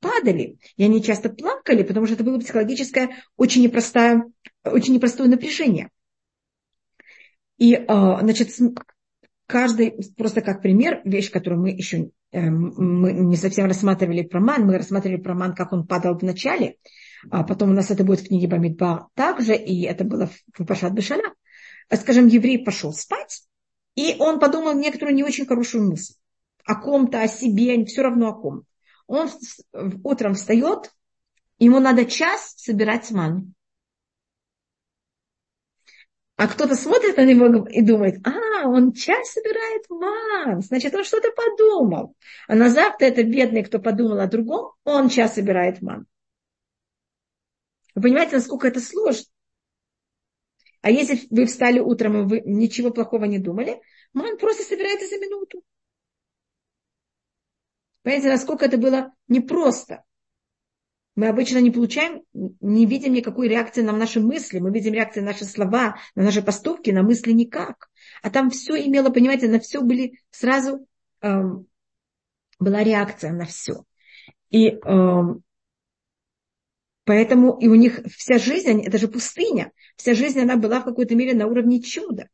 падали, 0.00 0.58
и 0.76 0.84
они 0.84 1.02
часто 1.02 1.28
плакали, 1.28 1.82
потому 1.82 2.06
что 2.06 2.14
это 2.14 2.24
было 2.24 2.38
психологическое, 2.38 3.16
очень 3.36 3.62
непростое, 3.62 4.24
очень 4.64 4.94
непростое 4.94 5.28
напряжение. 5.28 5.90
И, 7.58 7.74
э, 7.74 7.84
значит, 7.86 8.50
каждый, 9.46 9.94
просто 10.16 10.40
как 10.40 10.62
пример, 10.62 11.00
вещь, 11.04 11.30
которую 11.30 11.62
мы 11.62 11.70
еще 11.70 12.10
Эм, 12.36 12.74
мы 12.76 13.12
не 13.12 13.36
совсем 13.36 13.66
рассматривали 13.66 14.22
про 14.22 14.40
ман, 14.40 14.66
мы 14.66 14.76
рассматривали 14.76 15.20
про 15.20 15.34
ман, 15.34 15.54
как 15.54 15.72
он 15.72 15.86
падал 15.86 16.18
в 16.18 16.22
начале. 16.22 16.76
а 17.30 17.44
потом 17.44 17.70
у 17.70 17.72
нас 17.72 17.90
это 17.90 18.04
будет 18.04 18.20
в 18.20 18.28
книге 18.28 18.46
Бамидба 18.46 19.08
также, 19.14 19.56
и 19.56 19.82
это 19.84 20.04
было 20.04 20.28
в 20.52 20.64
Пашат 20.66 20.92
Бешаля. 20.92 21.32
Скажем, 21.90 22.26
еврей 22.26 22.62
пошел 22.62 22.92
спать, 22.92 23.42
и 23.94 24.16
он 24.18 24.38
подумал 24.38 24.74
некоторую 24.74 25.14
не 25.14 25.24
очень 25.24 25.46
хорошую 25.46 25.88
мысль. 25.88 26.14
О 26.64 26.74
ком-то, 26.74 27.22
о 27.22 27.28
себе, 27.28 27.82
все 27.86 28.02
равно 28.02 28.28
о 28.28 28.34
ком. 28.34 28.64
Он 29.06 29.30
утром 30.04 30.34
встает, 30.34 30.92
ему 31.58 31.80
надо 31.80 32.04
час 32.04 32.54
собирать 32.58 33.10
ман. 33.12 33.54
А 36.36 36.48
кто-то 36.48 36.74
смотрит 36.74 37.16
на 37.16 37.24
него 37.24 37.66
и 37.66 37.80
думает, 37.80 38.26
а, 38.26 38.68
он 38.68 38.92
час 38.92 39.32
собирает 39.32 39.88
ман, 39.88 40.60
значит, 40.60 40.94
он 40.94 41.02
что-то 41.02 41.30
подумал. 41.32 42.14
А 42.46 42.54
на 42.54 42.68
завтра 42.68 43.06
это 43.06 43.22
бедный, 43.24 43.64
кто 43.64 43.78
подумал 43.78 44.20
о 44.20 44.26
другом, 44.26 44.72
он 44.84 45.08
час 45.08 45.34
собирает 45.34 45.80
ман. 45.80 46.06
Вы 47.94 48.02
понимаете, 48.02 48.36
насколько 48.36 48.68
это 48.68 48.80
сложно? 48.80 49.24
А 50.82 50.90
если 50.90 51.26
вы 51.30 51.46
встали 51.46 51.80
утром 51.80 52.18
и 52.18 52.24
вы 52.26 52.42
ничего 52.44 52.90
плохого 52.90 53.24
не 53.24 53.38
думали, 53.38 53.80
ман 54.12 54.36
просто 54.36 54.62
собирается 54.62 55.08
за 55.08 55.16
минуту. 55.16 55.62
Понимаете, 58.02 58.28
насколько 58.28 58.66
это 58.66 58.76
было 58.76 59.14
непросто 59.26 60.04
мы 61.16 61.28
обычно 61.28 61.58
не 61.58 61.70
получаем, 61.70 62.22
не 62.34 62.84
видим 62.84 63.14
никакой 63.14 63.48
реакции 63.48 63.80
на 63.80 63.92
наши 63.92 64.20
мысли, 64.20 64.58
мы 64.58 64.70
видим 64.70 64.92
реакции 64.92 65.20
на 65.20 65.28
наши 65.28 65.46
слова, 65.46 65.96
на 66.14 66.22
наши 66.22 66.42
поступки, 66.42 66.90
на 66.90 67.02
мысли 67.02 67.32
никак. 67.32 67.88
А 68.22 68.30
там 68.30 68.50
все 68.50 68.76
имело, 68.86 69.08
понимаете, 69.08 69.48
на 69.48 69.58
все 69.58 69.80
были 69.80 70.20
сразу, 70.30 70.86
эм, 71.22 71.66
была 72.58 72.84
реакция 72.84 73.32
на 73.32 73.46
все. 73.46 73.84
И 74.50 74.68
эм, 74.68 75.42
поэтому 77.04 77.58
и 77.58 77.68
у 77.68 77.74
них 77.74 78.00
вся 78.14 78.38
жизнь, 78.38 78.82
это 78.82 78.98
же 78.98 79.08
пустыня, 79.08 79.72
вся 79.96 80.12
жизнь, 80.12 80.38
она 80.40 80.56
была 80.56 80.80
в 80.80 80.84
какой-то 80.84 81.14
мере 81.14 81.34
на 81.34 81.46
уровне 81.46 81.80
чуда. 81.80 82.28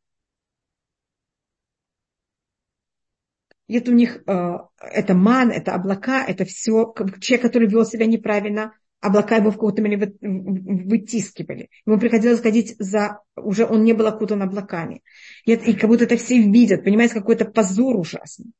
Это 3.79 3.91
у 3.91 3.95
них 3.95 4.23
э, 4.27 4.59
это 4.81 5.15
ман, 5.15 5.51
это 5.51 5.75
облака, 5.75 6.25
это 6.25 6.45
все. 6.45 6.95
Человек, 7.21 7.43
который 7.43 7.69
вел 7.69 7.85
себя 7.85 8.07
неправильно, 8.07 8.75
облака 9.01 9.37
его 9.37 9.51
в 9.51 9.55
какой-то 9.55 9.83
мере 9.83 10.15
вытискивали. 10.21 11.71
Ему 11.85 11.99
приходилось 11.99 12.41
ходить 12.41 12.77
за... 12.79 13.21
Уже 13.37 13.67
он 13.67 13.85
не 13.85 13.93
был 13.93 14.07
окутан 14.07 14.43
облаками. 14.43 15.03
И, 15.45 15.53
и 15.53 15.75
как 15.75 15.91
будто 15.91 16.05
это 16.05 16.17
все 16.17 16.41
видят. 16.41 16.85
Понимаете, 16.85 17.15
какой-то 17.15 17.45
позор 17.45 17.97
ужасный. 17.97 18.53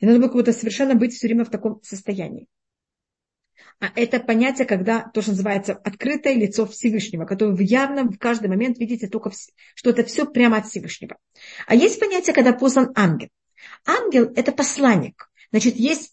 И 0.00 0.06
надо 0.06 0.18
было 0.18 0.26
как 0.26 0.36
будто 0.36 0.52
совершенно 0.52 0.94
быть 0.94 1.12
все 1.12 1.28
время 1.28 1.44
в 1.44 1.50
таком 1.50 1.80
состоянии. 1.82 2.46
А 3.80 3.86
это 3.94 4.18
понятие, 4.18 4.66
когда 4.66 5.08
то, 5.08 5.22
что 5.22 5.30
называется 5.30 5.74
открытое 5.74 6.34
лицо 6.34 6.66
Всевышнего, 6.66 7.24
которое 7.24 7.54
вы 7.54 7.62
явно 7.62 8.04
в 8.04 8.18
каждый 8.18 8.48
момент 8.48 8.78
видите 8.78 9.06
только, 9.06 9.30
что 9.74 9.90
это 9.90 10.02
все 10.04 10.26
прямо 10.26 10.58
от 10.58 10.66
Всевышнего. 10.66 11.16
А 11.66 11.76
есть 11.76 12.00
понятие, 12.00 12.34
когда 12.34 12.52
послан 12.52 12.90
ангел. 12.96 13.28
Ангел– 13.86 14.32
это 14.36 14.52
посланник. 14.52 15.30
Значит, 15.50 15.76
есть, 15.76 16.12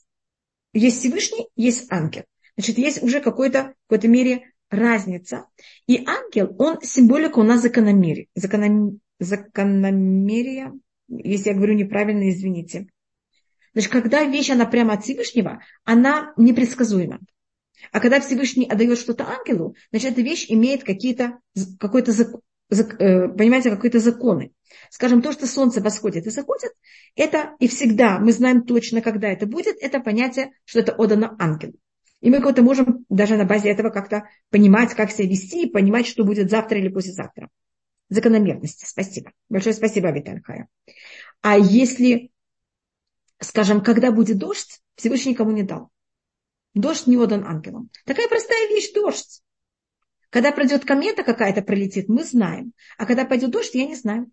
есть 0.74 1.00
Всевышний, 1.00 1.48
есть 1.56 1.92
ангел. 1.92 2.24
Значит, 2.58 2.78
есть 2.78 3.04
уже 3.04 3.20
какой-то, 3.20 3.74
в 3.86 3.90
какой-то 3.90 4.08
мере 4.08 4.54
разница. 4.70 5.46
И 5.88 6.04
ангел, 6.06 6.56
он 6.58 6.82
символика 6.82 7.40
у 7.40 7.44
нас 7.44 7.62
закономерия. 7.62 8.28
Законом, 8.36 9.00
закономерия, 9.20 10.74
если 11.08 11.50
я 11.50 11.56
говорю 11.56 11.76
неправильно, 11.76 12.30
извините. 12.30 12.88
Значит, 13.74 13.92
когда 13.92 14.24
вещь, 14.24 14.50
она 14.50 14.66
прямо 14.66 14.94
от 14.94 15.04
Всевышнего, 15.04 15.62
она 15.84 16.34
непредсказуема. 16.38 17.20
А 17.92 18.00
когда 18.00 18.20
Всевышний 18.22 18.66
отдает 18.66 18.98
что-то 18.98 19.28
ангелу, 19.28 19.76
значит, 19.92 20.14
эта 20.14 20.22
вещь 20.22 20.46
имеет 20.50 20.84
какие-то, 20.84 21.40
какой-то 21.80 22.14
закон, 22.14 22.42
понимаете, 22.70 23.70
какие-то 23.70 24.00
законы. 24.00 24.52
Скажем, 24.90 25.22
то, 25.22 25.32
что 25.32 25.48
солнце 25.48 25.82
восходит 25.82 26.26
и 26.26 26.30
заходит, 26.30 26.72
это 27.16 27.56
и 27.60 27.68
всегда, 27.68 28.20
мы 28.20 28.32
знаем 28.32 28.64
точно, 28.64 29.02
когда 29.02 29.30
это 29.30 29.46
будет, 29.46 29.78
это 29.82 30.00
понятие, 30.00 30.52
что 30.66 30.80
это 30.80 30.94
отдано 30.94 31.36
ангелу. 31.40 31.74
И 32.22 32.30
мы 32.30 32.42
как-то 32.42 32.64
можем 32.64 33.06
даже 33.10 33.38
на 33.38 33.46
базе 33.46 33.70
этого 33.70 33.90
как-то 33.90 34.28
понимать, 34.50 34.94
как 34.94 35.12
себя 35.12 35.28
вести, 35.28 35.66
и 35.66 35.70
понимать, 35.70 36.08
что 36.08 36.24
будет 36.24 36.50
завтра 36.50 36.80
или 36.80 36.88
послезавтра. 36.88 37.50
Закономерности. 38.10 38.86
Спасибо. 38.86 39.32
Большое 39.50 39.76
спасибо, 39.76 40.12
Виталь 40.12 40.42
А 41.42 41.58
если, 41.58 42.32
скажем, 43.40 43.82
когда 43.82 44.12
будет 44.12 44.38
дождь, 44.38 44.82
Всевышний 44.96 45.34
никому 45.34 45.52
не 45.52 45.64
дал. 45.64 45.90
Дождь 46.74 47.08
не 47.08 47.18
отдан 47.18 47.46
ангелам. 47.46 47.90
Такая 48.06 48.28
простая 48.28 48.68
вещь– 48.70 48.92
дождь. 48.94 49.42
Когда 50.36 50.52
пройдет 50.52 50.84
комета 50.84 51.24
какая-то 51.24 51.62
пролетит, 51.62 52.10
мы 52.10 52.26
знаем. 52.26 52.74
А 52.98 53.06
когда 53.06 53.24
пойдет 53.24 53.52
дождь, 53.52 53.74
я 53.74 53.88
не 53.88 53.96
знаю. 53.96 54.30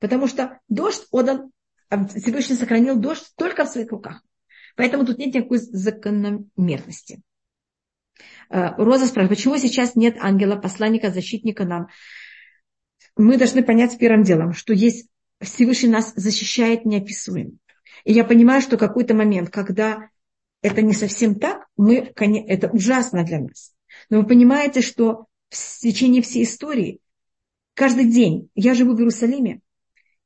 Потому 0.00 0.26
что 0.26 0.58
дождь 0.68 1.06
отдан, 1.12 1.52
а 1.88 2.04
Всевышний 2.08 2.56
сохранил 2.56 2.96
дождь 2.96 3.32
только 3.36 3.64
в 3.64 3.68
своих 3.68 3.92
руках. 3.92 4.24
Поэтому 4.74 5.06
тут 5.06 5.18
нет 5.18 5.34
никакой 5.34 5.58
закономерности. 5.58 7.22
Э, 8.50 8.74
Роза 8.76 9.06
спрашивает, 9.06 9.38
почему 9.38 9.56
сейчас 9.56 9.94
нет 9.94 10.16
ангела, 10.18 10.56
посланника, 10.56 11.12
защитника 11.12 11.64
нам? 11.64 11.86
Мы 13.16 13.36
должны 13.36 13.62
понять 13.62 13.96
первым 13.98 14.24
делом, 14.24 14.52
что 14.52 14.72
есть 14.72 15.08
Всевышний 15.40 15.90
нас 15.90 16.12
защищает 16.16 16.84
неописуем. 16.84 17.60
И 18.02 18.12
я 18.12 18.24
понимаю, 18.24 18.62
что 18.62 18.78
какой-то 18.78 19.14
момент, 19.14 19.50
когда 19.50 20.08
это 20.60 20.82
не 20.82 20.92
совсем 20.92 21.36
так, 21.36 21.68
мы, 21.76 22.12
это 22.16 22.68
ужасно 22.70 23.22
для 23.22 23.38
нас. 23.38 23.73
Но 24.10 24.20
вы 24.20 24.26
понимаете, 24.26 24.80
что 24.80 25.26
в 25.50 25.80
течение 25.80 26.22
всей 26.22 26.44
истории, 26.44 27.00
каждый 27.74 28.06
день, 28.06 28.48
я 28.54 28.74
живу 28.74 28.94
в 28.94 28.98
Иерусалиме, 28.98 29.60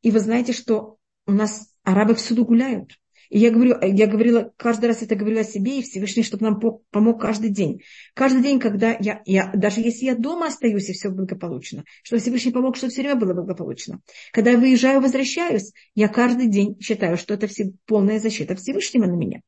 и 0.03 0.11
вы 0.11 0.21
знаете, 0.21 0.53
что 0.53 0.97
у 1.27 1.33
нас 1.33 1.69
арабы 1.83 2.15
всюду 2.15 2.45
гуляют. 2.45 2.99
И 3.31 3.39
я, 3.39 3.51
говорю, 3.51 3.77
я 3.83 4.07
говорила, 4.07 4.53
каждый 4.57 4.87
раз 4.87 5.03
это 5.03 5.15
говорила 5.15 5.43
о 5.43 5.45
себе, 5.45 5.79
и 5.79 5.83
Всевышний, 5.83 6.23
чтобы 6.23 6.45
нам 6.45 6.61
помог 6.91 7.21
каждый 7.21 7.51
день. 7.51 7.83
Каждый 8.15 8.43
день, 8.43 8.59
когда 8.59 8.97
я, 8.99 9.21
я, 9.27 9.53
даже 9.55 9.81
если 9.81 10.07
я 10.07 10.15
дома 10.15 10.47
остаюсь, 10.47 10.89
и 10.89 10.95
все 10.95 11.11
благополучно, 11.11 11.85
что 12.03 12.19
Всевышний 12.19 12.53
помог, 12.53 12.77
чтобы 12.77 12.91
все 12.91 13.03
время 13.03 13.17
было 13.17 13.35
благополучно. 13.35 14.01
Когда 14.33 14.53
я 14.53 14.59
выезжаю, 14.59 15.03
возвращаюсь, 15.03 15.73
я 15.95 16.09
каждый 16.09 16.49
день 16.49 16.81
считаю, 16.81 17.19
что 17.19 17.35
это 17.35 17.47
все, 17.49 17.73
полная 17.85 18.19
защита 18.19 18.55
Всевышнего 18.55 19.05
на 19.05 19.17
меня. 19.17 19.41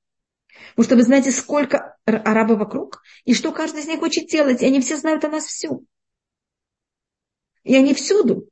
Потому 0.71 0.85
что 0.85 0.97
вы 0.97 1.03
знаете, 1.03 1.31
сколько 1.31 1.97
арабов 2.05 2.59
вокруг, 2.59 3.03
и 3.25 3.35
что 3.35 3.53
каждый 3.53 3.83
из 3.83 3.87
них 3.87 4.01
хочет 4.01 4.29
делать, 4.29 4.63
и 4.63 4.67
они 4.67 4.81
все 4.81 4.97
знают 4.97 5.25
о 5.25 5.29
нас 5.29 5.47
всю. 5.47 5.87
И 7.65 7.75
они 7.77 7.95
всюду. 7.95 8.49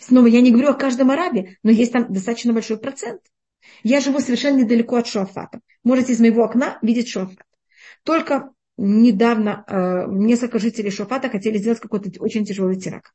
Снова 0.00 0.26
я 0.26 0.40
не 0.40 0.50
говорю 0.50 0.70
о 0.70 0.74
каждом 0.74 1.10
арабе, 1.10 1.56
но 1.62 1.70
есть 1.70 1.92
там 1.92 2.12
достаточно 2.12 2.52
большой 2.52 2.78
процент. 2.78 3.20
Я 3.82 4.00
живу 4.00 4.20
совершенно 4.20 4.58
недалеко 4.58 4.96
от 4.96 5.06
Шуафата. 5.06 5.60
Можете 5.84 6.12
из 6.12 6.20
моего 6.20 6.44
окна 6.44 6.78
видеть 6.82 7.08
Шуафат. 7.08 7.46
Только 8.04 8.52
недавно 8.76 9.64
э, 9.66 10.06
несколько 10.08 10.58
жителей 10.58 10.90
Шуафата 10.90 11.28
хотели 11.28 11.58
сделать 11.58 11.80
какой-то 11.80 12.10
очень 12.20 12.44
тяжелый 12.44 12.76
теракт. 12.76 13.12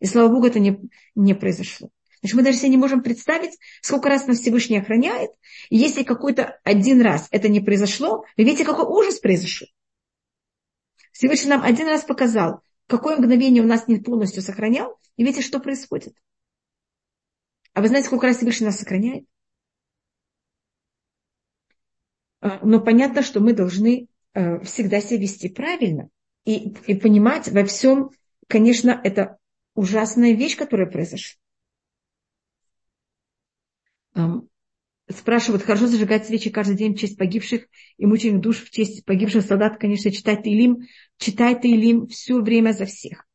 И 0.00 0.06
слава 0.06 0.28
богу, 0.28 0.46
это 0.46 0.58
не, 0.58 0.78
не 1.14 1.34
произошло. 1.34 1.90
Значит, 2.20 2.36
мы 2.36 2.42
даже 2.42 2.58
себе 2.58 2.70
не 2.70 2.76
можем 2.76 3.02
представить, 3.02 3.58
сколько 3.82 4.08
раз 4.08 4.26
нас 4.26 4.40
Всевышний 4.40 4.78
охраняет. 4.78 5.30
И 5.68 5.76
если 5.76 6.02
какой-то 6.02 6.58
один 6.64 7.00
раз 7.00 7.28
это 7.30 7.48
не 7.48 7.60
произошло, 7.60 8.24
вы 8.36 8.44
видите, 8.44 8.64
какой 8.64 8.86
ужас 8.86 9.18
произошел. 9.18 9.68
Всевышний 11.12 11.50
нам 11.50 11.62
один 11.62 11.86
раз 11.86 12.04
показал, 12.04 12.62
какое 12.86 13.16
мгновение 13.16 13.62
у 13.62 13.66
нас 13.66 13.88
не 13.88 13.96
полностью 13.96 14.42
сохранял, 14.42 14.98
и 15.16 15.24
видите, 15.24 15.42
что 15.42 15.60
происходит. 15.60 16.14
А 17.74 17.80
вы 17.80 17.88
знаете, 17.88 18.06
сколько 18.06 18.26
раз 18.26 18.38
Всевышний 18.38 18.66
нас 18.66 18.78
сохраняет? 18.78 19.26
А, 22.40 22.60
но 22.64 22.80
понятно, 22.80 23.22
что 23.22 23.40
мы 23.40 23.52
должны 23.52 24.08
э, 24.34 24.60
всегда 24.60 25.00
себя 25.00 25.20
вести 25.20 25.48
правильно 25.48 26.08
и, 26.44 26.70
и 26.86 26.94
понимать 26.94 27.48
во 27.48 27.64
всем, 27.64 28.10
конечно, 28.46 28.98
это 29.02 29.38
ужасная 29.74 30.32
вещь, 30.32 30.56
которая 30.56 30.90
произошла 30.90 31.38
спрашивают, 35.08 35.62
хорошо 35.62 35.86
зажигать 35.86 36.26
свечи 36.26 36.50
каждый 36.50 36.76
день 36.76 36.94
в 36.94 36.98
честь 36.98 37.16
погибших 37.16 37.66
и 37.96 38.06
мученых 38.06 38.40
душ, 38.40 38.62
в 38.62 38.70
честь 38.70 39.04
погибших 39.04 39.44
солдат, 39.44 39.78
конечно, 39.78 40.10
читать 40.10 40.42
Таилим, 40.42 40.86
читать 41.18 41.62
Таилим 41.62 42.08
все 42.08 42.40
время 42.40 42.72
за 42.72 42.86
всех. 42.86 43.26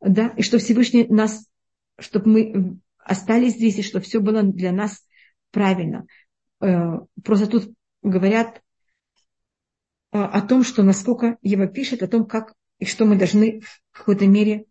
Да? 0.00 0.28
И 0.36 0.42
что 0.42 0.58
Всевышний 0.58 1.06
нас, 1.06 1.46
чтобы 1.98 2.30
мы 2.30 2.78
остались 2.98 3.54
здесь, 3.54 3.78
и 3.78 3.82
что 3.82 4.00
все 4.00 4.20
было 4.20 4.42
для 4.42 4.72
нас 4.72 5.04
правильно. 5.50 6.06
Э, 6.60 6.98
просто 7.24 7.46
тут 7.46 7.72
говорят 8.02 8.62
э, 10.12 10.18
о 10.18 10.40
том, 10.42 10.64
что 10.64 10.82
насколько 10.82 11.38
Ева 11.42 11.66
пишет, 11.66 12.02
о 12.02 12.08
том, 12.08 12.26
как 12.26 12.54
и 12.78 12.84
что 12.84 13.04
мы 13.04 13.16
должны 13.16 13.60
в 13.90 13.98
какой-то 13.98 14.26
мере 14.26 14.66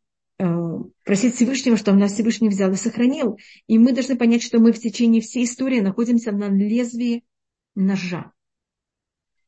просить 1.09 1.33
Всевышнего, 1.33 1.75
чтобы 1.75 1.97
нас 1.97 2.13
Всевышний 2.13 2.49
взял 2.49 2.71
и 2.71 2.75
сохранил. 2.75 3.39
И 3.65 3.79
мы 3.79 3.93
должны 3.93 4.15
понять, 4.15 4.43
что 4.43 4.59
мы 4.59 4.71
в 4.71 4.79
течение 4.79 5.23
всей 5.23 5.45
истории 5.45 5.79
находимся 5.79 6.31
на 6.31 6.49
лезвии 6.49 7.25
ножа. 7.73 8.31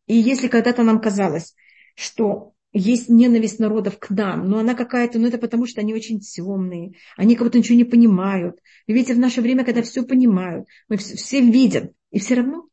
И 0.07 0.15
если 0.15 0.47
когда-то 0.47 0.81
нам 0.81 0.99
казалось, 0.99 1.53
что 1.93 2.53
есть 2.73 3.09
ненависть 3.09 3.59
народов 3.59 3.99
к 3.99 4.09
нам, 4.09 4.49
но 4.49 4.57
она 4.57 4.73
какая-то, 4.73 5.19
ну 5.19 5.27
это 5.27 5.37
потому, 5.37 5.67
что 5.67 5.81
они 5.81 5.93
очень 5.93 6.19
темные, 6.19 6.95
они 7.15 7.35
как 7.35 7.45
будто 7.45 7.59
ничего 7.59 7.77
не 7.77 7.85
понимают. 7.85 8.59
Вы 8.87 8.95
видите, 8.95 9.13
в 9.13 9.19
наше 9.19 9.41
время, 9.41 9.63
когда 9.63 9.83
все 9.83 10.01
понимают, 10.01 10.67
мы 10.89 10.97
все, 10.97 11.15
все 11.15 11.41
видят, 11.41 11.93
и 12.09 12.17
все 12.17 12.33
равно 12.33 12.69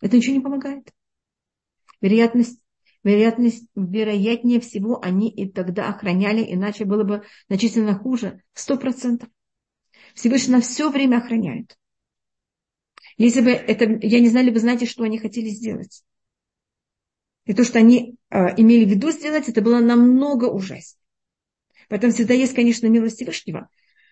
это 0.00 0.16
ничего 0.16 0.36
не 0.36 0.40
помогает. 0.40 0.90
Вероятность, 2.00 2.61
вероятность, 3.04 3.66
вероятнее 3.74 4.60
всего, 4.60 5.00
они 5.02 5.28
и 5.30 5.50
тогда 5.50 5.88
охраняли, 5.88 6.44
иначе 6.48 6.84
было 6.84 7.04
бы 7.04 7.22
значительно 7.48 7.94
хуже, 7.94 8.42
сто 8.54 8.76
процентов. 8.76 9.28
Всевышний 10.14 10.60
все 10.60 10.90
время 10.90 11.18
охраняет. 11.18 11.76
Если 13.16 13.40
бы 13.40 13.50
это, 13.50 13.84
я 14.06 14.20
не 14.20 14.28
знаю, 14.28 14.46
ли 14.46 14.52
вы 14.52 14.58
знаете, 14.58 14.86
что 14.86 15.04
они 15.04 15.18
хотели 15.18 15.48
сделать. 15.48 16.02
И 17.44 17.54
то, 17.54 17.64
что 17.64 17.78
они 17.78 18.16
э, 18.30 18.54
имели 18.56 18.84
в 18.84 18.88
виду 18.88 19.10
сделать, 19.10 19.48
это 19.48 19.60
было 19.62 19.80
намного 19.80 20.46
ужаснее. 20.46 21.00
Поэтому 21.88 22.12
всегда 22.12 22.34
есть, 22.34 22.54
конечно, 22.54 22.86
милость 22.86 23.16
Всевышнего. 23.16 23.68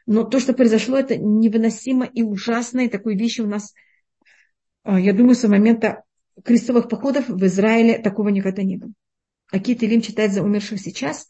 Но 0.06 0.24
то, 0.24 0.40
что 0.40 0.52
произошло, 0.52 0.98
это 0.98 1.16
невыносимо 1.16 2.04
и 2.04 2.22
ужасно. 2.22 2.80
И 2.80 2.88
такой 2.88 3.16
вещи 3.16 3.40
у 3.40 3.46
нас, 3.46 3.72
э, 4.84 5.00
я 5.00 5.12
думаю, 5.12 5.34
с 5.36 5.46
момента 5.46 6.02
крестовых 6.44 6.88
походов 6.88 7.28
в 7.28 7.44
Израиле 7.46 7.98
такого 7.98 8.28
никогда 8.28 8.62
не 8.62 8.76
было. 8.76 8.92
Акит 9.50 9.82
Илим 9.82 10.00
читает 10.00 10.32
за 10.32 10.42
умерших 10.42 10.80
сейчас. 10.80 11.26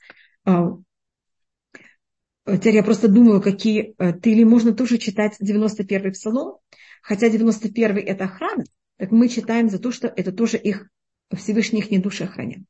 Э, 0.46 0.76
теперь 2.46 2.76
я 2.76 2.82
просто 2.82 3.08
думаю, 3.08 3.40
какие 3.40 3.94
э, 3.98 4.18
Тили 4.20 4.44
можно 4.44 4.72
тоже 4.72 4.98
читать 4.98 5.36
91-й 5.40 6.12
псалом. 6.12 6.58
Хотя 7.02 7.28
91-й 7.28 8.02
это 8.02 8.24
охрана, 8.24 8.64
так 8.98 9.10
мы 9.10 9.28
читаем 9.28 9.70
за 9.70 9.78
то, 9.78 9.90
что 9.90 10.06
это 10.08 10.32
тоже 10.32 10.58
их 10.58 10.90
Всевышний 11.34 11.80
их 11.80 11.90
не 11.90 11.98
души 11.98 12.24
охранял. 12.24 12.60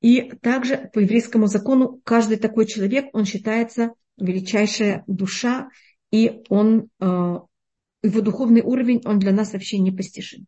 И 0.00 0.30
также 0.40 0.90
по 0.92 0.98
еврейскому 0.98 1.46
закону 1.46 2.00
каждый 2.04 2.38
такой 2.38 2.66
человек, 2.66 3.06
он 3.12 3.26
считается 3.26 3.92
величайшая 4.16 5.04
душа, 5.06 5.68
и 6.10 6.42
он, 6.48 6.88
э, 7.00 7.38
его 8.02 8.20
духовный 8.20 8.62
уровень, 8.62 9.02
он 9.04 9.18
для 9.18 9.32
нас 9.32 9.52
вообще 9.52 9.78
непостижим. 9.78 10.46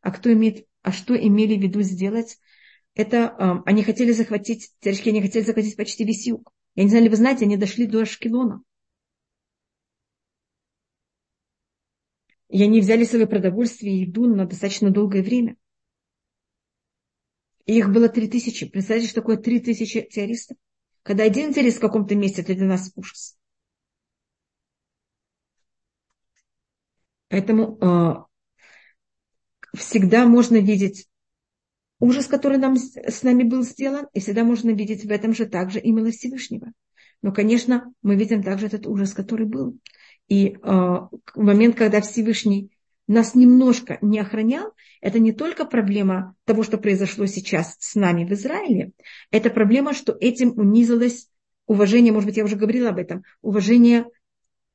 А 0.00 0.10
кто 0.10 0.32
имеет, 0.32 0.66
а 0.82 0.92
что 0.92 1.16
имели 1.16 1.56
в 1.56 1.62
виду 1.62 1.82
сделать? 1.82 2.38
Это 2.94 3.34
э, 3.38 3.62
они 3.66 3.82
хотели 3.82 4.12
захватить, 4.12 4.72
теоретически 4.80 5.10
они 5.10 5.22
хотели 5.22 5.44
захватить 5.44 5.76
почти 5.76 6.04
весь 6.04 6.26
юг. 6.26 6.52
Я 6.74 6.84
не 6.84 6.90
знаю, 6.90 7.10
вы 7.10 7.16
знаете, 7.16 7.44
они 7.44 7.56
дошли 7.56 7.86
до 7.86 8.00
Ашкелона. 8.00 8.62
И 12.48 12.62
они 12.62 12.80
взяли 12.80 13.04
свое 13.04 13.26
продовольствие 13.26 13.94
и 13.94 14.00
еду 14.02 14.26
на 14.26 14.46
достаточно 14.46 14.90
долгое 14.90 15.22
время. 15.22 15.56
И 17.64 17.76
их 17.76 17.90
было 17.90 18.08
три 18.08 18.28
тысячи. 18.28 18.66
Представляете, 18.66 19.10
что 19.10 19.20
такое 19.20 19.36
три 19.36 19.60
тысячи 19.60 20.00
террористов? 20.02 20.56
Когда 21.02 21.24
один 21.24 21.52
террорист 21.52 21.78
в 21.78 21.80
каком-то 21.80 22.14
месте, 22.14 22.42
это 22.42 22.54
для 22.54 22.66
нас 22.66 22.92
ужас. 22.94 23.36
Поэтому 27.28 27.78
э, 27.80 28.14
всегда 29.76 30.26
можно 30.26 30.56
видеть 30.56 31.08
ужас, 31.98 32.26
который 32.26 32.58
нам, 32.58 32.76
с 32.76 33.22
нами 33.22 33.42
был 33.42 33.62
сделан, 33.62 34.06
и 34.12 34.20
всегда 34.20 34.44
можно 34.44 34.70
видеть 34.70 35.04
в 35.04 35.10
этом 35.10 35.34
же 35.34 35.46
также 35.46 35.80
и 35.80 35.90
милость 35.92 36.18
Всевышнего. 36.18 36.72
Но, 37.22 37.32
конечно, 37.32 37.92
мы 38.02 38.16
видим 38.16 38.42
также 38.42 38.66
этот 38.66 38.86
ужас, 38.86 39.12
который 39.12 39.46
был. 39.46 39.78
И 40.28 40.48
э, 40.48 40.56
в 40.62 41.10
момент, 41.34 41.76
когда 41.76 42.00
Всевышний 42.00 42.70
нас 43.06 43.34
немножко 43.34 43.98
не 44.02 44.18
охранял, 44.18 44.72
это 45.00 45.18
не 45.18 45.32
только 45.32 45.64
проблема 45.64 46.34
того, 46.44 46.62
что 46.62 46.78
произошло 46.78 47.26
сейчас 47.26 47.76
с 47.78 47.94
нами 47.94 48.24
в 48.24 48.32
Израиле, 48.32 48.92
это 49.30 49.50
проблема, 49.50 49.94
что 49.94 50.16
этим 50.18 50.58
унизилось 50.58 51.28
уважение, 51.66 52.12
может 52.12 52.28
быть, 52.28 52.36
я 52.36 52.44
уже 52.44 52.56
говорила 52.56 52.90
об 52.90 52.98
этом, 52.98 53.22
уважение 53.42 54.06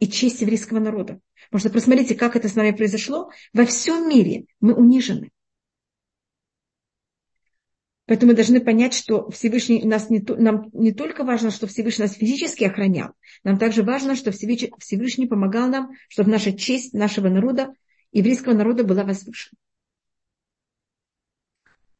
и 0.01 0.09
честь 0.09 0.41
еврейского 0.41 0.79
народа. 0.79 1.21
Потому 1.49 1.59
что 1.59 1.69
посмотрите, 1.69 2.15
как 2.15 2.35
это 2.35 2.49
с 2.49 2.55
нами 2.55 2.71
произошло. 2.71 3.31
Во 3.53 3.65
всем 3.65 4.09
мире 4.09 4.45
мы 4.59 4.73
унижены. 4.73 5.29
Поэтому 8.07 8.31
мы 8.31 8.35
должны 8.35 8.59
понять, 8.59 8.95
что 8.95 9.29
Всевышний 9.29 9.83
нас 9.85 10.09
не, 10.09 10.19
нам 10.27 10.69
не 10.73 10.91
только 10.91 11.23
важно, 11.23 11.51
что 11.51 11.67
Всевышний 11.67 12.05
нас 12.05 12.15
физически 12.15 12.65
охранял, 12.65 13.13
нам 13.45 13.57
также 13.57 13.83
важно, 13.83 14.15
что 14.15 14.31
Всевышний 14.31 15.27
помогал 15.27 15.69
нам, 15.69 15.91
чтобы 16.09 16.31
наша 16.31 16.51
честь 16.51 16.93
нашего 16.93 17.29
народа, 17.29 17.73
еврейского 18.11 18.53
народа 18.53 18.83
была 18.83 19.03
возвышена. 19.03 19.57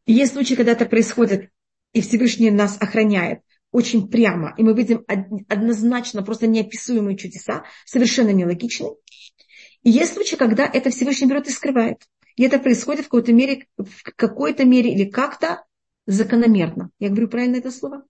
И 0.06 0.14
есть 0.14 0.34
случаи, 0.34 0.56
когда 0.56 0.74
это 0.74 0.86
происходит, 0.86 1.50
и 1.94 2.02
Всевышний 2.02 2.50
нас 2.52 2.78
охраняет 2.82 3.42
очень 3.72 4.08
прямо, 4.10 4.54
и 4.58 4.64
мы 4.64 4.74
видим 4.74 5.06
однозначно 5.48 6.24
просто 6.24 6.48
неописуемые 6.48 7.18
чудеса, 7.18 7.64
совершенно 7.86 8.32
нелогичные. 8.32 8.92
И 9.84 9.90
есть 9.90 10.14
случаи, 10.14 10.36
когда 10.36 10.66
это 10.66 10.90
Всевышний 10.90 11.28
берет 11.28 11.48
и 11.48 11.52
скрывает. 11.52 12.04
И 12.36 12.44
это 12.44 12.60
происходит 12.60 13.06
в 13.06 13.10
какой-то 13.10 13.34
мере, 13.34 13.68
в 13.78 14.04
какой-то 14.16 14.66
мере 14.66 14.94
или 14.94 15.06
как-то 15.06 15.64
закономерно. 16.06 16.92
Я 17.00 17.10
говорю 17.10 17.28
правильно 17.28 17.58
это 17.58 17.72
слово? 17.72 18.04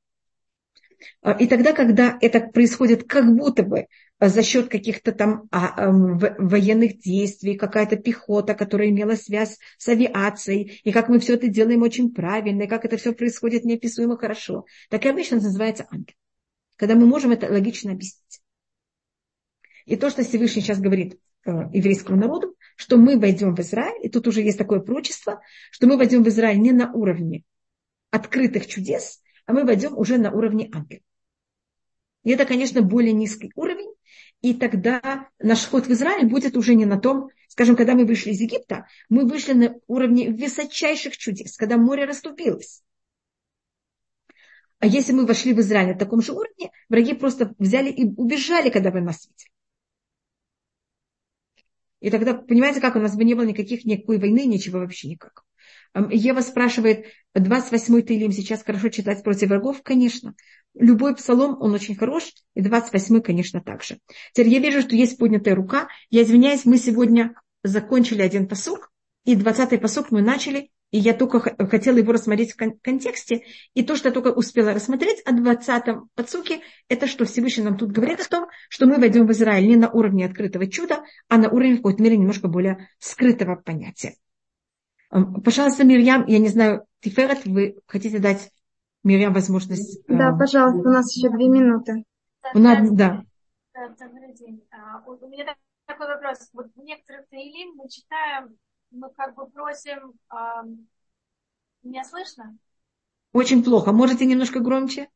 А, 1.21 1.31
и 1.33 1.47
тогда, 1.47 1.73
когда 1.73 2.17
это 2.21 2.39
происходит 2.41 3.07
как 3.07 3.25
будто 3.35 3.63
бы 3.63 3.87
за 4.29 4.43
счет 4.43 4.69
каких-то 4.69 5.11
там 5.11 5.47
а, 5.51 5.91
военных 5.91 6.99
действий, 6.99 7.57
какая-то 7.57 7.95
пехота, 7.95 8.53
которая 8.53 8.89
имела 8.89 9.15
связь 9.15 9.57
с 9.77 9.87
авиацией, 9.87 10.79
и 10.83 10.91
как 10.91 11.09
мы 11.09 11.19
все 11.19 11.33
это 11.33 11.47
делаем 11.47 11.81
очень 11.81 12.13
правильно, 12.13 12.63
и 12.63 12.67
как 12.67 12.85
это 12.85 12.97
все 12.97 13.13
происходит 13.13 13.65
неописуемо 13.65 14.17
хорошо, 14.17 14.65
так 14.89 15.05
и 15.05 15.09
обычно 15.09 15.37
называется 15.37 15.87
ангел. 15.89 16.15
Когда 16.75 16.95
мы 16.95 17.07
можем 17.07 17.31
это 17.31 17.51
логично 17.51 17.93
объяснить. 17.93 18.41
И 19.85 19.95
то, 19.95 20.09
что 20.11 20.23
Всевышний 20.23 20.61
сейчас 20.61 20.79
говорит 20.79 21.19
еврейскому 21.45 22.19
народу, 22.19 22.55
что 22.75 22.97
мы 22.97 23.17
войдем 23.17 23.55
в 23.55 23.59
Израиль, 23.59 24.05
и 24.05 24.09
тут 24.09 24.27
уже 24.27 24.41
есть 24.41 24.57
такое 24.57 24.79
прочество, 24.79 25.41
что 25.71 25.87
мы 25.87 25.97
войдем 25.97 26.23
в 26.23 26.27
Израиль 26.27 26.59
не 26.59 26.71
на 26.71 26.91
уровне 26.93 27.43
открытых 28.11 28.67
чудес, 28.67 29.21
а 29.47 29.53
мы 29.53 29.63
войдем 29.63 29.97
уже 29.97 30.17
на 30.17 30.31
уровне 30.31 30.69
ангела. 30.71 31.01
И 32.23 32.29
это, 32.29 32.45
конечно, 32.45 32.83
более 32.83 33.13
низкий 33.13 33.51
уровень. 33.55 33.80
И 34.41 34.55
тогда 34.55 35.29
наш 35.39 35.67
ход 35.67 35.85
в 35.85 35.91
Израиль 35.91 36.27
будет 36.27 36.57
уже 36.57 36.73
не 36.73 36.85
на 36.85 36.99
том, 36.99 37.29
скажем, 37.47 37.75
когда 37.75 37.93
мы 37.93 38.05
вышли 38.05 38.31
из 38.31 38.41
Египта, 38.41 38.87
мы 39.07 39.27
вышли 39.27 39.53
на 39.53 39.75
уровне 39.87 40.31
высочайших 40.31 41.15
чудес, 41.15 41.57
когда 41.57 41.77
море 41.77 42.05
расступилось. 42.05 42.81
А 44.79 44.87
если 44.87 45.13
мы 45.13 45.27
вошли 45.27 45.53
в 45.53 45.59
Израиль 45.59 45.89
на 45.89 45.97
таком 45.97 46.23
же 46.23 46.33
уровне, 46.33 46.71
враги 46.89 47.13
просто 47.13 47.53
взяли 47.59 47.91
и 47.91 48.05
убежали, 48.05 48.71
когда 48.71 48.89
вы 48.89 49.01
нас 49.01 49.27
видели. 49.27 49.51
И 51.99 52.09
тогда, 52.09 52.33
понимаете, 52.33 52.81
как 52.81 52.95
у 52.95 52.99
нас 52.99 53.15
бы 53.15 53.23
не 53.23 53.35
было 53.35 53.45
никаких, 53.45 53.85
никакой 53.85 54.17
войны, 54.17 54.45
ничего 54.45 54.79
вообще 54.79 55.07
никак. 55.07 55.43
Ева 55.93 56.41
спрашивает, 56.41 57.05
28-й 57.37 58.01
Таилим 58.01 58.31
сейчас 58.31 58.63
хорошо 58.63 58.89
читать 58.89 59.23
против 59.23 59.49
врагов? 59.49 59.83
Конечно. 59.83 60.33
Любой 60.73 61.15
псалом, 61.15 61.57
он 61.59 61.73
очень 61.73 61.95
хорош, 61.95 62.31
и 62.55 62.61
28-й, 62.61 63.21
конечно, 63.21 63.61
также. 63.61 63.99
Теперь 64.33 64.49
я 64.49 64.59
вижу, 64.59 64.81
что 64.81 64.95
есть 64.95 65.17
поднятая 65.17 65.55
рука. 65.55 65.89
Я 66.09 66.23
извиняюсь, 66.23 66.65
мы 66.65 66.77
сегодня 66.77 67.35
закончили 67.63 68.21
один 68.21 68.47
посук, 68.47 68.91
и 69.25 69.35
20-й 69.35 69.77
посук 69.77 70.11
мы 70.11 70.21
начали, 70.21 70.71
и 70.91 70.97
я 70.97 71.13
только 71.13 71.39
хотела 71.67 71.97
его 71.97 72.11
рассмотреть 72.11 72.53
в 72.53 72.79
контексте. 72.81 73.43
И 73.73 73.83
то, 73.83 73.95
что 73.95 74.09
я 74.09 74.13
только 74.13 74.29
успела 74.29 74.73
рассмотреть 74.73 75.21
о 75.25 75.31
20-м 75.31 76.09
подсуке, 76.15 76.61
это 76.87 77.07
что 77.07 77.25
Всевышний 77.25 77.63
нам 77.63 77.77
тут 77.77 77.91
говорит 77.91 78.19
о 78.19 78.29
том, 78.29 78.47
что 78.69 78.85
мы 78.85 78.97
войдем 78.97 79.25
в 79.25 79.31
Израиль 79.31 79.67
не 79.67 79.75
на 79.75 79.89
уровне 79.89 80.25
открытого 80.25 80.67
чуда, 80.67 81.03
а 81.27 81.37
на 81.37 81.49
уровне 81.49 81.75
в 81.75 81.77
какой-то 81.77 82.03
мере 82.03 82.17
немножко 82.17 82.47
более 82.47 82.89
скрытого 82.99 83.55
понятия. 83.55 84.15
Пожалуйста, 85.09 85.83
Мирьям, 85.83 86.25
я 86.27 86.39
не 86.39 86.47
знаю, 86.47 86.85
Тиферет, 87.01 87.45
вы 87.45 87.75
хотите 87.87 88.19
дать 88.19 88.51
Мирьям 89.03 89.33
возможность? 89.33 90.05
Да, 90.07 90.29
э, 90.29 90.37
пожалуйста, 90.37 90.87
у 90.87 90.91
нас 90.91 91.15
еще 91.15 91.29
две 91.29 91.47
минуты. 91.47 92.03
У 92.53 92.59
нас, 92.59 92.89
да. 92.91 93.23
Добрый 93.73 94.33
день. 94.33 94.63
А, 94.71 95.01
у 95.05 95.27
меня 95.27 95.55
такой 95.85 96.07
вопрос. 96.07 96.49
Вот 96.53 96.67
в 96.75 96.79
некоторых 96.79 97.27
Таилим 97.29 97.75
мы 97.75 97.89
читаем, 97.89 98.57
мы 98.91 99.09
как 99.11 99.35
бы 99.35 99.49
просим... 99.49 100.13
Меня 101.83 102.03
слышно? 102.03 102.55
Очень 103.33 103.63
плохо. 103.63 103.91
Можете 103.91 104.25
немножко 104.25 104.59
громче? 104.59 105.09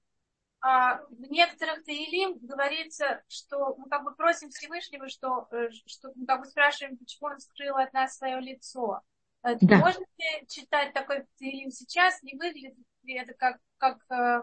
А, 0.61 1.03
в 1.09 1.21
некоторых 1.29 1.83
Таилим 1.83 2.39
говорится, 2.39 3.21
что 3.27 3.75
мы 3.77 3.87
как 3.87 4.03
бы 4.03 4.15
просим 4.15 4.49
Всевышнего, 4.49 5.07
что, 5.09 5.47
э, 5.51 5.69
что 5.85 6.11
мы 6.15 6.25
как 6.25 6.39
бы 6.39 6.47
спрашиваем, 6.47 6.97
почему 6.97 7.29
он 7.29 7.39
скрыл 7.39 7.75
от 7.75 7.93
нас 7.93 8.17
свое 8.17 8.39
лицо. 8.39 9.01
Да. 9.43 9.77
Можно 9.77 10.05
ли 10.17 10.47
читать 10.47 10.91
такой 10.93 11.25
фильм 11.37 11.69
сейчас? 11.69 12.23
Не 12.23 12.33
выглядит 12.33 12.73
ли 13.05 13.15
это 13.15 13.33
как, 13.33 13.57
как, 13.77 13.99
э, 14.09 14.41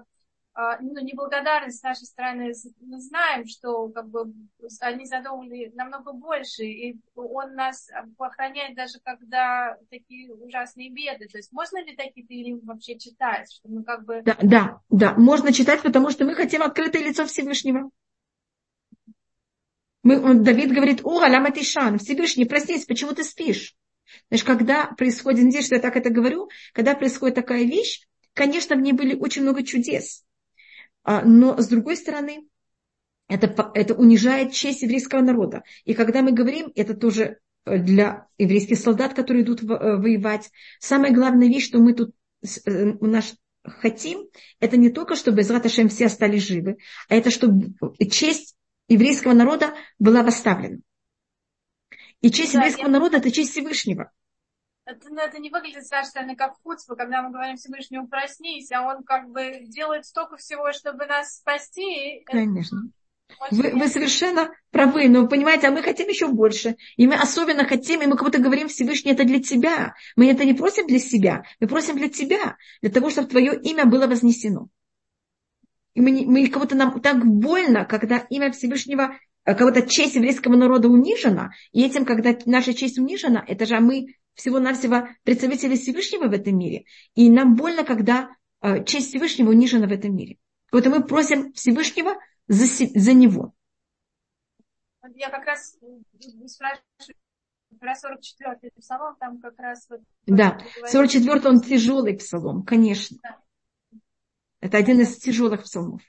а, 0.54 0.78
ну, 0.80 1.00
неблагодарность 1.00 1.78
с 1.78 1.82
нашей 1.82 2.04
стороны. 2.04 2.52
Мы 2.80 3.00
знаем, 3.00 3.46
что 3.46 3.88
как 3.88 4.08
бы, 4.08 4.32
они 4.80 5.06
задумали 5.06 5.72
намного 5.74 6.12
больше, 6.12 6.64
и 6.64 6.96
он 7.14 7.54
нас 7.54 7.88
охраняет 8.18 8.76
даже 8.76 8.98
когда 9.02 9.78
такие 9.90 10.30
ужасные 10.32 10.90
беды. 10.90 11.26
То 11.28 11.38
есть 11.38 11.52
можно 11.52 11.82
ли 11.82 11.96
такие 11.96 12.26
Таилим 12.26 12.60
вообще 12.64 12.98
читать? 12.98 13.50
Что 13.50 13.68
мы 13.68 13.82
как 13.82 14.04
бы... 14.04 14.20
Да, 14.24 14.36
да, 14.42 14.80
да, 14.90 15.14
можно 15.14 15.52
читать, 15.54 15.80
потому 15.82 16.10
что 16.10 16.26
мы 16.26 16.34
хотим 16.34 16.62
открытое 16.62 17.02
лицо 17.02 17.24
Всевышнего. 17.24 17.90
Мы, 20.02 20.34
Давид 20.34 20.72
говорит, 20.72 21.00
о, 21.02 21.20
алям 21.20 21.46
Шан, 21.62 21.98
Всевышний, 21.98 22.44
проснись, 22.44 22.84
почему 22.84 23.12
ты 23.12 23.24
спишь? 23.24 23.74
Знаешь, 24.28 24.44
когда 24.44 24.86
происходит, 24.86 25.48
здесь, 25.50 25.66
что 25.66 25.76
я 25.76 25.80
так 25.80 25.96
это 25.96 26.10
говорю, 26.10 26.50
когда 26.74 26.94
происходит 26.94 27.36
такая 27.36 27.64
вещь, 27.64 28.02
конечно, 28.34 28.76
в 28.76 28.80
ней 28.80 28.92
были 28.92 29.14
очень 29.14 29.42
много 29.42 29.62
чудес. 29.62 30.24
А, 31.04 31.24
но 31.24 31.60
с 31.60 31.68
другой 31.68 31.96
стороны, 31.96 32.46
это, 33.28 33.70
это 33.74 33.94
унижает 33.94 34.52
честь 34.52 34.82
еврейского 34.82 35.20
народа. 35.20 35.62
И 35.84 35.94
когда 35.94 36.22
мы 36.22 36.32
говорим, 36.32 36.70
это 36.74 36.94
тоже 36.94 37.38
э, 37.64 37.78
для 37.78 38.26
еврейских 38.38 38.78
солдат, 38.78 39.14
которые 39.14 39.44
идут 39.44 39.62
э, 39.62 39.66
воевать, 39.66 40.50
самая 40.80 41.12
главная 41.12 41.48
вещь, 41.48 41.66
что 41.66 41.78
мы 41.78 41.94
тут 41.94 42.14
э, 42.42 42.92
наш 43.00 43.34
хотим, 43.64 44.28
это 44.60 44.76
не 44.76 44.90
только, 44.90 45.16
чтобы 45.16 45.40
из 45.40 45.50
Раташем 45.50 45.88
все 45.88 46.06
остались 46.06 46.46
живы, 46.46 46.78
а 47.08 47.14
это 47.14 47.30
чтобы 47.30 47.74
честь 48.10 48.56
еврейского 48.88 49.32
народа 49.32 49.74
была 49.98 50.22
восставлена. 50.22 50.78
И 52.20 52.30
честь 52.30 52.52
да, 52.52 52.60
еврейского 52.60 52.86
я... 52.86 52.90
народа– 52.90 53.16
это 53.18 53.30
честь 53.30 53.52
Всевышнего. 53.52 54.10
Это, 54.84 55.10
ну, 55.10 55.20
это 55.20 55.38
не 55.38 55.50
выглядит 55.50 55.86
с 55.86 55.90
нашей 55.90 56.08
стороны 56.08 56.34
как 56.34 56.54
хуцпа, 56.62 56.96
когда 56.96 57.22
мы 57.22 57.30
говорим 57.30 57.56
Всевышнему 57.56 58.08
проснись, 58.08 58.72
а 58.72 58.82
он 58.82 59.04
как 59.04 59.30
бы 59.30 59.60
делает 59.62 60.06
столько 60.06 60.36
всего, 60.36 60.72
чтобы 60.72 61.06
нас 61.06 61.36
спасти. 61.36 62.22
Конечно. 62.26 62.82
Вы, 63.50 63.70
вы 63.70 63.88
совершенно 63.88 64.50
правы, 64.70 65.08
но 65.08 65.26
понимаете, 65.26 65.68
а 65.68 65.70
мы 65.70 65.82
хотим 65.82 66.08
еще 66.08 66.26
больше. 66.28 66.76
И 66.96 67.06
мы 67.06 67.14
особенно 67.14 67.64
хотим, 67.64 68.02
и 68.02 68.06
мы 68.06 68.16
как 68.16 68.26
будто 68.26 68.42
говорим 68.42 68.68
Всевышний, 68.68 69.12
это 69.12 69.24
для 69.24 69.40
тебя. 69.40 69.94
Мы 70.16 70.30
это 70.30 70.44
не 70.44 70.52
просим 70.52 70.86
для 70.86 70.98
себя, 70.98 71.44
мы 71.60 71.68
просим 71.68 71.96
для 71.96 72.08
тебя, 72.08 72.56
для 72.82 72.90
того, 72.90 73.08
чтобы 73.10 73.28
твое 73.28 73.58
имя 73.62 73.86
было 73.86 74.06
вознесено. 74.06 74.68
И 75.94 76.00
мы, 76.00 76.24
мы 76.26 76.48
кого-то 76.48 76.74
нам 76.74 77.00
так 77.00 77.24
больно, 77.24 77.84
когда 77.84 78.18
имя 78.30 78.50
Всевышнего, 78.50 79.16
э, 79.44 79.54
когда 79.54 79.82
честь 79.82 80.16
еврейского 80.16 80.56
народа 80.56 80.88
унижена, 80.88 81.52
и 81.72 81.84
этим, 81.84 82.04
когда 82.04 82.36
наша 82.46 82.74
честь 82.74 82.98
унижена, 82.98 83.44
это 83.46 83.66
же 83.66 83.78
мы 83.78 84.06
всего-навсего 84.34 85.08
представители 85.24 85.76
Всевышнего 85.76 86.28
в 86.28 86.32
этом 86.32 86.58
мире. 86.58 86.84
И 87.14 87.30
нам 87.30 87.54
больно, 87.54 87.84
когда 87.84 88.30
э, 88.60 88.84
честь 88.84 89.08
Всевышнего 89.08 89.50
унижена 89.50 89.86
в 89.86 89.92
этом 89.92 90.16
мире. 90.16 90.38
Вот 90.70 90.86
мы 90.86 91.04
просим 91.04 91.52
Всевышнего 91.52 92.14
за, 92.48 92.66
за 92.66 93.12
него. 93.12 93.54
Я 95.14 95.30
как 95.30 95.44
раз 95.44 95.76
спрашиваю 96.46 96.84
про 97.78 97.92
44-й 97.92 98.70
псалом, 98.78 99.16
там 99.18 99.40
как 99.40 99.58
раз... 99.58 99.86
Вот, 99.88 100.00
да, 100.26 100.58
44-й 100.84 101.48
он 101.48 101.60
тяжелый 101.60 102.16
псалом, 102.16 102.62
конечно. 102.62 103.18
Да. 103.22 103.38
Это 104.60 104.78
один 104.78 105.00
из 105.00 105.16
тяжелых 105.16 105.64
псалмов 105.64 106.02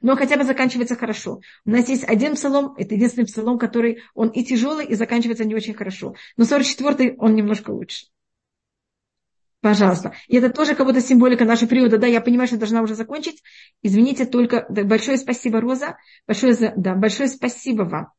но 0.00 0.16
хотя 0.16 0.36
бы 0.36 0.44
заканчивается 0.44 0.96
хорошо. 0.96 1.40
У 1.64 1.70
нас 1.70 1.88
есть 1.88 2.04
один 2.04 2.34
псалом, 2.34 2.74
это 2.76 2.94
единственный 2.94 3.26
псалом, 3.26 3.58
который 3.58 4.02
он 4.14 4.28
и 4.28 4.44
тяжелый, 4.44 4.86
и 4.86 4.94
заканчивается 4.94 5.44
не 5.44 5.54
очень 5.54 5.74
хорошо. 5.74 6.14
Но 6.36 6.44
44-й 6.44 7.16
он 7.18 7.34
немножко 7.34 7.70
лучше. 7.70 8.06
Пожалуйста. 9.60 10.12
И 10.28 10.36
это 10.36 10.50
тоже 10.50 10.74
как 10.74 10.86
будто 10.86 11.00
символика 11.00 11.46
нашего 11.46 11.70
периода. 11.70 11.96
Да, 11.96 12.06
я 12.06 12.20
понимаю, 12.20 12.48
что 12.48 12.58
должна 12.58 12.82
уже 12.82 12.94
закончить. 12.94 13.42
Извините, 13.82 14.26
только 14.26 14.66
большое 14.68 15.16
спасибо, 15.16 15.58
Роза. 15.60 15.96
Большое, 16.26 16.54
да, 16.76 16.94
большое 16.94 17.30
спасибо 17.30 17.84
вам. 17.84 18.13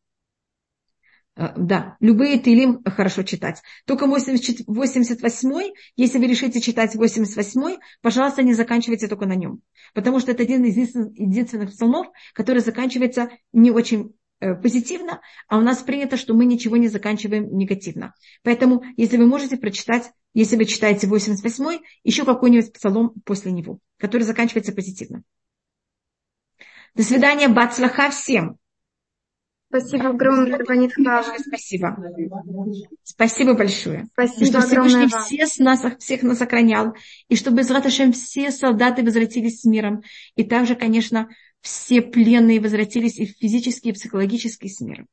Э, 1.35 1.49
да, 1.57 1.97
любые 1.99 2.39
Тейлим 2.39 2.81
хорошо 2.85 3.23
читать. 3.23 3.61
Только 3.85 4.07
88, 4.07 5.73
если 5.95 6.17
вы 6.17 6.27
решите 6.27 6.61
читать 6.61 6.95
88, 6.95 7.79
пожалуйста, 8.01 8.41
не 8.43 8.53
заканчивайте 8.53 9.07
только 9.07 9.25
на 9.25 9.35
нем. 9.35 9.61
Потому 9.93 10.19
что 10.19 10.31
это 10.31 10.43
один 10.43 10.63
из 10.63 10.77
единственных, 10.77 11.71
псалмов, 11.71 12.07
который 12.33 12.61
заканчивается 12.61 13.29
не 13.51 13.71
очень 13.71 14.13
э, 14.39 14.55
позитивно, 14.55 15.21
а 15.47 15.57
у 15.57 15.61
нас 15.61 15.79
принято, 15.79 16.15
что 16.15 16.33
мы 16.33 16.45
ничего 16.45 16.77
не 16.77 16.87
заканчиваем 16.87 17.55
негативно. 17.57 18.13
Поэтому, 18.43 18.83
если 18.95 19.17
вы 19.17 19.27
можете 19.27 19.57
прочитать, 19.57 20.11
если 20.33 20.55
вы 20.55 20.65
читаете 20.65 21.07
88, 21.07 21.81
еще 22.03 22.23
какой-нибудь 22.23 22.71
псалом 22.71 23.13
после 23.25 23.51
него, 23.51 23.79
который 23.97 24.23
заканчивается 24.23 24.71
позитивно. 24.73 25.23
До 26.93 27.03
свидания, 27.03 27.49
бацлаха 27.49 28.09
всем! 28.09 28.57
Спасибо 29.67 30.09
огромное, 30.09 30.57
Рабанит 30.57 30.91
Спасибо. 30.93 31.97
Спасибо 33.03 33.53
большое. 33.55 34.07
Спасибо 34.13 34.45
что 34.45 34.61
Всевышний 34.61 35.07
все 35.07 35.47
с 35.47 35.57
нас, 35.57 35.83
всех 35.99 36.23
нас 36.23 36.41
охранял. 36.41 36.95
И 37.27 37.35
чтобы 37.35 37.61
из 37.61 37.71
Раташем 37.71 38.13
все 38.13 38.51
солдаты 38.51 39.03
возвратились 39.03 39.61
с 39.61 39.65
миром. 39.65 40.03
И 40.35 40.43
также, 40.43 40.75
конечно, 40.75 41.29
все 41.61 42.01
пленные 42.01 42.61
возвратились 42.61 43.19
и 43.19 43.25
физически, 43.25 43.89
и 43.89 43.93
психологически 43.93 44.67
с 44.67 44.79
миром. 44.81 45.07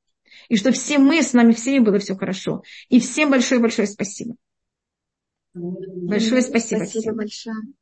И 0.48 0.56
что 0.56 0.70
все 0.72 0.98
мы, 0.98 1.22
с 1.22 1.32
нами 1.32 1.52
всеми 1.52 1.78
было 1.78 1.98
все 1.98 2.14
хорошо. 2.14 2.62
И 2.88 3.00
всем 3.00 3.30
большое-большое 3.30 3.88
спасибо. 3.88 4.36
Большое 5.54 6.42
спасибо. 6.42 6.84
Спасибо 6.84 7.02
всем. 7.02 7.16
большое. 7.16 7.56